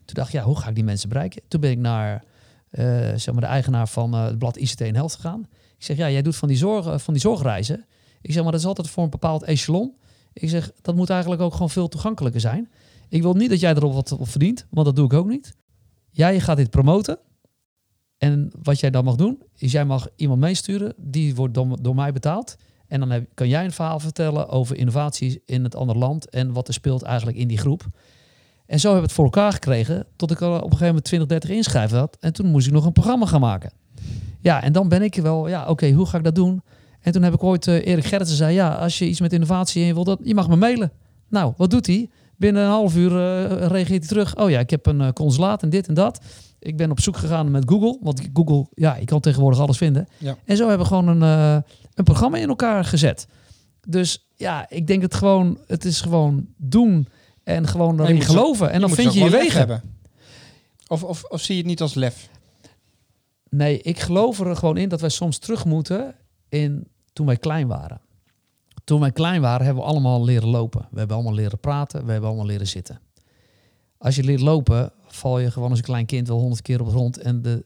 Toen 0.05 0.15
dacht 0.15 0.27
ik, 0.27 0.33
ja, 0.33 0.43
hoe 0.43 0.57
ga 0.57 0.69
ik 0.69 0.75
die 0.75 0.83
mensen 0.83 1.09
bereiken? 1.09 1.41
Toen 1.47 1.61
ben 1.61 1.71
ik 1.71 1.77
naar 1.77 2.23
eh, 2.69 2.85
zeg 3.15 3.31
maar 3.31 3.41
de 3.41 3.47
eigenaar 3.47 3.87
van 3.87 4.13
het 4.13 4.37
blad 4.37 4.57
ICT 4.57 4.81
en 4.81 4.95
Health 4.95 5.13
gegaan. 5.13 5.47
Ik 5.77 5.83
zeg, 5.83 5.97
ja, 5.97 6.09
jij 6.09 6.21
doet 6.21 6.35
van 6.35 6.47
die, 6.47 6.57
zorg, 6.57 7.03
van 7.03 7.13
die 7.13 7.21
zorgreizen. 7.21 7.85
Ik 8.21 8.31
zeg, 8.31 8.43
maar 8.43 8.51
dat 8.51 8.61
is 8.61 8.67
altijd 8.67 8.89
voor 8.89 9.03
een 9.03 9.09
bepaald 9.09 9.43
echelon. 9.43 9.95
Ik 10.33 10.49
zeg, 10.49 10.71
dat 10.81 10.95
moet 10.95 11.09
eigenlijk 11.09 11.41
ook 11.41 11.51
gewoon 11.51 11.69
veel 11.69 11.87
toegankelijker 11.87 12.41
zijn. 12.41 12.69
Ik 13.09 13.21
wil 13.21 13.33
niet 13.33 13.49
dat 13.49 13.59
jij 13.59 13.73
erop 13.75 13.93
wat 13.93 14.11
op 14.11 14.29
verdient, 14.29 14.65
want 14.69 14.85
dat 14.85 14.95
doe 14.95 15.05
ik 15.05 15.13
ook 15.13 15.27
niet. 15.27 15.55
Jij 16.11 16.39
gaat 16.39 16.57
dit 16.57 16.69
promoten. 16.69 17.19
En 18.17 18.51
wat 18.61 18.79
jij 18.79 18.89
dan 18.89 19.03
mag 19.03 19.15
doen, 19.15 19.41
is 19.57 19.71
jij 19.71 19.85
mag 19.85 20.07
iemand 20.15 20.39
meesturen. 20.39 20.93
Die 20.97 21.35
wordt 21.35 21.53
door, 21.81 21.95
mij 21.95 22.11
betaald. 22.11 22.55
En 22.87 22.99
dan 22.99 23.09
heb, 23.09 23.29
kan 23.33 23.47
jij 23.47 23.65
een 23.65 23.71
verhaal 23.71 23.99
vertellen 23.99 24.49
over 24.49 24.75
innovaties 24.75 25.37
in 25.45 25.63
het 25.63 25.75
andere 25.75 25.99
land. 25.99 26.29
En 26.29 26.53
wat 26.53 26.67
er 26.67 26.73
speelt 26.73 27.01
eigenlijk 27.01 27.37
in 27.37 27.47
die 27.47 27.57
groep. 27.57 27.85
En 28.65 28.79
zo 28.79 28.87
hebben 28.87 29.01
we 29.01 29.07
het 29.07 29.15
voor 29.15 29.25
elkaar 29.25 29.51
gekregen. 29.51 30.05
Tot 30.15 30.31
ik 30.31 30.41
al 30.41 30.49
op 30.49 30.55
een 30.55 30.63
gegeven 30.63 30.85
moment 30.85 31.03
20, 31.03 31.27
30 31.27 31.49
inschrijven 31.49 31.97
had. 31.97 32.17
En 32.19 32.33
toen 32.33 32.51
moest 32.51 32.67
ik 32.67 32.73
nog 32.73 32.85
een 32.85 32.91
programma 32.91 33.25
gaan 33.25 33.41
maken. 33.41 33.71
Ja, 34.39 34.63
en 34.63 34.71
dan 34.71 34.89
ben 34.89 35.01
ik 35.01 35.15
wel, 35.15 35.47
ja, 35.47 35.67
oké, 35.67 35.91
hoe 35.91 36.05
ga 36.05 36.17
ik 36.17 36.23
dat 36.23 36.35
doen? 36.35 36.61
En 37.01 37.11
toen 37.11 37.23
heb 37.23 37.33
ik 37.33 37.43
ooit, 37.43 37.67
eh, 37.67 37.85
Erik 37.85 38.05
Gerritsen 38.05 38.37
zei, 38.37 38.53
ja, 38.53 38.73
als 38.73 38.97
je 38.97 39.07
iets 39.07 39.19
met 39.19 39.33
innovatie 39.33 39.83
in 39.83 39.93
wil, 39.93 40.03
dat, 40.03 40.19
je 40.23 40.35
mag 40.35 40.49
me 40.49 40.55
mailen. 40.55 40.91
Nou, 41.29 41.53
wat 41.57 41.69
doet 41.69 41.87
hij? 41.87 42.09
Binnen 42.37 42.63
een 42.63 42.69
half 42.69 42.95
uur 42.95 43.11
eh, 43.11 43.67
reageert 43.67 43.87
hij 43.87 44.07
terug. 44.07 44.35
Oh 44.35 44.49
ja, 44.49 44.59
ik 44.59 44.69
heb 44.69 44.85
een 44.85 45.01
eh, 45.01 45.11
consulaat 45.11 45.63
en 45.63 45.69
dit 45.69 45.87
en 45.87 45.93
dat. 45.93 46.19
Ik 46.59 46.77
ben 46.77 46.91
op 46.91 46.99
zoek 46.99 47.17
gegaan 47.17 47.51
met 47.51 47.63
Google. 47.69 47.97
Want 48.01 48.21
Google, 48.33 48.65
ja, 48.73 48.95
ik 48.95 49.05
kan 49.05 49.19
tegenwoordig 49.19 49.59
alles 49.59 49.77
vinden. 49.77 50.07
Ja. 50.17 50.37
En 50.45 50.57
zo 50.57 50.67
hebben 50.67 50.87
we 50.87 50.93
gewoon 50.93 51.07
een, 51.07 51.21
eh, 51.21 51.71
een 51.93 52.03
programma 52.03 52.37
in 52.37 52.49
elkaar 52.49 52.85
gezet. 52.85 53.27
Dus 53.87 54.27
ja, 54.35 54.69
ik 54.69 54.87
denk 54.87 55.01
het 55.01 55.13
gewoon, 55.15 55.59
het 55.67 55.85
is 55.85 56.01
gewoon 56.01 56.47
doen 56.57 57.07
en 57.43 57.67
gewoon 57.67 58.01
erin 58.01 58.21
geloven. 58.21 58.71
En 58.71 58.81
dan 58.81 58.89
vind 58.89 59.13
je 59.13 59.23
je 59.23 59.29
wegen. 59.29 59.57
hebben. 59.57 59.81
Of, 60.87 61.03
of, 61.03 61.23
of 61.23 61.41
zie 61.41 61.55
je 61.55 61.61
het 61.61 61.69
niet 61.69 61.81
als 61.81 61.93
lef? 61.93 62.29
Nee, 63.49 63.81
ik 63.81 63.99
geloof 63.99 64.39
er 64.39 64.55
gewoon 64.55 64.77
in 64.77 64.89
dat 64.89 65.01
wij 65.01 65.09
soms 65.09 65.37
terug 65.37 65.65
moeten 65.65 66.15
in 66.49 66.87
toen 67.13 67.25
wij 67.25 67.37
klein 67.37 67.67
waren. 67.67 68.01
Toen 68.87 68.99
wij 68.99 69.11
klein 69.11 69.41
waren 69.41 69.65
hebben 69.65 69.83
we 69.83 69.89
allemaal 69.89 70.23
leren 70.23 70.49
lopen. 70.49 70.87
We 70.91 70.97
hebben 70.97 71.15
allemaal 71.15 71.33
leren 71.33 71.59
praten. 71.59 72.05
We 72.05 72.11
hebben 72.11 72.29
allemaal 72.29 72.47
leren 72.47 72.67
zitten. 72.67 72.99
Als 73.97 74.15
je 74.15 74.23
leert 74.23 74.41
lopen, 74.41 74.91
val 75.07 75.39
je 75.39 75.51
gewoon 75.51 75.69
als 75.69 75.79
een 75.79 75.85
klein 75.85 76.05
kind 76.05 76.27
wel 76.27 76.39
honderd 76.39 76.61
keer 76.61 76.79
op 76.79 76.85
de 76.85 76.91
grond. 76.91 77.17
En 77.17 77.41
de, 77.41 77.65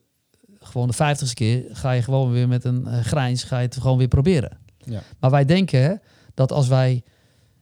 gewoon 0.59 0.87
de 0.87 0.93
vijftigste 0.93 1.35
keer 1.35 1.63
ga 1.71 1.91
je 1.91 2.01
gewoon 2.01 2.31
weer 2.31 2.47
met 2.47 2.63
een 2.63 2.87
eh, 2.87 2.99
grijns 2.99 3.43
ga 3.43 3.57
je 3.57 3.65
het 3.65 3.77
gewoon 3.77 3.97
weer 3.97 4.07
proberen. 4.07 4.57
Ja. 4.77 5.01
Maar 5.19 5.31
wij 5.31 5.45
denken 5.45 6.01
dat 6.33 6.51
als 6.51 6.67
wij 6.67 7.03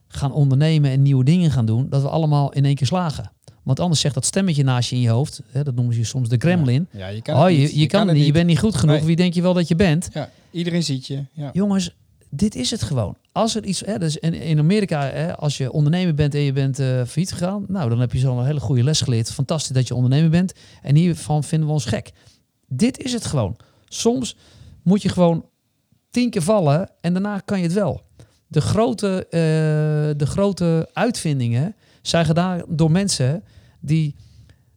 gaan 0.08 0.32
ondernemen 0.32 0.90
en 0.90 1.02
nieuwe 1.02 1.24
dingen 1.24 1.50
gaan 1.50 1.66
doen, 1.66 1.88
dat 1.88 2.02
we 2.02 2.08
allemaal 2.08 2.52
in 2.52 2.64
één 2.64 2.74
keer 2.74 2.86
slagen. 2.86 3.32
Want 3.62 3.80
anders 3.80 4.00
zegt 4.00 4.14
dat 4.14 4.24
stemmetje 4.24 4.62
naast 4.62 4.90
je 4.90 4.96
in 4.96 5.02
je 5.02 5.08
hoofd, 5.08 5.42
hè, 5.50 5.62
dat 5.62 5.74
noemen 5.74 5.94
ze 5.94 6.04
soms 6.04 6.28
de 6.28 6.36
gremlin. 6.38 6.88
Ja, 6.90 7.08
je 7.08 7.22
kan 7.22 7.42
Oh, 7.42 7.50
je, 7.50 7.78
je, 7.78 7.86
kan 7.86 8.12
niet, 8.12 8.26
je 8.26 8.32
bent 8.32 8.46
niet 8.46 8.58
goed 8.58 8.74
genoeg. 8.74 8.96
Nee. 8.96 9.04
Wie 9.04 9.16
denk 9.16 9.34
je 9.34 9.42
wel 9.42 9.54
dat 9.54 9.68
je 9.68 9.76
bent? 9.76 10.08
Ja, 10.12 10.30
iedereen 10.50 10.82
ziet 10.82 11.06
je. 11.06 11.24
Ja. 11.32 11.50
Jongens, 11.52 11.96
dit 12.30 12.54
is 12.54 12.70
het 12.70 12.82
gewoon. 12.82 13.16
Als 13.32 13.54
er 13.54 13.64
iets, 13.64 13.80
hè, 13.80 13.98
dus 13.98 14.16
in, 14.16 14.34
in 14.34 14.58
Amerika, 14.58 15.02
hè, 15.02 15.36
als 15.36 15.56
je 15.56 15.72
ondernemer 15.72 16.14
bent 16.14 16.34
en 16.34 16.40
je 16.40 16.52
bent 16.52 16.78
eh 16.78 16.86
failliet 16.86 17.32
gegaan, 17.32 17.64
nou 17.68 17.88
dan 17.88 18.00
heb 18.00 18.12
je 18.12 18.18
zo'n 18.18 18.44
hele 18.44 18.60
goede 18.60 18.82
les 18.82 19.00
geleerd. 19.00 19.32
Fantastisch 19.32 19.74
dat 19.74 19.88
je 19.88 19.94
ondernemer 19.94 20.30
bent. 20.30 20.52
En 20.82 20.94
hiervan 20.94 21.44
vinden 21.44 21.68
we 21.68 21.74
ons 21.74 21.84
gek. 21.84 22.12
Dit 22.68 22.98
is 22.98 23.12
het 23.12 23.24
gewoon. 23.24 23.56
Soms 23.88 24.36
moet 24.82 25.02
je 25.02 25.08
gewoon 25.08 25.44
tien 26.10 26.30
keer 26.30 26.42
vallen 26.42 26.90
en 27.00 27.12
daarna 27.12 27.38
kan 27.38 27.58
je 27.58 27.64
het 27.64 27.72
wel. 27.72 28.02
De 28.46 28.60
grote, 28.60 29.26
eh, 29.30 29.40
de 30.18 30.26
grote 30.26 30.88
uitvindingen 30.92 31.74
zijn 32.02 32.24
gedaan 32.24 32.62
door 32.68 32.90
mensen 32.90 33.44
die 33.80 34.16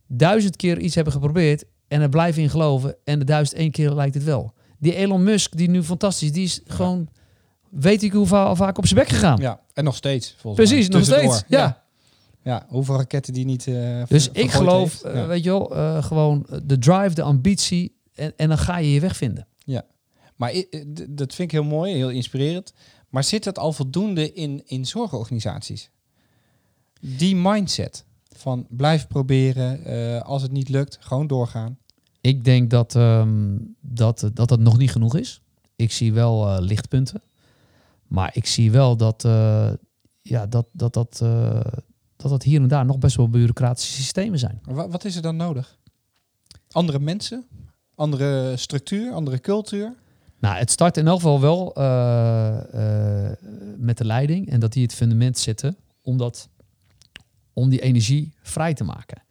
duizend 0.07 0.55
keer 0.55 0.79
iets 0.79 0.95
hebben 0.95 1.13
geprobeerd 1.13 1.63
en 1.87 2.01
er 2.01 2.09
blijven 2.09 2.41
in 2.41 2.49
geloven 2.49 2.95
en 3.03 3.19
de 3.19 3.25
duizend 3.25 3.59
één 3.59 3.71
keer 3.71 3.91
lijkt 3.91 4.13
het 4.13 4.23
wel. 4.23 4.53
Die 4.79 4.95
Elon 4.95 5.23
Musk, 5.23 5.57
die 5.57 5.69
nu 5.69 5.83
fantastisch, 5.83 6.31
die 6.31 6.43
is 6.43 6.61
gewoon, 6.65 7.09
weet 7.75 8.03
ik 8.03 8.11
hoe 8.11 8.25
va- 8.27 8.55
vaak 8.55 8.77
op 8.77 8.85
zijn 8.87 8.99
bek 8.99 9.09
gegaan. 9.09 9.39
Ja, 9.41 9.59
en 9.73 9.83
nog 9.83 9.95
steeds. 9.95 10.35
Volgens 10.37 10.69
Precies, 10.69 10.87
mij. 10.87 10.97
nog 10.97 11.05
steeds. 11.07 11.43
Ja. 11.47 11.81
Ja, 12.43 12.65
hoeveel 12.69 12.95
raketten 12.95 13.33
die 13.33 13.45
niet. 13.45 13.67
eh, 13.67 14.03
Dus 14.07 14.29
ik 14.31 14.51
geloof, 14.51 15.01
eh, 15.03 15.15
Ja. 15.15 15.27
weet 15.27 15.43
je 15.43 15.49
wel, 15.49 15.75
eh, 15.75 16.03
gewoon 16.03 16.45
de 16.63 16.77
drive, 16.77 17.13
de 17.13 17.21
ambitie 17.21 17.95
en, 18.13 18.33
en 18.37 18.47
dan 18.47 18.57
ga 18.57 18.77
je 18.77 18.91
je 18.93 18.99
weg 18.99 19.17
vinden. 19.17 19.47
Maar 20.35 20.51
eh, 20.51 20.61
d- 20.93 21.05
dat 21.09 21.33
vind 21.35 21.51
ik 21.51 21.51
heel 21.51 21.63
mooi, 21.69 21.93
heel 21.93 22.09
inspirerend. 22.09 22.73
Maar 23.09 23.23
zit 23.23 23.43
dat 23.43 23.57
al 23.59 23.73
voldoende 23.73 24.33
in, 24.33 24.61
in 24.65 24.85
zorgorganisaties? 24.85 25.89
Die 27.01 27.35
mindset 27.35 28.05
van 28.35 28.65
blijf 28.69 29.07
proberen, 29.07 30.23
als 30.23 30.41
het 30.41 30.51
niet 30.51 30.69
lukt, 30.69 30.97
gewoon 31.01 31.27
doorgaan. 31.27 31.77
Ik 32.21 32.43
denk 32.43 32.69
dat, 32.69 32.95
ehm, 32.95 33.57
dat, 33.81 34.29
dat 34.33 34.49
dat 34.49 34.59
nog 34.59 34.77
niet 34.77 34.91
genoeg 34.91 35.15
is. 35.17 35.41
Ik 35.75 35.91
zie 35.91 36.13
wel 36.13 36.61
lichtpunten. 36.61 37.21
Maar 38.13 38.29
ik 38.33 38.45
zie 38.45 38.71
wel 38.71 38.97
dat, 38.97 39.25
eh, 39.25 39.71
ja, 40.21 40.45
dat, 40.45 40.67
dat, 40.71 40.93
dat, 40.93 41.19
eh, 41.23 41.61
dat 42.15 42.29
dat 42.31 42.43
hier 42.43 42.61
en 42.61 42.67
daar 42.67 42.85
nog 42.85 42.97
best 42.97 43.15
wel 43.15 43.29
bureaucratische 43.29 43.91
systemen 43.93 44.39
zijn. 44.39 44.61
Maar 44.71 44.89
wat 44.89 45.05
is 45.05 45.15
er 45.15 45.21
dan 45.21 45.35
nodig? 45.35 45.77
Andere 46.71 46.99
mensen? 46.99 47.45
Andere 47.95 48.57
structuur? 48.57 49.13
Andere 49.13 49.39
cultuur? 49.39 49.93
Nou, 50.39 50.55
het 50.57 50.71
start 50.71 50.97
in 50.97 51.07
elk 51.07 51.15
geval 51.15 51.41
wel 51.41 51.75
eh, 51.75 53.31
met 53.77 53.97
de 53.97 54.05
leiding 54.05 54.49
en 54.49 54.59
dat 54.59 54.73
die 54.73 54.83
het 54.83 54.93
fundament 54.93 55.37
zetten 55.37 55.77
om, 56.01 56.17
dat, 56.17 56.49
om 57.53 57.69
die 57.69 57.81
energie 57.81 58.33
vrij 58.41 58.73
te 58.73 58.83
maken. 58.83 59.21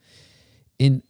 In, 0.77 1.05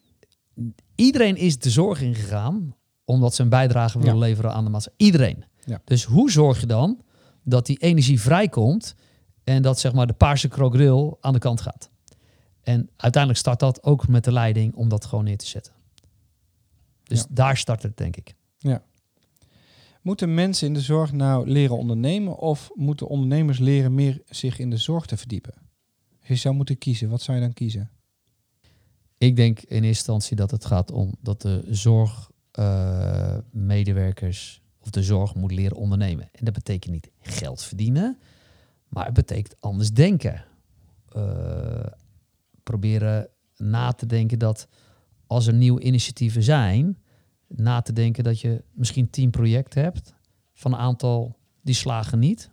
iedereen 0.95 1.37
is 1.37 1.59
de 1.59 1.71
zorg 1.71 2.01
ingegaan 2.01 2.75
omdat 3.05 3.35
ze 3.35 3.43
een 3.43 3.49
bijdrage 3.49 3.99
willen 3.99 4.15
Ja. 4.15 4.21
leveren 4.21 4.53
aan 4.53 4.65
de 4.65 4.71
maatschappij. 4.71 5.07
Iedereen. 5.07 5.45
Ja. 5.65 5.81
Dus 5.85 6.05
hoe 6.05 6.31
zorg 6.31 6.61
je 6.61 6.67
dan 6.67 7.03
dat 7.43 7.67
die 7.67 7.79
energie 7.79 8.21
vrijkomt 8.21 8.95
en 9.45 9.63
dat 9.63 9.79
zeg 9.79 9.93
maar 9.93 10.07
de 10.07 10.13
paarse 10.13 10.49
krokodil 10.49 11.19
aan 11.21 11.33
de 11.33 11.39
kant 11.39 11.61
gaat? 11.61 11.91
En 12.63 12.91
uiteindelijk 12.97 13.43
start 13.43 13.61
dat 13.61 13.83
ook 13.83 14.09
met 14.09 14.25
de 14.25 14.33
leiding 14.33 14.75
om 14.75 14.89
dat 14.89 15.05
gewoon 15.05 15.25
neer 15.25 15.39
te 15.39 15.47
zetten. 15.47 15.73
Dus 17.03 17.19
Ja. 17.19 17.27
daar 17.31 17.57
start 17.57 17.83
het, 17.83 17.97
denk 17.97 18.17
ik. 18.17 18.35
Moeten 20.03 20.35
mensen 20.35 20.67
in 20.67 20.75
de 20.75 20.81
zorg 20.81 21.13
nou 21.13 21.49
leren 21.49 21.77
ondernemen 21.79 22.37
of 22.37 22.71
moeten 22.75 23.09
ondernemers 23.09 23.59
leren 23.59 23.95
meer 23.95 24.23
zich 24.27 24.59
in 24.59 24.71
de 24.71 24.77
zorg 24.77 25.07
te 25.07 25.17
verdiepen? 25.17 25.55
Als 26.19 26.29
je 26.29 26.35
zou 26.35 26.55
moeten 26.55 26.79
kiezen, 26.79 27.09
wat 27.09 27.23
zou 27.23 27.37
je 27.39 27.43
dan 27.43 27.53
kiezen? 27.53 27.91
Ik 29.19 29.37
denk 34.13 34.62
of 34.83 34.91
de 34.91 35.03
zorg 35.03 35.35
moet 35.35 35.53
leren 35.53 35.77
ondernemen. 35.77 36.29
En 36.33 36.45
dat 36.45 36.55
betekent 36.55 36.93
niet 36.93 37.11
geld 37.21 37.63
verdienen, 37.63 38.19
maar 38.89 39.05
het 39.05 39.15
betekent 39.15 39.57
anders 39.61 39.93
denken. 39.93 40.45
Eh, 41.09 41.87
proberen 42.63 43.29
na 43.57 43.93
te 43.93 44.07
denken 44.07 44.39
dat 44.39 44.69
als 45.27 45.47
er 45.47 45.55
nieuwe 45.55 45.81
initiatieven 45.83 46.43
zijn, 46.43 46.99
na 47.49 47.81
te 47.81 47.93
denken 47.93 48.25
dat 48.25 48.41
je 48.41 48.65
misschien 48.73 49.11
tien 49.11 49.31
projecten 49.31 49.83
hebt 49.83 50.15
van 50.55 50.73
een 50.73 50.79
aantal 50.79 51.37
die 51.63 51.75
slagen 51.75 52.19
niet. 52.19 52.51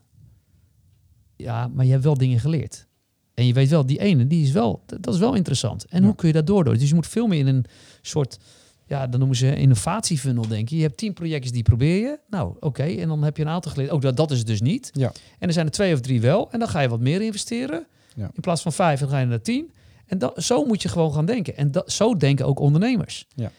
Ja, 1.35 1.67
maar 1.67 1.85
je 1.85 1.91
hebt 1.91 2.03
wel 2.03 2.17
dingen 2.17 2.39
geleerd. 2.39 2.87
En 3.33 3.45
je 3.45 3.53
weet 3.53 3.69
wel, 3.69 3.85
die 3.85 3.99
ene, 3.99 4.27
die 4.27 4.43
is 4.43 4.51
wel, 4.51 4.83
dat 4.85 5.03
dat 5.03 5.13
is 5.13 5.19
wel 5.19 5.33
interessant. 5.35 5.85
En 5.85 5.99
Ja. 6.01 6.05
hoe 6.07 6.15
kun 6.15 6.27
je 6.27 6.33
dat 6.33 6.47
doordoen? 6.47 6.73
Dus 6.77 6.89
je 6.89 6.95
moet 6.95 7.07
veel 7.07 7.27
meer 7.27 7.39
in 7.39 7.47
een 7.47 7.65
soort, 8.01 8.39
ja, 8.89 9.07
dan 9.07 9.19
noemen 9.19 9.37
ze 9.37 9.55
innovatiefunnel 9.55 10.47
denken. 10.47 10.75
Je 10.75 10.81
hebt 10.81 10.97
tien 10.97 11.13
projectjes 11.13 11.51
die 11.51 11.63
probeer 11.63 12.01
je. 12.01 12.19
Nou, 12.29 12.55
oké, 12.59 12.83
en 12.83 13.07
dan 13.07 13.23
heb 13.23 13.37
je 13.37 13.43
een 13.43 13.49
aantal 13.49 13.71
geleerd. 13.71 13.91
Oh, 13.91 14.01
dat, 14.01 14.17
dat 14.17 14.31
is 14.31 14.37
het 14.37 14.47
dus 14.47 14.61
niet. 14.61 14.89
Ja. 14.93 15.11
En 15.39 15.47
er 15.47 15.53
zijn 15.53 15.65
er 15.65 15.71
twee 15.71 15.93
of 15.93 15.99
drie 15.99 16.21
wel. 16.21 16.51
En 16.51 16.59
dan 16.59 16.67
ga 16.67 16.79
je 16.79 16.89
wat 16.89 16.99
meer 16.99 17.21
investeren. 17.21 17.87
Ja. 18.15 18.31
In 18.33 18.41
plaats 18.41 18.61
van 18.61 18.73
vijf, 18.73 18.99
dan 18.99 19.09
ga 19.09 19.19
je 19.19 19.25
naar 19.25 19.41
tien. 19.41 19.71
En 20.05 20.17
dat, 20.17 20.43
zo 20.43 20.65
moet 20.65 20.81
je 20.81 20.89
gewoon 20.89 21.13
gaan 21.13 21.25
denken. 21.25 21.57
En 21.57 21.71
dat, 21.71 21.91
zo 21.91 22.15
denken 22.15 22.45
ook 22.45 22.59
ondernemers. 22.59 23.27
Ja. 23.35 23.51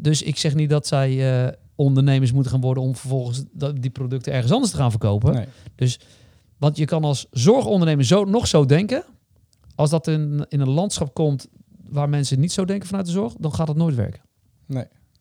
Dus 0.00 0.22
ik 0.22 0.36
zeg 0.36 0.54
niet 0.54 0.70
dat 0.70 0.86
zij 0.86 1.44
eh, 1.46 1.52
ondernemers 1.74 2.32
moeten 2.32 2.52
gaan 2.52 2.60
worden 2.60 2.82
om 2.82 2.96
vervolgens 2.96 3.44
die 3.74 3.90
producten 3.90 4.32
ergens 4.32 4.52
anders 4.52 4.70
te 4.70 4.76
gaan 4.76 4.90
verkopen. 4.90 5.46
Nee. 5.76 5.96
Want 6.58 6.76
je 6.76 6.84
kan 6.84 7.04
als 7.04 7.26
zorgondernemer 7.30 8.04
zo, 8.04 8.24
nog 8.24 8.46
zo 8.46 8.64
denken. 8.64 9.04
Als 9.74 9.90
dat 9.90 10.06
in, 10.06 10.46
in 10.48 10.60
een 10.60 10.70
landschap 10.70 11.14
komt 11.14 11.48
waar 11.88 12.08
mensen 12.08 12.40
niet 12.40 12.52
zo 12.52 12.64
denken 12.64 12.88
vanuit 12.88 13.06
de 13.06 13.12
zorg, 13.12 13.34
dan 13.38 13.54
gaat 13.54 13.68
het 13.68 13.76
nooit 13.76 13.94
werken. 13.94 14.20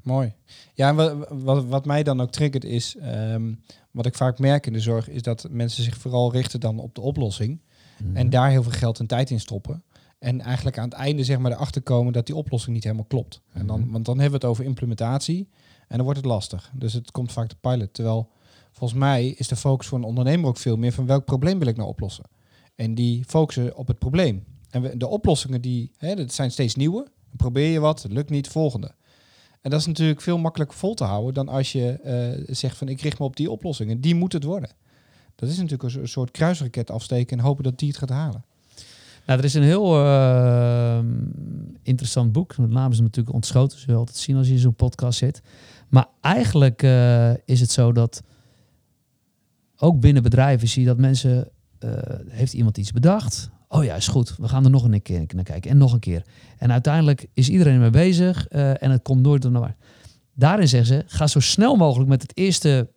Mooi. 0.03 0.33
Ja, 0.73 0.89
en 0.89 0.95
wat, 0.95 1.27
wat, 1.29 1.65
wat 1.65 1.85
mij 1.85 2.03
dan 2.03 2.21
ook 2.21 2.31
triggert 2.31 2.63
is, 2.63 2.95
ehm, 2.95 3.53
wat 3.91 4.05
ik 4.05 4.15
vaak 4.15 4.39
merk 4.39 4.67
in 4.67 4.73
de 4.73 4.79
zorg, 4.79 5.09
is 5.09 5.21
dat 5.21 5.47
mensen 5.49 5.83
zich 5.83 5.97
vooral 5.97 6.31
richten 6.31 6.59
dan 6.59 6.79
op 6.79 6.95
de 6.95 7.01
oplossing. 7.01 7.61
Mhm. 8.03 8.15
En 8.15 8.29
daar 8.29 8.49
heel 8.49 8.63
veel 8.63 8.71
geld 8.71 8.99
en 8.99 9.07
tijd 9.07 9.29
in 9.29 9.39
stoppen. 9.39 9.83
En 10.19 10.41
eigenlijk 10.41 10.77
aan 10.77 10.89
het 10.89 10.93
einde 10.93 11.23
zeg 11.23 11.37
maar 11.39 11.51
erachter 11.51 11.81
komen 11.81 12.13
dat 12.13 12.25
die 12.25 12.35
oplossing 12.35 12.73
niet 12.73 12.83
helemaal 12.83 13.05
klopt. 13.05 13.41
En 13.51 13.67
dan, 13.67 13.79
Mhm. 13.81 13.91
want 13.91 14.05
dan 14.05 14.19
hebben 14.19 14.39
we 14.39 14.45
het 14.45 14.55
over 14.55 14.65
implementatie 14.65 15.49
en 15.87 15.95
dan 15.95 16.03
wordt 16.03 16.19
het 16.19 16.27
lastig. 16.29 16.71
Dus 16.75 16.93
het 16.93 17.11
komt 17.11 17.31
vaak 17.31 17.49
de 17.49 17.55
pilot. 17.61 17.93
Terwijl 17.93 18.29
volgens 18.71 18.99
mij 18.99 19.27
is 19.27 19.47
de 19.47 19.55
focus 19.55 19.87
voor 19.87 19.97
een 19.97 20.03
ondernemer 20.03 20.47
ook 20.49 20.57
veel 20.57 20.77
meer 20.77 20.91
van 20.91 21.05
welk 21.05 21.25
probleem 21.25 21.59
wil 21.59 21.67
ik 21.67 21.77
nou 21.77 21.89
oplossen. 21.89 22.25
En 22.75 22.95
die 22.95 23.23
focussen 23.27 23.75
op 23.75 23.87
het 23.87 23.99
probleem. 23.99 24.43
En 24.69 24.81
we- 24.81 24.97
de 24.97 25.07
oplossingen 25.07 25.61
die, 25.61 25.91
hè, 25.97 26.15
dat 26.15 26.33
zijn 26.33 26.51
steeds 26.51 26.75
nieuwe. 26.75 27.03
Dan 27.03 27.37
probeer 27.37 27.69
je 27.71 27.79
wat, 27.79 28.05
lukt 28.09 28.29
niet, 28.29 28.47
volgende. 28.47 28.91
En 29.65 29.71
dat 29.71 29.79
is 29.79 29.85
natuurlijk 29.85 30.21
veel 30.21 30.37
makkelijker 30.37 30.77
vol 30.77 30.93
te 30.93 31.03
houden 31.03 31.33
dan 31.33 31.47
als 31.47 31.71
je 31.71 31.91
eh, 31.91 32.43
zegt 32.55 32.77
van 32.77 32.87
ik 32.87 33.01
richt 33.01 33.19
me 33.19 33.25
op 33.25 33.35
die 33.35 33.51
oplossingen. 33.51 34.01
Die 34.01 34.15
moet 34.15 34.33
het 34.33 34.43
worden. 34.43 34.69
Dat 35.35 35.49
is 35.49 35.55
natuurlijk 35.55 35.83
een 35.83 35.89
so- 35.89 35.99
een 35.99 36.07
soort 36.07 36.31
kruisraket 36.31 36.91
afsteken 36.91 37.37
en 37.37 37.43
hopen 37.43 37.63
dat 37.63 37.79
die 37.79 37.87
het 37.87 37.97
gaat 37.97 38.09
halen. 38.09 38.43
Nou, 39.25 39.39
er 39.39 39.45
is 39.45 39.53
een 39.53 39.63
heel 39.63 40.05
eh, 40.05 40.99
interessant 41.83 42.31
boek. 42.31 42.55
De 42.55 42.67
naam 42.67 42.91
is 42.91 42.99
natuurlijk 42.99 43.35
ontschoten. 43.35 43.79
Zul 43.79 43.93
je 43.93 43.99
altijd 43.99 44.17
zien 44.17 44.35
als 44.35 44.47
je 44.47 44.53
in 44.53 44.59
zo'n 44.59 44.75
podcast 44.75 45.17
zit. 45.17 45.41
Maar 45.89 46.07
eigenlijk 46.21 46.83
eh, 46.83 47.31
is 47.45 47.59
het 47.59 47.71
zo 47.71 47.91
dat 47.91 48.23
ook 49.77 49.99
binnen 49.99 50.23
bedrijven 50.23 50.67
zie 50.67 50.81
je 50.81 50.87
dat 50.87 50.97
mensen... 50.97 51.49
eh, 51.79 51.89
heeft 52.27 52.53
iemand 52.53 52.77
iets 52.77 52.91
bedacht? 52.91 53.49
Oh 53.77 53.83
ja, 53.83 53.95
is 53.95 54.07
goed. 54.07 54.35
We 54.37 54.47
gaan 54.47 54.63
er 54.63 54.69
nog 54.69 54.83
een 54.83 55.01
keer 55.01 55.25
naar 55.35 55.43
kijken. 55.43 55.71
En 55.71 55.77
nog 55.77 55.93
een 55.93 55.99
keer. 55.99 56.25
En 56.57 56.71
uiteindelijk 56.71 57.25
is 57.33 57.49
iedereen 57.49 57.73
ermee 57.73 57.89
bezig. 57.89 58.47
eh, 58.47 58.83
en 58.83 58.91
het 58.91 59.01
komt 59.01 59.21
nooit 59.21 59.41
door 59.41 59.51
naar. 59.51 59.75
Daarin 60.33 60.67
zeggen 60.67 60.87
ze, 60.87 61.03
ga 61.07 61.27
zo 61.27 61.39
snel 61.39 61.75
mogelijk 61.75 62.09
met 62.09 62.21
het 62.21 62.37
eerste 62.37 62.91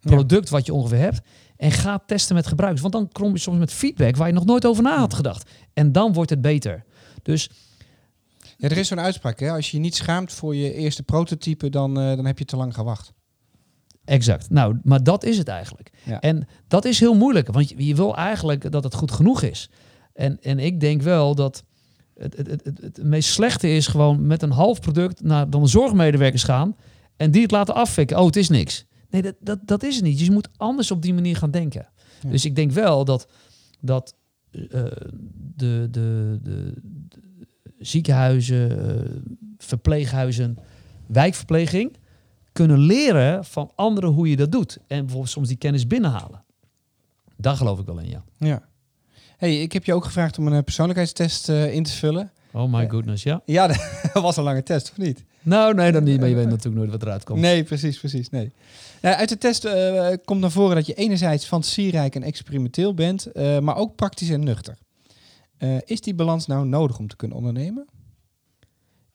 product 0.00 0.48
wat 0.48 0.66
je 0.66 0.72
ongeveer 0.74 0.98
hebt. 0.98 1.20
En 1.56 1.70
ga 1.70 2.02
testen 2.06 2.34
met 2.34 2.46
gebruikers. 2.46 2.82
Want 2.82 2.94
dan 2.94 3.08
kom 3.12 3.32
je 3.32 3.38
soms 3.38 3.58
met 3.58 3.72
feedback 3.72 4.16
waar 4.16 4.26
je 4.26 4.32
nog 4.34 4.44
nooit 4.44 4.66
over 4.66 4.82
na 4.82 4.98
had 4.98 5.14
gedacht. 5.14 5.50
En 5.72 5.92
dan 5.92 6.12
wordt 6.12 6.30
het 6.30 6.40
beter. 6.40 6.84
Dus 7.22 7.50
Ja, 8.56 8.68
er 8.68 8.76
is 8.78 8.88
zo'n 8.88 9.00
uitspraak, 9.00 9.40
hè? 9.40 9.50
als 9.50 9.70
je 9.70 9.76
je 9.76 9.82
niet 9.82 9.94
schaamt 9.94 10.32
voor 10.32 10.54
je 10.56 10.74
eerste 10.74 11.02
prototype, 11.02 11.68
dan, 11.70 12.00
eh, 12.00 12.16
dan 12.16 12.24
heb 12.24 12.38
je 12.38 12.44
te 12.44 12.56
lang 12.56 12.74
gewacht. 12.74 13.12
exact. 14.04 14.50
Nou, 14.50 14.78
maar 14.82 15.02
dat 15.02 15.24
is 15.24 15.38
het 15.38 15.48
eigenlijk. 15.48 15.90
Ja. 16.04 16.20
En 16.20 16.46
dat 16.68 16.84
is 16.84 17.00
heel 17.00 17.14
moeilijk. 17.14 17.48
Want 17.52 17.68
je, 17.68 17.86
je 17.86 17.94
wil 17.94 18.16
eigenlijk 18.16 18.70
dat 18.72 18.84
het 18.84 18.94
goed 18.94 19.10
genoeg 19.12 19.42
is. 19.42 19.70
En, 20.14 20.40
en 20.40 20.58
ik 20.58 20.80
denk 20.80 21.02
wel 21.02 21.34
dat 21.34 21.64
het, 22.14 22.36
het, 22.36 22.46
het, 22.46 22.64
het, 22.64 22.80
het 22.80 23.02
meest 23.02 23.28
slechte 23.28 23.68
is 23.68 23.86
gewoon 23.86 24.26
met 24.26 24.42
een 24.42 24.50
half 24.50 24.80
product 24.80 25.22
naar 25.22 25.50
dan 25.50 25.62
de 25.62 25.68
zorgmedewerkers 25.68 26.44
gaan. 26.44 26.76
En 27.16 27.30
die 27.30 27.42
het 27.42 27.50
laten 27.50 27.74
afvikken. 27.74 28.18
Oh, 28.18 28.26
het 28.26 28.36
is 28.36 28.48
niks. 28.48 28.84
Nee, 29.10 29.22
dat, 29.22 29.34
dat, 29.40 29.58
dat 29.64 29.82
is 29.82 29.94
het 29.94 30.04
niet. 30.04 30.20
Je 30.20 30.30
moet 30.30 30.48
anders 30.56 30.90
op 30.90 31.02
die 31.02 31.14
manier 31.14 31.36
gaan 31.36 31.50
denken. 31.50 31.88
Ja. 32.22 32.30
Dus 32.30 32.44
ik 32.44 32.56
denk 32.56 32.70
wel 32.70 33.04
dat, 33.04 33.28
dat 33.80 34.14
eh, 34.50 34.60
de, 35.54 35.88
de, 35.90 36.38
de, 36.42 36.74
de 37.08 37.24
ziekenhuizen, 37.78 38.88
eh, 38.88 39.10
verpleeghuizen, 39.58 40.58
wijkverpleging 41.06 41.96
kunnen 42.52 42.78
leren 42.78 43.44
van 43.44 43.70
anderen 43.74 44.10
hoe 44.10 44.28
je 44.28 44.36
dat 44.36 44.52
doet. 44.52 44.78
En 44.86 44.98
bijvoorbeeld 44.98 45.30
soms 45.32 45.48
die 45.48 45.56
kennis 45.56 45.86
binnenhalen. 45.86 46.44
Daar 47.36 47.56
geloof 47.56 47.78
ik 47.78 47.86
wel 47.86 47.98
in, 47.98 48.08
ja. 48.08 48.24
Ja. 48.38 48.68
Hey, 49.42 49.62
ik 49.62 49.72
heb 49.72 49.84
je 49.84 49.94
ook 49.94 50.04
gevraagd 50.04 50.38
om 50.38 50.46
een 50.46 50.52
eh, 50.52 50.62
persoonlijkheidstest 50.62 51.48
eh, 51.48 51.74
in 51.74 51.82
te 51.82 51.92
vullen. 51.92 52.30
Oh 52.52 52.72
my 52.72 52.88
goodness, 52.88 53.22
ja. 53.22 53.42
Ja, 53.44 53.66
dat 54.12 54.22
was 54.22 54.36
een 54.36 54.42
lange 54.42 54.62
test, 54.62 54.90
of 54.90 54.96
niet? 54.96 55.24
Nou, 55.42 55.74
nee, 55.74 55.92
dan 55.92 56.04
niet. 56.04 56.20
Maar 56.20 56.28
je 56.28 56.34
weet 56.34 56.48
natuurlijk 56.48 56.76
nooit 56.76 56.90
wat 56.90 57.02
eruit 57.02 57.24
komt. 57.24 57.40
Nee, 57.40 57.64
precies, 57.64 57.98
precies. 57.98 58.30
Nee. 58.30 58.52
Nou, 59.00 59.16
uit 59.16 59.28
de 59.28 59.38
test 59.38 59.64
eh, 59.64 60.08
komt 60.24 60.40
naar 60.40 60.50
voren 60.50 60.74
dat 60.74 60.86
je 60.86 60.94
enerzijds 60.94 61.46
fantasierijk 61.46 62.14
en 62.14 62.22
experimenteel 62.22 62.94
bent, 62.94 63.26
eh, 63.26 63.58
maar 63.58 63.76
ook 63.76 63.96
praktisch 63.96 64.30
en 64.30 64.44
nuchter. 64.44 64.78
Eh, 65.56 65.76
is 65.84 66.00
die 66.00 66.14
balans 66.14 66.46
nou 66.46 66.66
nodig 66.66 66.98
om 66.98 67.08
te 67.08 67.16
kunnen 67.16 67.36
ondernemen? 67.36 67.86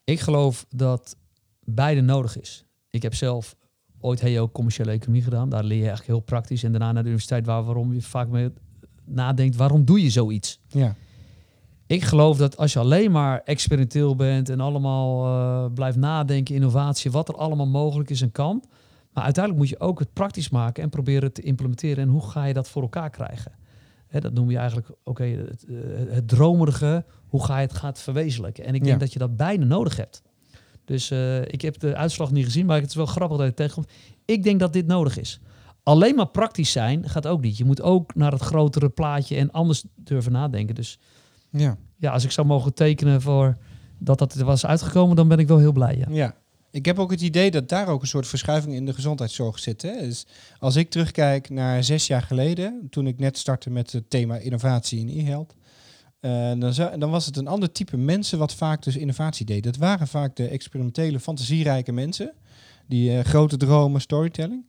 Ik 0.03 0.19
geloof 0.19 0.65
dat 0.69 1.15
beide 1.63 2.01
nodig 2.01 2.39
is. 2.39 2.65
Ik 2.89 3.01
heb 3.01 3.13
zelf 3.13 3.55
ooit 3.99 4.21
HEO 4.21 4.49
commerciële 4.49 4.91
economie 4.91 5.23
gedaan. 5.23 5.49
Daar 5.49 5.63
leer 5.63 5.77
je 5.77 5.87
eigenlijk 5.87 6.11
heel 6.11 6.25
praktisch. 6.25 6.63
En 6.63 6.71
daarna 6.71 6.91
naar 6.91 7.03
de 7.03 7.09
universiteit 7.09 7.45
waar, 7.45 7.63
waarom 7.63 7.93
je 7.93 8.01
vaak 8.01 8.27
mee 8.27 8.51
nadenkt, 9.07 9.55
waarom 9.55 9.85
doe 9.85 10.03
je 10.03 10.09
zoiets? 10.09 10.59
Ja. 10.67 10.95
Ik 11.87 12.03
geloof 12.03 12.37
dat 12.37 12.57
als 12.57 12.73
je 12.73 12.79
alleen 12.79 13.11
maar 13.11 13.41
experimenteel 13.45 14.15
bent 14.15 14.49
en 14.49 14.59
allemaal 14.59 15.25
eh, 15.25 15.73
blijft 15.73 15.97
nadenken, 15.97 16.55
innovatie, 16.55 17.11
wat 17.11 17.27
er 17.29 17.35
allemaal 17.35 17.67
mogelijk 17.67 18.09
is 18.09 18.21
en 18.21 18.31
kan. 18.31 18.63
Maar 19.13 19.23
uiteindelijk 19.23 19.63
moet 19.65 19.73
je 19.79 19.85
ook 19.85 19.99
het 19.99 20.13
praktisch 20.13 20.49
maken 20.49 20.83
en 20.83 20.89
proberen 20.89 21.23
het 21.23 21.33
te 21.33 21.41
implementeren. 21.41 22.03
En 22.03 22.09
hoe 22.09 22.29
ga 22.29 22.45
je 22.45 22.53
dat 22.53 22.69
voor 22.69 22.81
elkaar 22.81 23.09
krijgen? 23.09 23.51
Hè, 24.07 24.19
dat 24.19 24.33
noem 24.33 24.49
je 24.51 24.57
eigenlijk 24.57 24.89
oké, 25.03 25.23
het, 25.23 25.65
eh, 25.69 25.75
het 26.09 26.27
dromerige. 26.27 27.05
Hoe 27.27 27.43
ga 27.45 27.55
je 27.59 27.67
het 27.67 27.75
gaat 27.75 27.99
verwezenlijken? 27.99 28.65
En 28.65 28.73
ik 28.75 28.81
denk 28.83 28.93
Ja. 28.93 28.99
dat 28.99 29.13
je 29.13 29.19
dat 29.19 29.37
beide 29.37 29.65
nodig 29.65 29.95
hebt. 29.97 30.21
Dus 30.85 31.11
eh, 31.11 31.41
ik 31.41 31.61
heb 31.61 31.79
de 31.79 31.95
uitslag 31.95 32.31
niet 32.31 32.45
gezien, 32.45 32.65
maar 32.65 32.79
het 32.81 32.89
is 32.89 32.95
wel 32.95 33.05
grappig 33.05 33.37
dat 33.37 33.47
ik 33.47 33.55
tegenkom. 33.55 33.85
Ik 34.25 34.43
denk 34.43 34.59
dat 34.59 34.73
dit 34.73 34.87
nodig 34.87 35.17
is. 35.19 35.39
Alleen 35.87 36.15
maar 36.15 36.27
praktisch 36.27 36.71
zijn 36.71 37.09
gaat 37.09 37.27
ook 37.27 37.41
niet. 37.41 37.57
Je 37.57 37.65
moet 37.65 37.81
ook 37.81 38.15
naar 38.15 38.31
het 38.31 38.41
grotere 38.41 38.89
plaatje 38.89 39.35
en 39.35 39.51
anders 39.51 39.83
durven 39.95 40.31
nadenken. 40.31 40.75
Dus 40.75 40.99
Ja. 41.49 41.77
ja, 41.97 42.11
als 42.11 42.23
ik 42.23 42.31
zou 42.31 42.47
mogen 42.47 42.73
tekenen 42.73 43.21
voor 43.21 43.57
dat 43.97 44.17
dat 44.19 44.33
er 44.33 44.45
was 44.45 44.65
uitgekomen, 44.65 45.15
dan 45.15 45.27
ben 45.27 45.37
ik 45.39 45.47
wel 45.47 45.57
heel 45.57 45.71
blij. 45.71 45.97
Ja. 45.97 46.05
ja. 46.09 46.35
Ik 46.71 46.85
heb 46.85 46.99
ook 46.99 47.11
het 47.11 47.21
idee 47.21 47.51
dat 47.51 47.69
daar 47.69 47.87
ook 47.87 48.01
een 48.01 48.07
soort 48.07 48.27
verschuiving 48.27 48.73
in 48.75 48.85
de 48.85 48.93
gezondheidszorg 48.93 49.59
zit. 49.59 49.81
Hè? 49.81 49.99
Dus 49.99 50.25
als 50.59 50.75
ik 50.75 50.89
terugkijk 50.89 51.49
naar 51.49 51.83
zes 51.83 52.07
jaar 52.07 52.21
geleden, 52.21 52.87
toen 52.89 53.07
ik 53.07 53.19
net 53.19 53.37
startte 53.37 53.69
met 53.69 53.91
het 53.91 54.09
thema 54.09 54.35
innovatie 54.35 54.99
in 54.99 55.19
e-health, 55.25 55.55
eh, 56.19 56.51
dan, 56.59 56.73
zou- 56.73 56.97
dan 56.97 57.09
was 57.09 57.25
het 57.25 57.37
een 57.37 57.47
ander 57.47 57.71
type 57.71 57.97
mensen 57.97 58.39
wat 58.39 58.53
vaak 58.53 58.83
dus 58.83 58.95
innovatie 58.95 59.45
deed. 59.45 59.63
Dat 59.63 59.77
waren 59.77 60.07
vaak 60.07 60.35
de 60.35 60.47
experimentele, 60.47 61.19
fantasierijke 61.19 61.91
mensen, 61.91 62.33
die 62.87 63.17
eh, 63.17 63.23
grote 63.25 63.57
dromen, 63.57 64.01
storytelling. 64.01 64.65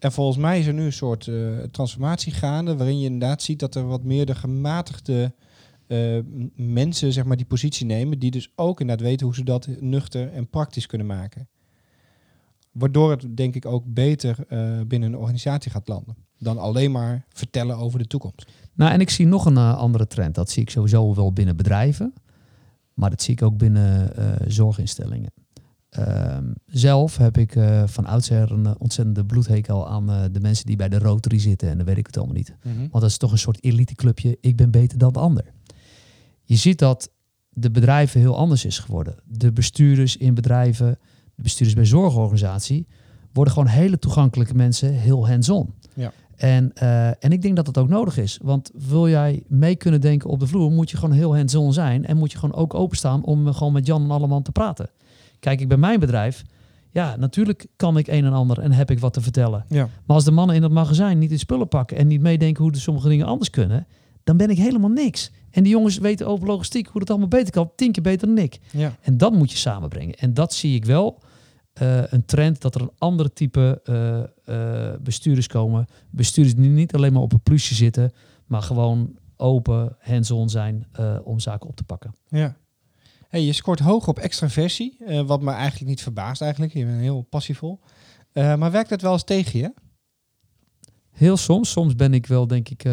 En 0.00 0.12
volgens 0.12 0.38
mij 0.38 0.58
is 0.58 0.66
er 0.66 0.74
nu 0.74 0.84
een 0.84 0.92
soort 0.92 1.28
eh, 1.28 1.58
transformatie 1.70 2.32
gaande, 2.32 2.76
waarin 2.76 2.98
je 2.98 3.04
inderdaad 3.04 3.42
ziet 3.42 3.58
dat 3.58 3.74
er 3.74 3.86
wat 3.86 4.04
meer 4.04 4.26
de 4.26 4.34
gematigde 4.34 5.34
eh, 5.86 6.18
mensen 6.54 7.12
zeg 7.12 7.24
maar, 7.24 7.36
die 7.36 7.46
positie 7.46 7.86
nemen, 7.86 8.18
die 8.18 8.30
dus 8.30 8.52
ook 8.54 8.80
inderdaad 8.80 9.06
weten 9.06 9.26
hoe 9.26 9.34
ze 9.34 9.44
dat 9.44 9.68
nuchter 9.80 10.32
en 10.32 10.48
praktisch 10.48 10.86
kunnen 10.86 11.06
maken. 11.06 11.48
Waardoor 12.72 13.10
het 13.10 13.36
denk 13.36 13.54
ik 13.54 13.66
ook 13.66 13.84
beter 13.86 14.44
eh, 14.48 14.80
binnen 14.86 15.12
een 15.12 15.18
organisatie 15.18 15.70
gaat 15.70 15.88
landen. 15.88 16.16
Dan 16.38 16.58
alleen 16.58 16.90
maar 16.90 17.26
vertellen 17.28 17.76
over 17.76 17.98
de 17.98 18.06
toekomst. 18.06 18.50
Nou, 18.74 18.92
en 18.92 19.00
ik 19.00 19.10
zie 19.10 19.26
nog 19.26 19.46
een 19.46 19.58
andere 19.58 20.06
trend. 20.06 20.34
Dat 20.34 20.50
zie 20.50 20.62
ik 20.62 20.70
sowieso 20.70 21.14
wel 21.14 21.32
binnen 21.32 21.56
bedrijven, 21.56 22.12
maar 22.94 23.10
dat 23.10 23.22
zie 23.22 23.34
ik 23.34 23.42
ook 23.42 23.56
binnen 23.56 24.12
zorginstellingen. 24.52 25.32
Ehm, 25.90 26.44
zelf 26.66 27.16
heb 27.16 27.38
ik 27.38 27.56
eh, 27.56 27.82
van 27.86 28.06
oudsher 28.06 28.52
een 28.52 28.66
eh, 28.66 28.72
ontzettende 28.78 29.24
bloedhekel 29.24 29.88
aan 29.88 30.10
eh, 30.10 30.22
de 30.32 30.40
mensen 30.40 30.66
die 30.66 30.76
bij 30.76 30.88
de 30.88 30.98
Rotary 30.98 31.38
zitten 31.38 31.68
en 31.68 31.76
dan 31.76 31.86
weet 31.86 31.96
ik 31.96 32.06
het 32.06 32.16
allemaal 32.16 32.36
niet. 32.36 32.54
Want 32.62 32.92
dat 32.92 33.10
is 33.10 33.16
toch 33.16 33.32
een 33.32 33.38
soort 33.38 33.64
eliteclubje. 33.64 34.38
Ik 34.40 34.56
ben 34.56 34.70
beter 34.70 34.98
dan 34.98 35.12
de 35.12 35.18
ander. 35.18 35.44
Je 36.42 36.56
ziet 36.56 36.78
dat 36.78 37.10
de 37.48 37.70
bedrijven 37.70 38.20
heel 38.20 38.36
anders 38.36 38.64
is 38.64 38.78
geworden. 38.78 39.14
De 39.24 39.52
bestuurders 39.52 40.16
in 40.16 40.34
bedrijven, 40.34 40.98
de 41.34 41.42
bestuurders 41.42 41.78
bij 41.78 41.86
zorgorganisatie, 41.86 42.86
worden 43.32 43.52
gewoon 43.52 43.68
hele 43.68 43.98
toegankelijke 43.98 44.54
mensen, 44.54 44.92
heel 44.92 45.28
hands-on. 45.28 45.74
Ja. 45.94 46.12
En, 46.36 46.72
en 47.18 47.32
ik 47.32 47.42
denk 47.42 47.56
dat 47.56 47.64
dat 47.64 47.78
ook 47.78 47.88
nodig 47.88 48.16
is. 48.16 48.38
Want 48.42 48.70
wil 48.74 49.08
jij 49.08 49.42
mee 49.48 49.76
kunnen 49.76 50.00
denken 50.00 50.30
op 50.30 50.40
de 50.40 50.46
vloer, 50.46 50.70
moet 50.70 50.90
je 50.90 50.96
gewoon 50.96 51.14
heel 51.14 51.36
hands-on 51.36 51.72
zijn. 51.72 52.06
En 52.06 52.16
moet 52.16 52.32
je 52.32 52.38
gewoon 52.38 52.54
ook 52.54 52.74
openstaan 52.74 53.24
om 53.24 53.52
gewoon 53.52 53.72
met 53.72 53.86
Jan 53.86 54.02
en 54.02 54.10
Alleman 54.10 54.42
te 54.42 54.52
praten. 54.52 54.90
Kijk, 55.40 55.60
ik 55.60 55.68
bij 55.68 55.76
mijn 55.76 56.00
bedrijf, 56.00 56.42
ja, 56.90 57.16
natuurlijk 57.16 57.66
kan 57.76 57.96
ik 57.96 58.06
een 58.06 58.24
en 58.24 58.32
ander 58.32 58.58
en 58.58 58.72
heb 58.72 58.90
ik 58.90 58.98
wat 58.98 59.12
te 59.12 59.20
vertellen. 59.20 59.64
Ja. 59.68 59.88
Maar 60.06 60.16
als 60.16 60.24
de 60.24 60.30
mannen 60.30 60.56
in 60.56 60.62
het 60.62 60.72
magazijn 60.72 61.18
niet 61.18 61.30
de 61.30 61.38
spullen 61.38 61.68
pakken 61.68 61.96
en 61.96 62.06
niet 62.06 62.20
meedenken 62.20 62.62
hoe 62.62 62.72
de 62.72 62.78
sommige 62.78 63.08
dingen 63.08 63.26
anders 63.26 63.50
kunnen, 63.50 63.86
dan 64.24 64.36
ben 64.36 64.50
ik 64.50 64.56
helemaal 64.58 64.90
niks. 64.90 65.30
En 65.50 65.62
die 65.62 65.72
jongens 65.72 65.98
weten 65.98 66.26
over 66.26 66.46
logistiek 66.46 66.86
hoe 66.86 67.00
dat 67.00 67.10
allemaal 67.10 67.28
beter 67.28 67.52
kan, 67.52 67.70
tien 67.76 67.92
keer 67.92 68.02
beter 68.02 68.26
dan 68.26 68.38
ik. 68.38 68.58
Ja. 68.70 68.96
En 69.00 69.16
dat 69.16 69.32
moet 69.32 69.50
je 69.50 69.56
samenbrengen. 69.56 70.14
En 70.14 70.34
dat 70.34 70.54
zie 70.54 70.74
ik 70.74 70.84
wel. 70.84 71.22
eh, 71.72 72.02
een 72.12 72.24
trend 72.24 72.60
dat 72.60 72.74
er 72.74 72.80
een 72.80 72.90
andere 72.98 73.32
type 73.32 73.80
eh, 74.44 75.02
bestuurders 75.02 75.46
komen. 75.46 75.86
Bestuurders 76.10 76.56
die 76.56 76.68
niet 76.68 76.94
alleen 76.94 77.12
maar 77.12 77.22
op 77.22 77.32
een 77.32 77.40
plusje 77.42 77.74
zitten, 77.74 78.12
maar 78.46 78.62
gewoon 78.62 79.18
open, 79.36 79.96
hands-on 80.00 80.48
zijn 80.48 80.86
om 81.24 81.38
zaken 81.38 81.68
op 81.68 81.76
te 81.76 81.84
pakken. 81.84 82.14
ja. 82.28 82.56
Hey, 83.30 83.42
je 83.42 83.52
scoort 83.52 83.78
hoog 83.78 84.08
op 84.08 84.18
extraversie, 84.18 84.96
eh, 85.04 85.20
wat 85.20 85.42
me 85.42 85.50
eigenlijk 85.50 85.90
niet 85.90 86.02
verbaast 86.02 86.42
eigenlijk. 86.42 86.72
Je 86.72 86.84
bent 86.84 87.00
heel 87.00 87.22
passievol. 87.22 87.80
Eh, 88.32 88.56
maar 88.56 88.70
werkt 88.70 88.88
dat 88.88 89.00
wel 89.00 89.12
eens 89.12 89.24
tegen 89.24 89.58
je? 89.58 89.74
Heel 91.10 91.36
soms, 91.36 91.70
soms 91.70 91.94
ben 91.94 92.14
ik 92.14 92.26
wel, 92.26 92.46
denk 92.46 92.68
ik, 92.68 92.84
eh, 92.84 92.92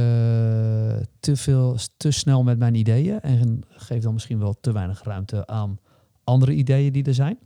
te 1.20 1.36
veel, 1.36 1.78
te 1.98 2.12
snel 2.12 2.44
met 2.44 2.60
mijn 2.60 2.76
ideeën 2.76 3.22
en 3.22 3.64
geef 3.70 4.04
dan 4.04 4.14
misschien 4.14 4.40
wel 4.40 4.58
te 4.62 4.72
weinig 4.72 5.04
ruimte 5.04 5.48
aan 5.48 5.80
andere 6.24 6.54
ideeën 6.54 6.94
die 6.94 7.04
er 7.04 7.14
zijn. 7.14 7.40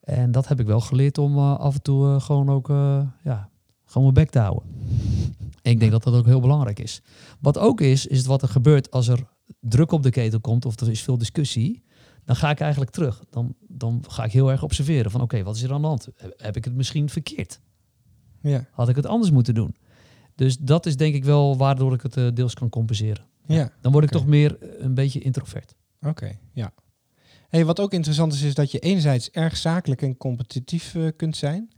En 0.00 0.32
dat 0.32 0.48
heb 0.48 0.60
ik 0.60 0.66
wel 0.66 0.80
geleerd 0.80 1.18
om 1.18 1.38
af 1.38 1.74
en 1.74 1.82
toe 1.82 2.20
gewoon 2.20 2.50
ook, 2.50 2.68
ja, 3.22 3.48
gewoon 3.84 4.02
mijn 4.02 4.24
bek 4.24 4.30
te 4.30 4.38
houden. 4.38 4.68
Ik 5.62 5.80
denk 5.80 5.92
dat 5.92 6.02
dat 6.02 6.14
ook 6.14 6.26
heel 6.26 6.40
belangrijk 6.40 6.78
is. 6.78 7.02
Wat 7.40 7.58
ook 7.58 7.80
is, 7.80 8.06
is 8.06 8.26
wat 8.26 8.42
er 8.42 8.48
gebeurt 8.48 8.90
als 8.90 9.08
er 9.08 9.32
druk 9.60 9.92
op 9.92 10.02
de 10.02 10.10
ketel 10.10 10.40
komt 10.40 10.64
of 10.64 10.80
er 10.80 10.90
is 10.90 11.02
veel 11.02 11.18
discussie. 11.18 11.83
Dan 12.24 12.36
ga 12.36 12.50
ik 12.50 12.60
eigenlijk 12.60 12.90
terug. 12.90 13.24
Dan, 13.30 13.54
dan 13.68 14.04
ga 14.08 14.24
ik 14.24 14.32
heel 14.32 14.50
erg 14.50 14.62
observeren 14.62 15.10
van 15.10 15.20
oké, 15.20 15.42
wat 15.42 15.56
is 15.56 15.62
er 15.62 15.72
aan 15.72 15.80
de 15.80 15.86
hand? 15.86 16.08
Heb 16.36 16.56
ik 16.56 16.64
het 16.64 16.74
misschien 16.74 17.08
verkeerd? 17.08 17.60
Ja. 18.40 18.66
Had 18.70 18.88
ik 18.88 18.96
het 18.96 19.06
anders 19.06 19.30
moeten 19.30 19.54
doen? 19.54 19.76
Dus 20.34 20.58
dat 20.58 20.86
is 20.86 20.96
denk 20.96 21.14
ik 21.14 21.24
wel 21.24 21.56
waardoor 21.56 21.94
ik 21.94 22.02
het 22.02 22.16
eh, 22.16 22.28
deels 22.34 22.54
kan 22.54 22.68
compenseren. 22.68 23.26
Ja. 23.46 23.72
Dan 23.80 23.92
word 23.92 24.04
ik 24.04 24.10
toch 24.10 24.26
meer 24.26 24.58
eh, 24.58 24.68
een 24.78 24.94
beetje 24.94 25.20
introvert. 25.20 25.74
Oké, 26.00 26.38
ja. 26.52 26.72
Hey, 27.48 27.64
wat 27.64 27.80
ook 27.80 27.92
interessant 27.92 28.32
is, 28.32 28.42
is 28.42 28.54
dat 28.54 28.70
je 28.70 28.78
enerzijds 28.78 29.30
erg 29.30 29.56
zakelijk 29.56 30.02
en 30.02 30.16
competitief 30.16 30.94
eh, 30.94 31.08
kunt 31.16 31.36
zijn, 31.36 31.72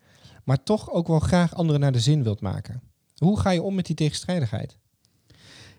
maar 0.45 0.63
toch 0.63 0.91
ook 0.91 1.07
wel 1.07 1.19
graag 1.19 1.55
anderen 1.55 1.81
naar 1.81 1.93
de 1.93 2.01
zin 2.01 2.23
wilt 2.23 2.41
maken. 2.41 2.83
Hoe 3.17 3.41
ga 3.41 3.51
je 3.51 3.63
om 3.63 3.75
met 3.75 3.87
die 3.87 3.97
tegenstrijdigheid? 3.97 4.79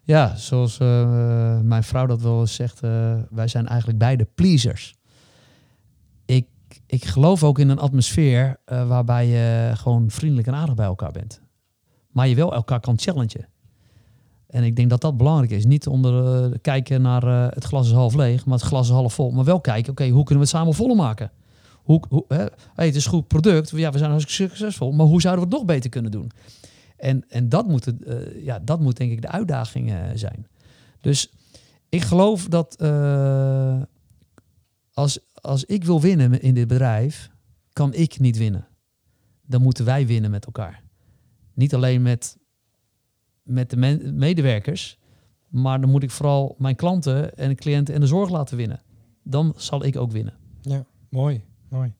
Ja, 0.07 0.35
zoals 0.35 0.79
eh, 0.79 1.59
mijn 1.59 1.83
vrouw 1.83 2.05
dat 2.05 2.21
wel 2.21 2.39
eens 2.39 2.55
zegt, 2.55 2.81
eh, 2.81 3.13
wij 3.29 3.47
zijn 3.47 3.67
eigenlijk 3.67 3.99
beide 3.99 4.27
pleasers. 4.35 4.95
Ik, 6.25 6.47
ik 6.85 7.05
geloof 7.05 7.43
ook 7.43 7.59
in 7.59 7.69
een 7.69 7.79
atmosfeer 7.79 8.59
eh, 8.65 8.87
waarbij 8.87 9.27
je 9.27 9.71
gewoon 9.75 10.09
vriendelijk 10.09 10.47
en 10.47 10.55
aardig 10.55 10.75
bij 10.75 10.85
elkaar 10.85 11.11
bent. 11.11 11.41
Maar 12.11 12.27
je 12.27 12.35
wel 12.35 12.53
elkaar 12.53 12.79
kan 12.79 12.99
challengen. 12.99 13.47
En 14.47 14.63
ik 14.63 14.75
denk 14.75 14.89
dat 14.89 15.01
dat 15.01 15.17
belangrijk 15.17 15.51
is. 15.51 15.65
Niet 15.65 15.87
onder 15.87 16.59
kijken 16.59 17.01
naar 17.01 17.51
het 17.53 17.63
glas 17.63 17.87
is 17.87 17.93
half 17.93 18.13
leeg, 18.13 18.45
maar 18.45 18.57
het 18.57 18.67
glas 18.67 18.87
is 18.87 18.93
half 18.93 19.13
vol. 19.13 19.31
Maar 19.31 19.45
wel 19.45 19.61
kijken, 19.61 19.91
oké, 19.91 20.07
hoe 20.07 20.23
kunnen 20.23 20.43
we 20.43 20.49
het 20.49 20.59
samen 20.59 20.73
voller 20.73 20.95
maken? 20.95 21.31
Hoe, 21.73 22.03
hoe, 22.09 22.25
hè? 22.27 22.45
Het 22.75 22.95
is 22.95 23.05
een 23.05 23.11
goed 23.11 23.27
product, 23.27 23.69
ja, 23.69 23.91
we 23.91 23.97
zijn 23.97 24.11
hartstikke 24.11 24.55
succesvol, 24.55 24.91
maar 24.91 25.05
hoe 25.05 25.21
zouden 25.21 25.43
we 25.43 25.49
het 25.49 25.59
nog 25.59 25.67
beter 25.67 25.89
kunnen 25.89 26.11
doen? 26.11 26.31
En, 26.97 27.29
en 27.29 27.49
dat, 27.49 27.67
moet 27.67 27.85
het, 27.85 28.03
eh, 28.03 28.43
ja, 28.43 28.59
dat 28.59 28.79
moet 28.79 28.97
denk 28.97 29.11
ik 29.11 29.21
de 29.21 29.27
uitdaging 29.27 29.91
eh, 29.91 30.03
zijn. 30.13 30.47
Dus 31.01 31.31
ik 31.89 32.01
geloof 32.01 32.47
dat 32.47 32.75
eh, 32.75 33.81
als, 34.93 35.19
als 35.33 35.65
ik 35.65 35.83
wil 35.83 36.01
winnen 36.01 36.41
in 36.41 36.53
dit 36.53 36.67
bedrijf, 36.67 37.29
kan 37.73 37.93
ik 37.93 38.19
niet 38.19 38.37
winnen. 38.37 38.67
Dan 39.45 39.61
moeten 39.61 39.85
wij 39.85 40.07
winnen 40.07 40.31
met 40.31 40.45
elkaar. 40.45 40.83
Niet 41.53 41.73
alleen 41.73 42.01
met, 42.01 42.37
met 43.43 43.69
de 43.69 43.77
medewerkers, 44.13 44.97
maar 45.47 45.81
dan 45.81 45.89
moet 45.89 46.03
ik 46.03 46.11
vooral 46.11 46.55
mijn 46.57 46.75
klanten 46.75 47.37
en 47.37 47.55
cliënten 47.55 47.93
en 47.93 47.99
de 47.99 48.07
zorg 48.07 48.29
laten 48.29 48.57
winnen. 48.57 48.81
Dan 49.23 49.53
zal 49.55 49.83
ik 49.83 49.97
ook 49.97 50.11
winnen. 50.11 50.33
Ja, 50.61 50.85
mooi, 51.09 51.43
mooi. 51.69 51.93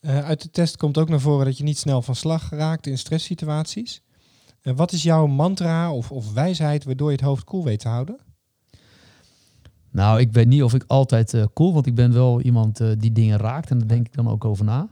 Uit 0.00 0.42
de 0.42 0.50
test 0.50 0.76
komt 0.76 0.98
ook 0.98 1.08
naar 1.08 1.20
voren 1.20 1.44
dat 1.44 1.58
je 1.58 1.64
niet 1.64 1.78
snel 1.78 2.02
van 2.02 2.14
slag 2.14 2.50
raakt 2.50 2.86
in 2.86 2.98
stresssituaties. 2.98 4.02
Eh, 4.62 4.74
wat 4.76 4.92
is 4.92 5.02
jouw 5.02 5.26
mantra 5.26 5.92
of, 5.92 6.10
of 6.12 6.32
wijsheid 6.32 6.84
waardoor 6.84 7.10
je 7.10 7.16
het 7.16 7.24
hoofd 7.24 7.44
koel 7.44 7.64
weet 7.64 7.80
te 7.80 7.88
houden? 7.88 8.18
Nou, 9.92 10.20
ik 10.20 10.32
weet 10.32 10.46
niet 10.46 10.62
of 10.62 10.74
ik 10.74 10.84
altijd 10.86 11.34
eh, 11.34 11.44
cool, 11.54 11.72
want 11.72 11.86
ik 11.86 11.94
ben 11.94 12.12
wel 12.12 12.40
iemand 12.40 12.80
eh, 12.80 12.88
die 12.98 13.12
dingen 13.12 13.38
raakt 13.38 13.70
en 13.70 13.78
daar 13.78 13.88
denk 13.88 14.06
ik 14.06 14.14
dan 14.14 14.28
ook 14.28 14.44
over 14.44 14.64
na. 14.64 14.88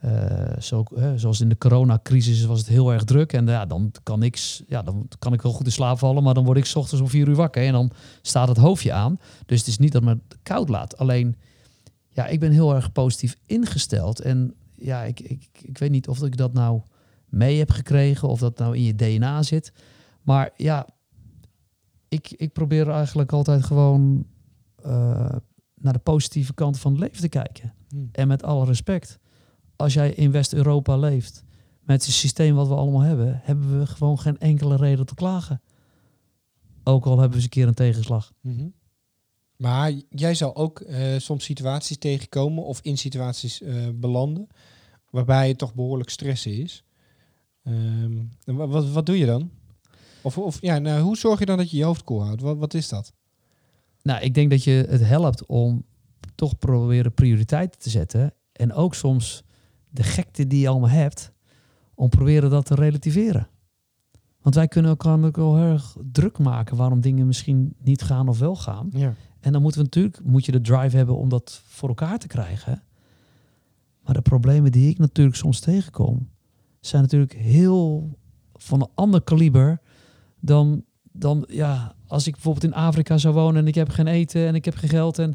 eh, 0.00 0.60
zo, 0.60 0.84
zoals 1.16 1.40
in 1.40 1.48
de 1.48 1.58
coronacrisis 1.58 2.44
was 2.44 2.58
het 2.58 2.68
heel 2.68 2.92
erg 2.92 3.04
druk. 3.04 3.32
En 3.32 3.46
dan, 3.68 3.92
kan 4.02 4.22
ik, 4.22 4.62
ja, 4.66 4.82
dan 4.82 5.08
kan 5.18 5.32
ik 5.32 5.42
wel 5.42 5.52
goed 5.52 5.66
in 5.66 5.72
slaap 5.72 5.98
vallen, 5.98 6.22
maar 6.22 6.34
dan 6.34 6.44
word 6.44 6.58
ik 6.58 6.72
ochtends 6.74 7.02
om 7.02 7.08
vier 7.08 7.28
uur 7.28 7.34
wakker. 7.34 7.66
En 7.66 7.72
dan 7.72 7.90
staat 8.22 8.48
het 8.48 8.56
hoofdje 8.56 8.92
aan. 8.92 9.18
Dus 9.46 9.58
het 9.58 9.68
is 9.68 9.78
niet 9.78 9.92
dat 9.92 10.02
me 10.02 10.10
het 10.10 10.38
koud 10.42 10.68
laat. 10.68 10.96
Alleen, 10.98 11.36
ja, 12.08 12.26
ik 12.26 12.40
ben 12.40 12.52
heel 12.52 12.74
erg 12.74 12.92
positief 12.92 13.36
ingesteld. 13.46 14.20
En 14.20 14.54
ja, 14.74 15.02
ik, 15.02 15.20
ik, 15.20 15.48
ik 15.62 15.78
weet 15.78 15.90
niet 15.90 16.08
of 16.08 16.22
ik 16.22 16.36
dat 16.36 16.52
nou 16.52 16.80
mee 17.34 17.58
heb 17.58 17.70
gekregen, 17.70 18.28
of 18.28 18.38
dat 18.38 18.58
nou 18.58 18.76
in 18.76 18.82
je 18.82 18.94
DNA 18.94 19.42
zit. 19.42 19.72
Maar 20.22 20.50
ja, 20.56 20.88
ik, 22.08 22.30
ik 22.30 22.52
probeer 22.52 22.90
eigenlijk 22.90 23.32
altijd 23.32 23.64
gewoon 23.64 24.26
eh, 24.82 25.36
naar 25.74 25.92
de 25.92 25.98
positieve 25.98 26.54
kant 26.54 26.78
van 26.78 26.92
het 26.92 27.00
leven 27.00 27.20
te 27.20 27.28
kijken. 27.28 27.74
Hmm. 27.88 28.08
En 28.12 28.28
met 28.28 28.42
alle 28.42 28.64
respect, 28.64 29.18
als 29.76 29.94
jij 29.94 30.10
in 30.10 30.30
West-Europa 30.30 30.96
leeft, 30.96 31.44
met 31.80 32.04
het 32.04 32.14
systeem 32.14 32.54
wat 32.54 32.68
we 32.68 32.74
allemaal 32.74 33.00
hebben, 33.00 33.40
hebben 33.42 33.78
we 33.78 33.86
gewoon 33.86 34.18
geen 34.18 34.38
enkele 34.38 34.76
reden 34.76 35.06
te 35.06 35.14
klagen. 35.14 35.62
Ook 36.84 37.04
al 37.04 37.10
hebben 37.10 37.28
we 37.30 37.34
eens 37.34 37.44
een 37.44 37.50
keer 37.50 37.66
een 37.66 37.74
tegenslag. 37.74 38.32
Mhm. 38.40 38.66
Maar 39.56 39.92
jij 40.08 40.34
zal 40.34 40.56
ook 40.56 40.80
eh, 40.80 41.18
soms 41.18 41.44
situaties 41.44 41.98
tegenkomen 41.98 42.64
of 42.64 42.80
in 42.82 42.98
situaties 42.98 43.62
eh, 43.62 43.88
belanden 43.94 44.46
waarbij 45.10 45.48
het 45.48 45.58
toch 45.58 45.74
behoorlijk 45.74 46.10
stressen 46.10 46.52
is. 46.52 46.84
Ehm, 47.64 48.18
en 48.44 48.54
wat, 48.54 48.90
wat 48.90 49.06
doe 49.06 49.18
je 49.18 49.26
dan? 49.26 49.50
Of, 50.22 50.38
of 50.38 50.60
ja, 50.60 50.78
nou, 50.78 51.02
hoe 51.02 51.16
zorg 51.16 51.38
je 51.38 51.46
dan 51.46 51.56
dat 51.56 51.70
je 51.70 51.76
je 51.76 51.84
hoofd 51.84 52.04
koel 52.04 52.22
houdt? 52.22 52.42
Wat, 52.42 52.56
wat 52.56 52.74
is 52.74 52.88
dat? 52.88 53.12
Nou, 54.02 54.22
ik 54.22 54.34
denk 54.34 54.50
dat 54.50 54.64
je 54.64 54.86
het 54.88 55.04
helpt 55.04 55.46
om 55.46 55.84
toch 56.34 56.58
proberen 56.58 57.14
prioriteiten 57.14 57.80
te 57.80 57.90
zetten. 57.90 58.34
En 58.52 58.72
ook 58.72 58.94
soms 58.94 59.44
de 59.88 60.02
gekte 60.02 60.46
die 60.46 60.60
je 60.60 60.68
allemaal 60.68 60.88
hebt, 60.88 61.32
om 61.94 62.08
proberen 62.08 62.50
dat 62.50 62.66
te 62.66 62.74
relativeren. 62.74 63.48
Want 64.40 64.54
wij 64.54 64.68
kunnen 64.68 64.90
elkaar 64.90 65.24
ook 65.24 65.36
wel 65.36 65.56
heel 65.56 65.72
erg 65.72 65.96
druk 66.12 66.38
maken 66.38 66.76
waarom 66.76 67.00
dingen 67.00 67.26
misschien 67.26 67.74
niet 67.78 68.02
gaan 68.02 68.28
of 68.28 68.38
wel 68.38 68.56
gaan. 68.56 68.88
Ja. 68.92 69.14
En 69.40 69.52
dan 69.52 69.62
moeten 69.62 69.80
we 69.80 69.86
natuurlijk, 69.86 70.24
moet 70.24 70.44
je 70.44 70.52
de 70.52 70.60
drive 70.60 70.96
hebben 70.96 71.16
om 71.16 71.28
dat 71.28 71.62
voor 71.66 71.88
elkaar 71.88 72.18
te 72.18 72.26
krijgen. 72.26 72.82
Maar 74.00 74.14
de 74.14 74.22
problemen 74.22 74.72
die 74.72 74.90
ik 74.90 74.98
natuurlijk 74.98 75.36
soms 75.36 75.60
tegenkom, 75.60 76.28
zijn 76.86 77.02
natuurlijk 77.02 77.32
heel 77.32 78.10
van 78.54 78.80
een 78.80 78.88
ander 78.94 79.22
kaliber 79.22 79.80
dan, 80.40 80.84
dan 81.12 81.44
ja, 81.48 81.94
als 82.06 82.26
ik 82.26 82.32
bijvoorbeeld 82.32 82.64
in 82.64 82.74
Afrika 82.74 83.18
zou 83.18 83.34
wonen 83.34 83.60
en 83.60 83.66
ik 83.66 83.74
heb 83.74 83.88
geen 83.88 84.06
eten 84.06 84.46
en 84.46 84.54
ik 84.54 84.64
heb 84.64 84.74
geen 84.74 84.90
geld 84.90 85.18
en 85.18 85.34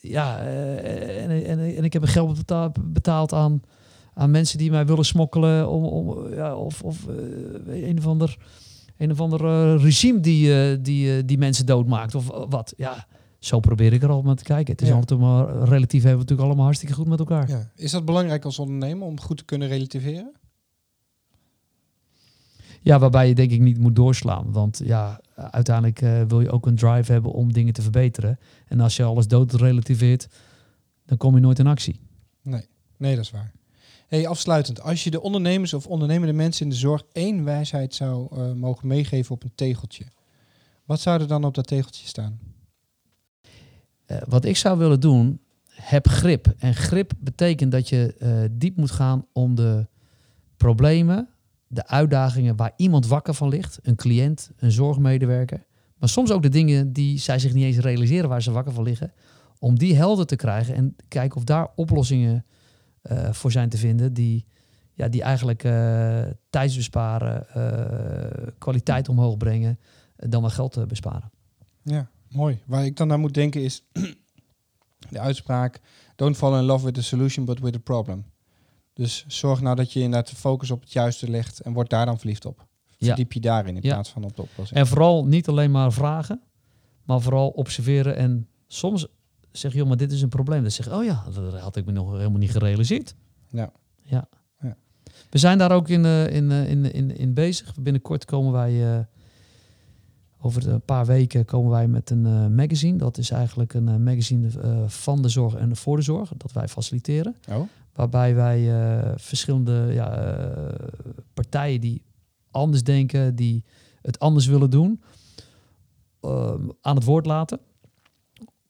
ja, 0.00 0.38
eh, 0.38 1.22
en, 1.24 1.44
en, 1.46 1.76
en 1.76 1.84
ik 1.84 1.92
heb 1.92 2.02
een 2.02 2.08
geld 2.08 2.36
betaald, 2.36 2.92
betaald 2.92 3.32
aan, 3.32 3.62
aan 4.14 4.30
mensen 4.30 4.58
die 4.58 4.70
mij 4.70 4.86
willen 4.86 5.04
smokkelen 5.04 5.68
om, 5.68 5.84
om 5.84 6.32
ja, 6.34 6.56
of, 6.56 6.82
of 6.82 7.06
eh, 7.66 7.88
een 7.88 7.98
of 7.98 8.06
ander 8.06 8.36
een 8.96 9.10
of 9.10 9.20
ander 9.20 9.44
eh, 9.44 9.82
regime 9.82 10.20
die, 10.20 10.80
die, 10.80 11.24
die 11.24 11.38
mensen 11.38 11.66
doodmaakt 11.66 12.14
of 12.14 12.26
wat. 12.48 12.72
Ja, 12.76 13.06
zo 13.38 13.60
probeer 13.60 13.92
ik 13.92 14.02
er 14.02 14.08
altijd 14.08 14.26
maar 14.26 14.36
te 14.36 14.44
kijken. 14.44 14.72
Het 14.72 14.82
is 14.82 14.88
Ja. 14.88 14.94
altijd 14.94 15.20
maar 15.20 15.46
relatief 15.46 16.02
hebben 16.02 16.10
we 16.10 16.18
natuurlijk 16.18 16.48
allemaal 16.48 16.64
hartstikke 16.64 16.94
goed 16.94 17.06
met 17.08 17.18
elkaar. 17.18 17.48
Ja. 17.48 17.70
Is 17.76 17.90
dat 17.90 18.04
belangrijk 18.04 18.44
als 18.44 18.58
ondernemer 18.58 19.06
om 19.06 19.20
goed 19.20 19.36
te 19.36 19.44
kunnen 19.44 19.68
relativeren? 19.68 20.32
Ja, 22.82 22.98
waarbij 22.98 23.28
je 23.28 23.34
denk 23.34 23.50
ik 23.50 23.60
niet 23.60 23.78
moet 23.78 23.96
doorslaan. 23.96 24.52
Want 24.52 24.80
ja, 24.84 25.20
uiteindelijk 25.34 26.02
eh, 26.02 26.22
wil 26.22 26.40
je 26.40 26.50
ook 26.50 26.66
een 26.66 26.76
drive 26.76 27.12
hebben 27.12 27.32
om 27.32 27.52
dingen 27.52 27.72
te 27.72 27.82
verbeteren. 27.82 28.38
En 28.66 28.80
als 28.80 28.96
je 28.96 29.02
alles 29.02 29.28
dood 29.28 29.52
relativeert, 29.52 30.28
dan 31.06 31.16
kom 31.16 31.34
je 31.34 31.40
nooit 31.40 31.58
in 31.58 31.66
actie. 31.66 32.00
Nee, 32.42 32.68
nee, 32.96 33.14
dat 33.14 33.24
is 33.24 33.30
waar. 33.30 33.52
Hey, 34.06 34.26
afsluitend, 34.26 34.82
als 34.82 35.04
je 35.04 35.10
de 35.10 35.20
ondernemers 35.20 35.74
of 35.74 35.86
ondernemende 35.86 36.32
mensen 36.32 36.64
in 36.64 36.70
de 36.70 36.76
zorg 36.76 37.02
één 37.12 37.44
wijsheid 37.44 37.94
zou 37.94 38.36
eh, 38.36 38.52
mogen 38.52 38.88
meegeven 38.88 39.34
op 39.34 39.42
een 39.42 39.54
tegeltje, 39.54 40.04
wat 40.84 41.00
zou 41.00 41.20
er 41.20 41.28
dan 41.28 41.44
op 41.44 41.54
dat 41.54 41.66
tegeltje 41.66 42.06
staan? 42.06 42.38
Eh, 44.06 44.18
wat 44.28 44.44
ik 44.44 44.56
zou 44.56 44.78
willen 44.78 45.00
doen, 45.00 45.40
heb 45.68 46.08
grip. 46.08 46.54
En 46.58 46.74
grip 46.74 47.12
betekent 47.18 47.72
dat 47.72 47.88
je 47.88 48.48
diep 48.52 48.76
moet 48.76 48.90
gaan 48.90 49.26
om 49.32 49.54
de 49.54 49.86
problemen, 50.56 51.28
de 51.72 51.86
uitdagingen 51.86 52.56
waar 52.56 52.72
iemand 52.76 53.06
wakker 53.06 53.34
van 53.34 53.48
ligt, 53.48 53.78
een 53.82 53.96
cliënt, 53.96 54.50
een 54.56 54.70
zorgmedewerker, 54.70 55.66
maar 55.98 56.08
soms 56.08 56.30
ook 56.30 56.42
de 56.42 56.48
dingen 56.48 56.92
die 56.92 57.18
zij 57.18 57.38
zich 57.38 57.52
niet 57.52 57.64
eens 57.64 57.78
realiseren 57.78 58.28
waar 58.28 58.42
ze 58.42 58.50
wakker 58.50 58.72
van 58.72 58.84
liggen, 58.84 59.12
om 59.58 59.78
die 59.78 59.96
helder 59.96 60.26
te 60.26 60.36
krijgen 60.36 60.74
en 60.74 60.96
kijken 61.08 61.36
of 61.36 61.44
daar 61.44 61.68
oplossingen 61.74 62.44
eh, 63.02 63.32
voor 63.32 63.52
zijn 63.52 63.68
te 63.68 63.76
vinden 63.76 64.12
die, 64.12 64.46
ja, 64.92 65.08
die 65.08 65.22
eigenlijk 65.22 65.64
eh 65.64 66.22
tijd 66.50 66.74
besparen, 66.74 67.48
eh, 67.48 68.46
kwaliteit 68.58 69.08
omhoog 69.08 69.36
brengen, 69.36 69.78
dan 70.16 70.40
wel 70.40 70.50
geld 70.50 70.86
besparen. 70.88 71.30
Ja, 71.82 72.10
mooi. 72.28 72.62
Waar 72.66 72.84
ik 72.84 72.96
dan 72.96 73.06
naar 73.06 73.18
moet 73.18 73.34
denken 73.34 73.62
is 73.62 73.84
de 75.10 75.18
uitspraak: 75.18 75.80
Don't 76.16 76.36
fall 76.36 76.58
in 76.58 76.64
love 76.64 76.84
with 76.84 76.94
the 76.94 77.02
solution, 77.02 77.44
but 77.44 77.60
with 77.60 77.72
the 77.72 77.80
problem. 77.80 78.24
Dus 79.00 79.24
zorg 79.28 79.60
nou 79.60 79.76
dat 79.76 79.92
je 79.92 80.00
inderdaad 80.00 80.30
de 80.30 80.36
focus 80.36 80.70
op 80.70 80.80
het 80.80 80.92
juiste 80.92 81.30
legt 81.30 81.60
en 81.60 81.72
word 81.72 81.90
daar 81.90 82.06
dan 82.06 82.18
verliefd 82.18 82.44
op. 82.44 82.66
Verdiep 82.98 83.32
je 83.32 83.40
daarin 83.40 83.74
in 83.74 83.80
plaats 83.80 84.10
van 84.10 84.24
op 84.24 84.36
de 84.36 84.42
oplossing. 84.42 84.78
En 84.78 84.86
vooral 84.86 85.26
niet 85.26 85.48
alleen 85.48 85.70
maar 85.70 85.92
vragen, 85.92 86.40
maar 87.04 87.20
vooral 87.20 87.48
observeren. 87.48 88.16
En 88.16 88.48
soms 88.66 89.06
zeg 89.52 89.72
je, 89.72 89.78
joh, 89.78 89.88
maar 89.88 89.96
dit 89.96 90.12
is 90.12 90.22
een 90.22 90.28
probleem. 90.28 90.62
Dan 90.62 90.70
zeg 90.70 90.86
je, 90.86 90.94
oh 90.94 91.04
ja, 91.04 91.24
dat 91.34 91.60
had 91.60 91.76
ik 91.76 91.86
me 91.86 91.92
nog 91.92 92.12
helemaal 92.12 92.38
niet 92.38 92.50
gerealiseerd. 92.50 93.14
Ja. 93.50 93.72
ja. 94.02 94.28
Ja. 94.60 94.76
We 95.30 95.38
zijn 95.38 95.58
daar 95.58 95.72
ook 95.72 95.88
in, 95.88 96.04
eh, 96.04 96.34
in, 96.34 96.50
eh, 96.50 96.70
in, 96.70 96.92
in, 96.92 97.16
in 97.16 97.34
bezig. 97.34 97.74
Binnenkort 97.80 98.24
komen 98.24 98.52
wij, 98.52 98.94
eh, 98.94 99.04
over 100.40 100.68
een 100.68 100.84
paar 100.84 101.06
weken 101.06 101.44
komen 101.44 101.70
wij 101.70 101.88
met 101.88 102.10
een 102.10 102.54
magazine. 102.54 102.98
Dat 102.98 103.18
is 103.18 103.30
eigenlijk 103.30 103.74
een 103.74 104.02
magazine 104.02 104.50
van 104.86 105.22
de 105.22 105.28
zorg 105.28 105.54
en 105.54 105.76
voor 105.76 105.96
de 105.96 106.02
zorg, 106.02 106.32
dat 106.36 106.52
wij 106.52 106.68
faciliteren. 106.68 107.36
Oh, 107.48 107.68
Waarbij 107.92 108.34
wij 108.34 108.80
eh, 108.80 109.12
verschillende 109.16 109.90
ja, 109.92 110.16
eh, 110.16 110.88
partijen 111.34 111.80
die 111.80 112.02
anders 112.50 112.82
denken, 112.82 113.34
die 113.34 113.64
het 114.02 114.18
anders 114.18 114.46
willen 114.46 114.70
doen, 114.70 115.02
ehm, 116.20 116.68
aan 116.80 116.94
het 116.94 117.04
woord 117.04 117.26
laten. 117.26 117.60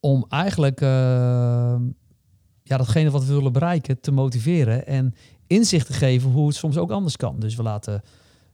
Om 0.01 0.25
eigenlijk 0.29 0.81
ehm, 0.81 1.83
ja, 2.63 2.77
datgene 2.77 3.11
wat 3.11 3.25
we 3.25 3.35
willen 3.35 3.53
bereiken 3.53 4.01
te 4.01 4.11
motiveren 4.11 4.87
en 4.87 5.15
inzicht 5.47 5.87
te 5.87 5.93
geven 5.93 6.31
hoe 6.31 6.47
het 6.47 6.57
soms 6.57 6.77
ook 6.77 6.91
anders 6.91 7.17
kan. 7.17 7.41
Dus 7.41 7.55
we 7.55 7.63
laten 7.63 8.03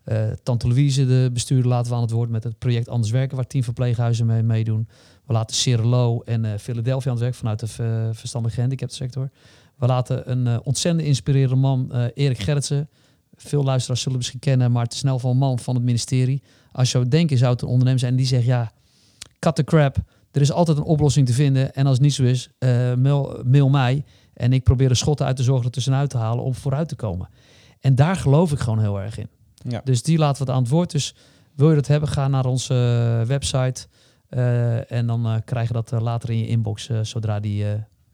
eh 0.06 0.30
Tante 0.42 0.68
Louise, 0.68 1.06
de 1.06 1.30
bestuurder, 1.32 1.68
laten 1.68 1.94
aan 1.94 2.00
het 2.00 2.10
woord 2.10 2.30
met 2.30 2.44
het 2.44 2.58
project 2.58 2.88
Anders 2.88 3.12
Werken, 3.12 3.36
waar 3.36 3.46
tien 3.46 3.64
verpleeghuizen 3.64 4.26
mee 4.26 4.42
meedoen. 4.42 4.88
We 5.24 5.32
laten 5.32 5.56
Cerelo 5.56 6.20
en 6.20 6.44
eh, 6.44 6.58
Philadelphia 6.58 7.10
aan 7.10 7.16
het 7.16 7.24
werk 7.24 7.34
vanuit 7.34 7.58
de 7.58 7.66
eh, 7.82 8.08
verstandige 8.12 8.54
gehandicaptensector. 8.54 9.30
We 9.76 9.86
laten 9.86 10.30
een 10.30 10.46
eh, 10.46 10.58
ontzettend 10.62 11.06
inspirerende 11.06 11.56
man, 11.56 11.92
eh, 11.92 12.04
Erik 12.14 12.38
Gerritsen. 12.38 12.88
Veel 13.34 13.64
luisteraars 13.64 14.00
zullen 14.00 14.18
misschien 14.18 14.40
kennen, 14.40 14.72
maar 14.72 14.82
het 14.82 14.92
is 14.92 14.98
snel 14.98 15.18
van 15.18 15.30
een 15.30 15.36
man 15.36 15.58
van 15.58 15.74
het 15.74 15.84
ministerie. 15.84 16.42
Als 16.72 16.90
je 16.90 16.98
zou 16.98 17.08
denken, 17.08 17.38
zou 17.38 17.52
het 17.52 17.62
een 17.62 17.68
ondernemer 17.68 18.00
zijn 18.00 18.16
die 18.16 18.26
zegt, 18.26 18.44
ja, 18.44 18.72
cut 19.38 19.54
the 19.54 19.64
crap. 19.64 19.96
Er 20.30 20.40
is 20.40 20.52
altijd 20.52 20.76
een 20.76 20.82
oplossing 20.82 21.26
te 21.26 21.32
vinden. 21.32 21.74
En 21.74 21.86
als 21.86 21.94
het 21.94 22.02
niet 22.02 22.14
zo 22.14 22.22
is, 22.22 22.48
eh, 22.58 22.94
mail, 22.94 23.42
mail 23.44 23.68
mij. 23.68 24.04
En 24.34 24.52
ik 24.52 24.62
probeer 24.62 24.88
de 24.88 24.94
schotten 24.94 25.26
uit 25.26 25.36
de 25.36 25.42
zorg 25.42 25.64
er 25.64 25.70
tussenuit 25.70 26.10
te 26.10 26.18
halen 26.18 26.44
om 26.44 26.54
vooruit 26.54 26.88
te 26.88 26.96
komen. 26.96 27.28
En 27.80 27.94
daar 27.94 28.16
geloof 28.16 28.52
ik 28.52 28.58
gewoon 28.58 28.80
heel 28.80 29.00
erg 29.00 29.18
in. 29.18 29.28
Ja. 29.54 29.80
Dus 29.84 30.02
die 30.02 30.18
laten 30.18 30.38
we 30.44 30.48
het 30.48 30.56
aan 30.56 30.62
het 30.62 30.72
woord. 30.72 30.90
Dus 30.90 31.14
wil 31.54 31.68
je 31.68 31.74
dat 31.74 31.86
hebben, 31.86 32.08
ga 32.08 32.28
naar 32.28 32.46
onze 32.46 32.74
website. 33.26 33.86
en 34.88 35.06
dan 35.06 35.26
eh, 35.26 35.34
krijg 35.44 35.68
je 35.68 35.74
dat 35.74 35.90
later 35.90 36.30
in 36.30 36.38
je 36.38 36.46
inbox 36.46 36.90
zodra 37.02 37.40
die 37.40 37.64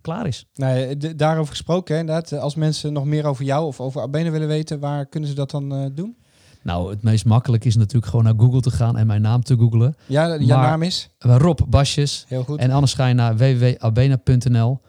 klaar 0.02 0.26
is. 0.26 0.46
Nou, 0.54 0.96
d- 0.96 1.18
daarover 1.18 1.50
gesproken, 1.50 1.94
hè, 1.94 2.00
inderdaad. 2.00 2.32
Als 2.32 2.54
mensen 2.54 2.92
nog 2.92 3.04
meer 3.04 3.24
over 3.26 3.44
jou 3.44 3.66
of 3.66 3.80
over 3.80 4.00
Abene 4.02 4.30
willen 4.30 4.48
weten, 4.48 4.80
waar 4.80 5.06
kunnen 5.06 5.28
ze 5.28 5.34
dat 5.34 5.50
dan 5.50 5.74
eh, 5.74 5.86
doen? 5.94 6.16
Nou, 6.62 6.90
het 6.90 7.02
meest 7.02 7.24
makkelijk 7.24 7.64
is 7.64 7.76
natuurlijk 7.76 8.06
gewoon 8.06 8.24
naar 8.24 8.34
Google 8.36 8.60
te 8.60 8.70
gaan 8.70 8.96
en 8.98 9.06
mijn 9.06 9.22
naam 9.22 9.42
te 9.42 9.56
googlen. 9.56 9.94
Ja, 10.06 10.36
jouw 10.38 10.60
naam 10.60 10.82
is? 10.82 11.08
Rob 11.18 11.58
Basjes. 11.68 12.24
Heel 12.28 12.44
goed. 12.44 12.58
En 12.58 12.70
anders 12.70 12.94
ga 12.94 13.06
je 13.06 13.14
naar 13.14 13.36
www.abena.nl. 13.36 14.80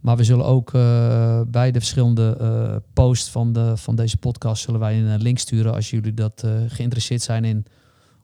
Maar 0.00 0.16
we 0.16 0.24
zullen 0.24 0.44
ook 0.44 0.74
eh, 0.74 1.40
bij 1.46 1.70
de 1.70 1.78
verschillende 1.78 2.36
eh, 2.40 2.76
posts 2.92 3.30
van, 3.30 3.52
de, 3.52 3.76
van 3.76 3.96
deze 3.96 4.16
podcast 4.16 4.62
zullen 4.62 4.80
wij 4.80 4.98
een 4.98 5.22
link 5.22 5.38
sturen 5.38 5.74
als 5.74 5.90
jullie 5.90 6.14
dat 6.14 6.44
geïnteresseerd 6.68 7.22
zijn 7.22 7.44
in 7.44 7.64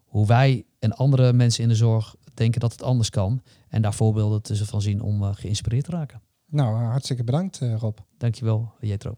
hoe 0.04 0.26
wij 0.26 0.64
en 0.78 0.92
andere 0.96 1.32
mensen 1.32 1.62
in 1.62 1.68
de 1.68 1.74
zorg 1.74 2.14
denken 2.34 2.60
dat 2.60 2.72
het 2.72 2.82
anders 2.82 3.10
kan. 3.10 3.42
En 3.68 3.82
daar 3.82 3.94
voorbeelden 3.94 4.42
tussen 4.42 4.66
van 4.66 4.82
zien 4.82 5.02
om 5.02 5.22
geïnspireerd 5.34 5.84
te 5.84 5.90
raken. 5.90 6.20
Nou, 6.50 6.76
hartstikke 6.76 7.24
bedankt 7.24 7.60
eh, 7.60 7.74
Rob. 7.78 7.98
Dankjewel, 8.18 8.72
Jetro. 8.80 9.14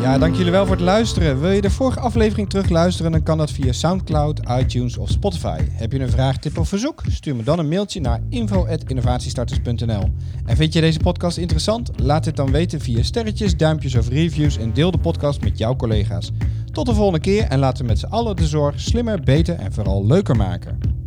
Ja, 0.00 0.18
dank 0.18 0.34
jullie 0.34 0.52
wel 0.52 0.66
voor 0.66 0.74
het 0.74 0.84
luisteren. 0.84 1.40
Wil 1.40 1.50
je 1.50 1.60
de 1.60 1.70
vorige 1.70 2.00
aflevering 2.00 2.48
terugluisteren, 2.48 3.12
dan 3.12 3.22
kan 3.22 3.38
dat 3.38 3.50
via 3.50 3.72
Soundcloud, 3.72 4.40
iTunes 4.58 4.96
of 4.96 5.08
Spotify. 5.08 5.58
Heb 5.70 5.92
je 5.92 6.00
een 6.00 6.10
vraag, 6.10 6.38
tip 6.38 6.58
of 6.58 6.68
verzoek? 6.68 7.02
Stuur 7.08 7.36
me 7.36 7.42
dan 7.42 7.58
een 7.58 7.68
mailtje 7.68 8.00
naar 8.00 8.20
info.innovatiestarters.nl. 8.28 10.08
En 10.46 10.56
vind 10.56 10.72
je 10.72 10.80
deze 10.80 10.98
podcast 10.98 11.36
interessant? 11.36 12.00
Laat 12.00 12.24
het 12.24 12.36
dan 12.36 12.50
weten 12.50 12.80
via 12.80 13.02
sterretjes, 13.02 13.56
duimpjes 13.56 13.96
of 13.96 14.08
reviews 14.08 14.56
en 14.56 14.72
deel 14.72 14.90
de 14.90 14.98
podcast 14.98 15.40
met 15.40 15.58
jouw 15.58 15.76
collega's. 15.76 16.32
Tot 16.72 16.86
de 16.86 16.94
volgende 16.94 17.20
keer 17.20 17.44
en 17.44 17.58
laten 17.58 17.82
we 17.82 17.90
met 17.90 17.98
z'n 17.98 18.06
allen 18.06 18.36
de 18.36 18.46
zorg 18.46 18.80
slimmer, 18.80 19.20
beter 19.20 19.54
en 19.54 19.72
vooral 19.72 20.06
leuker 20.06 20.36
maken. 20.36 21.01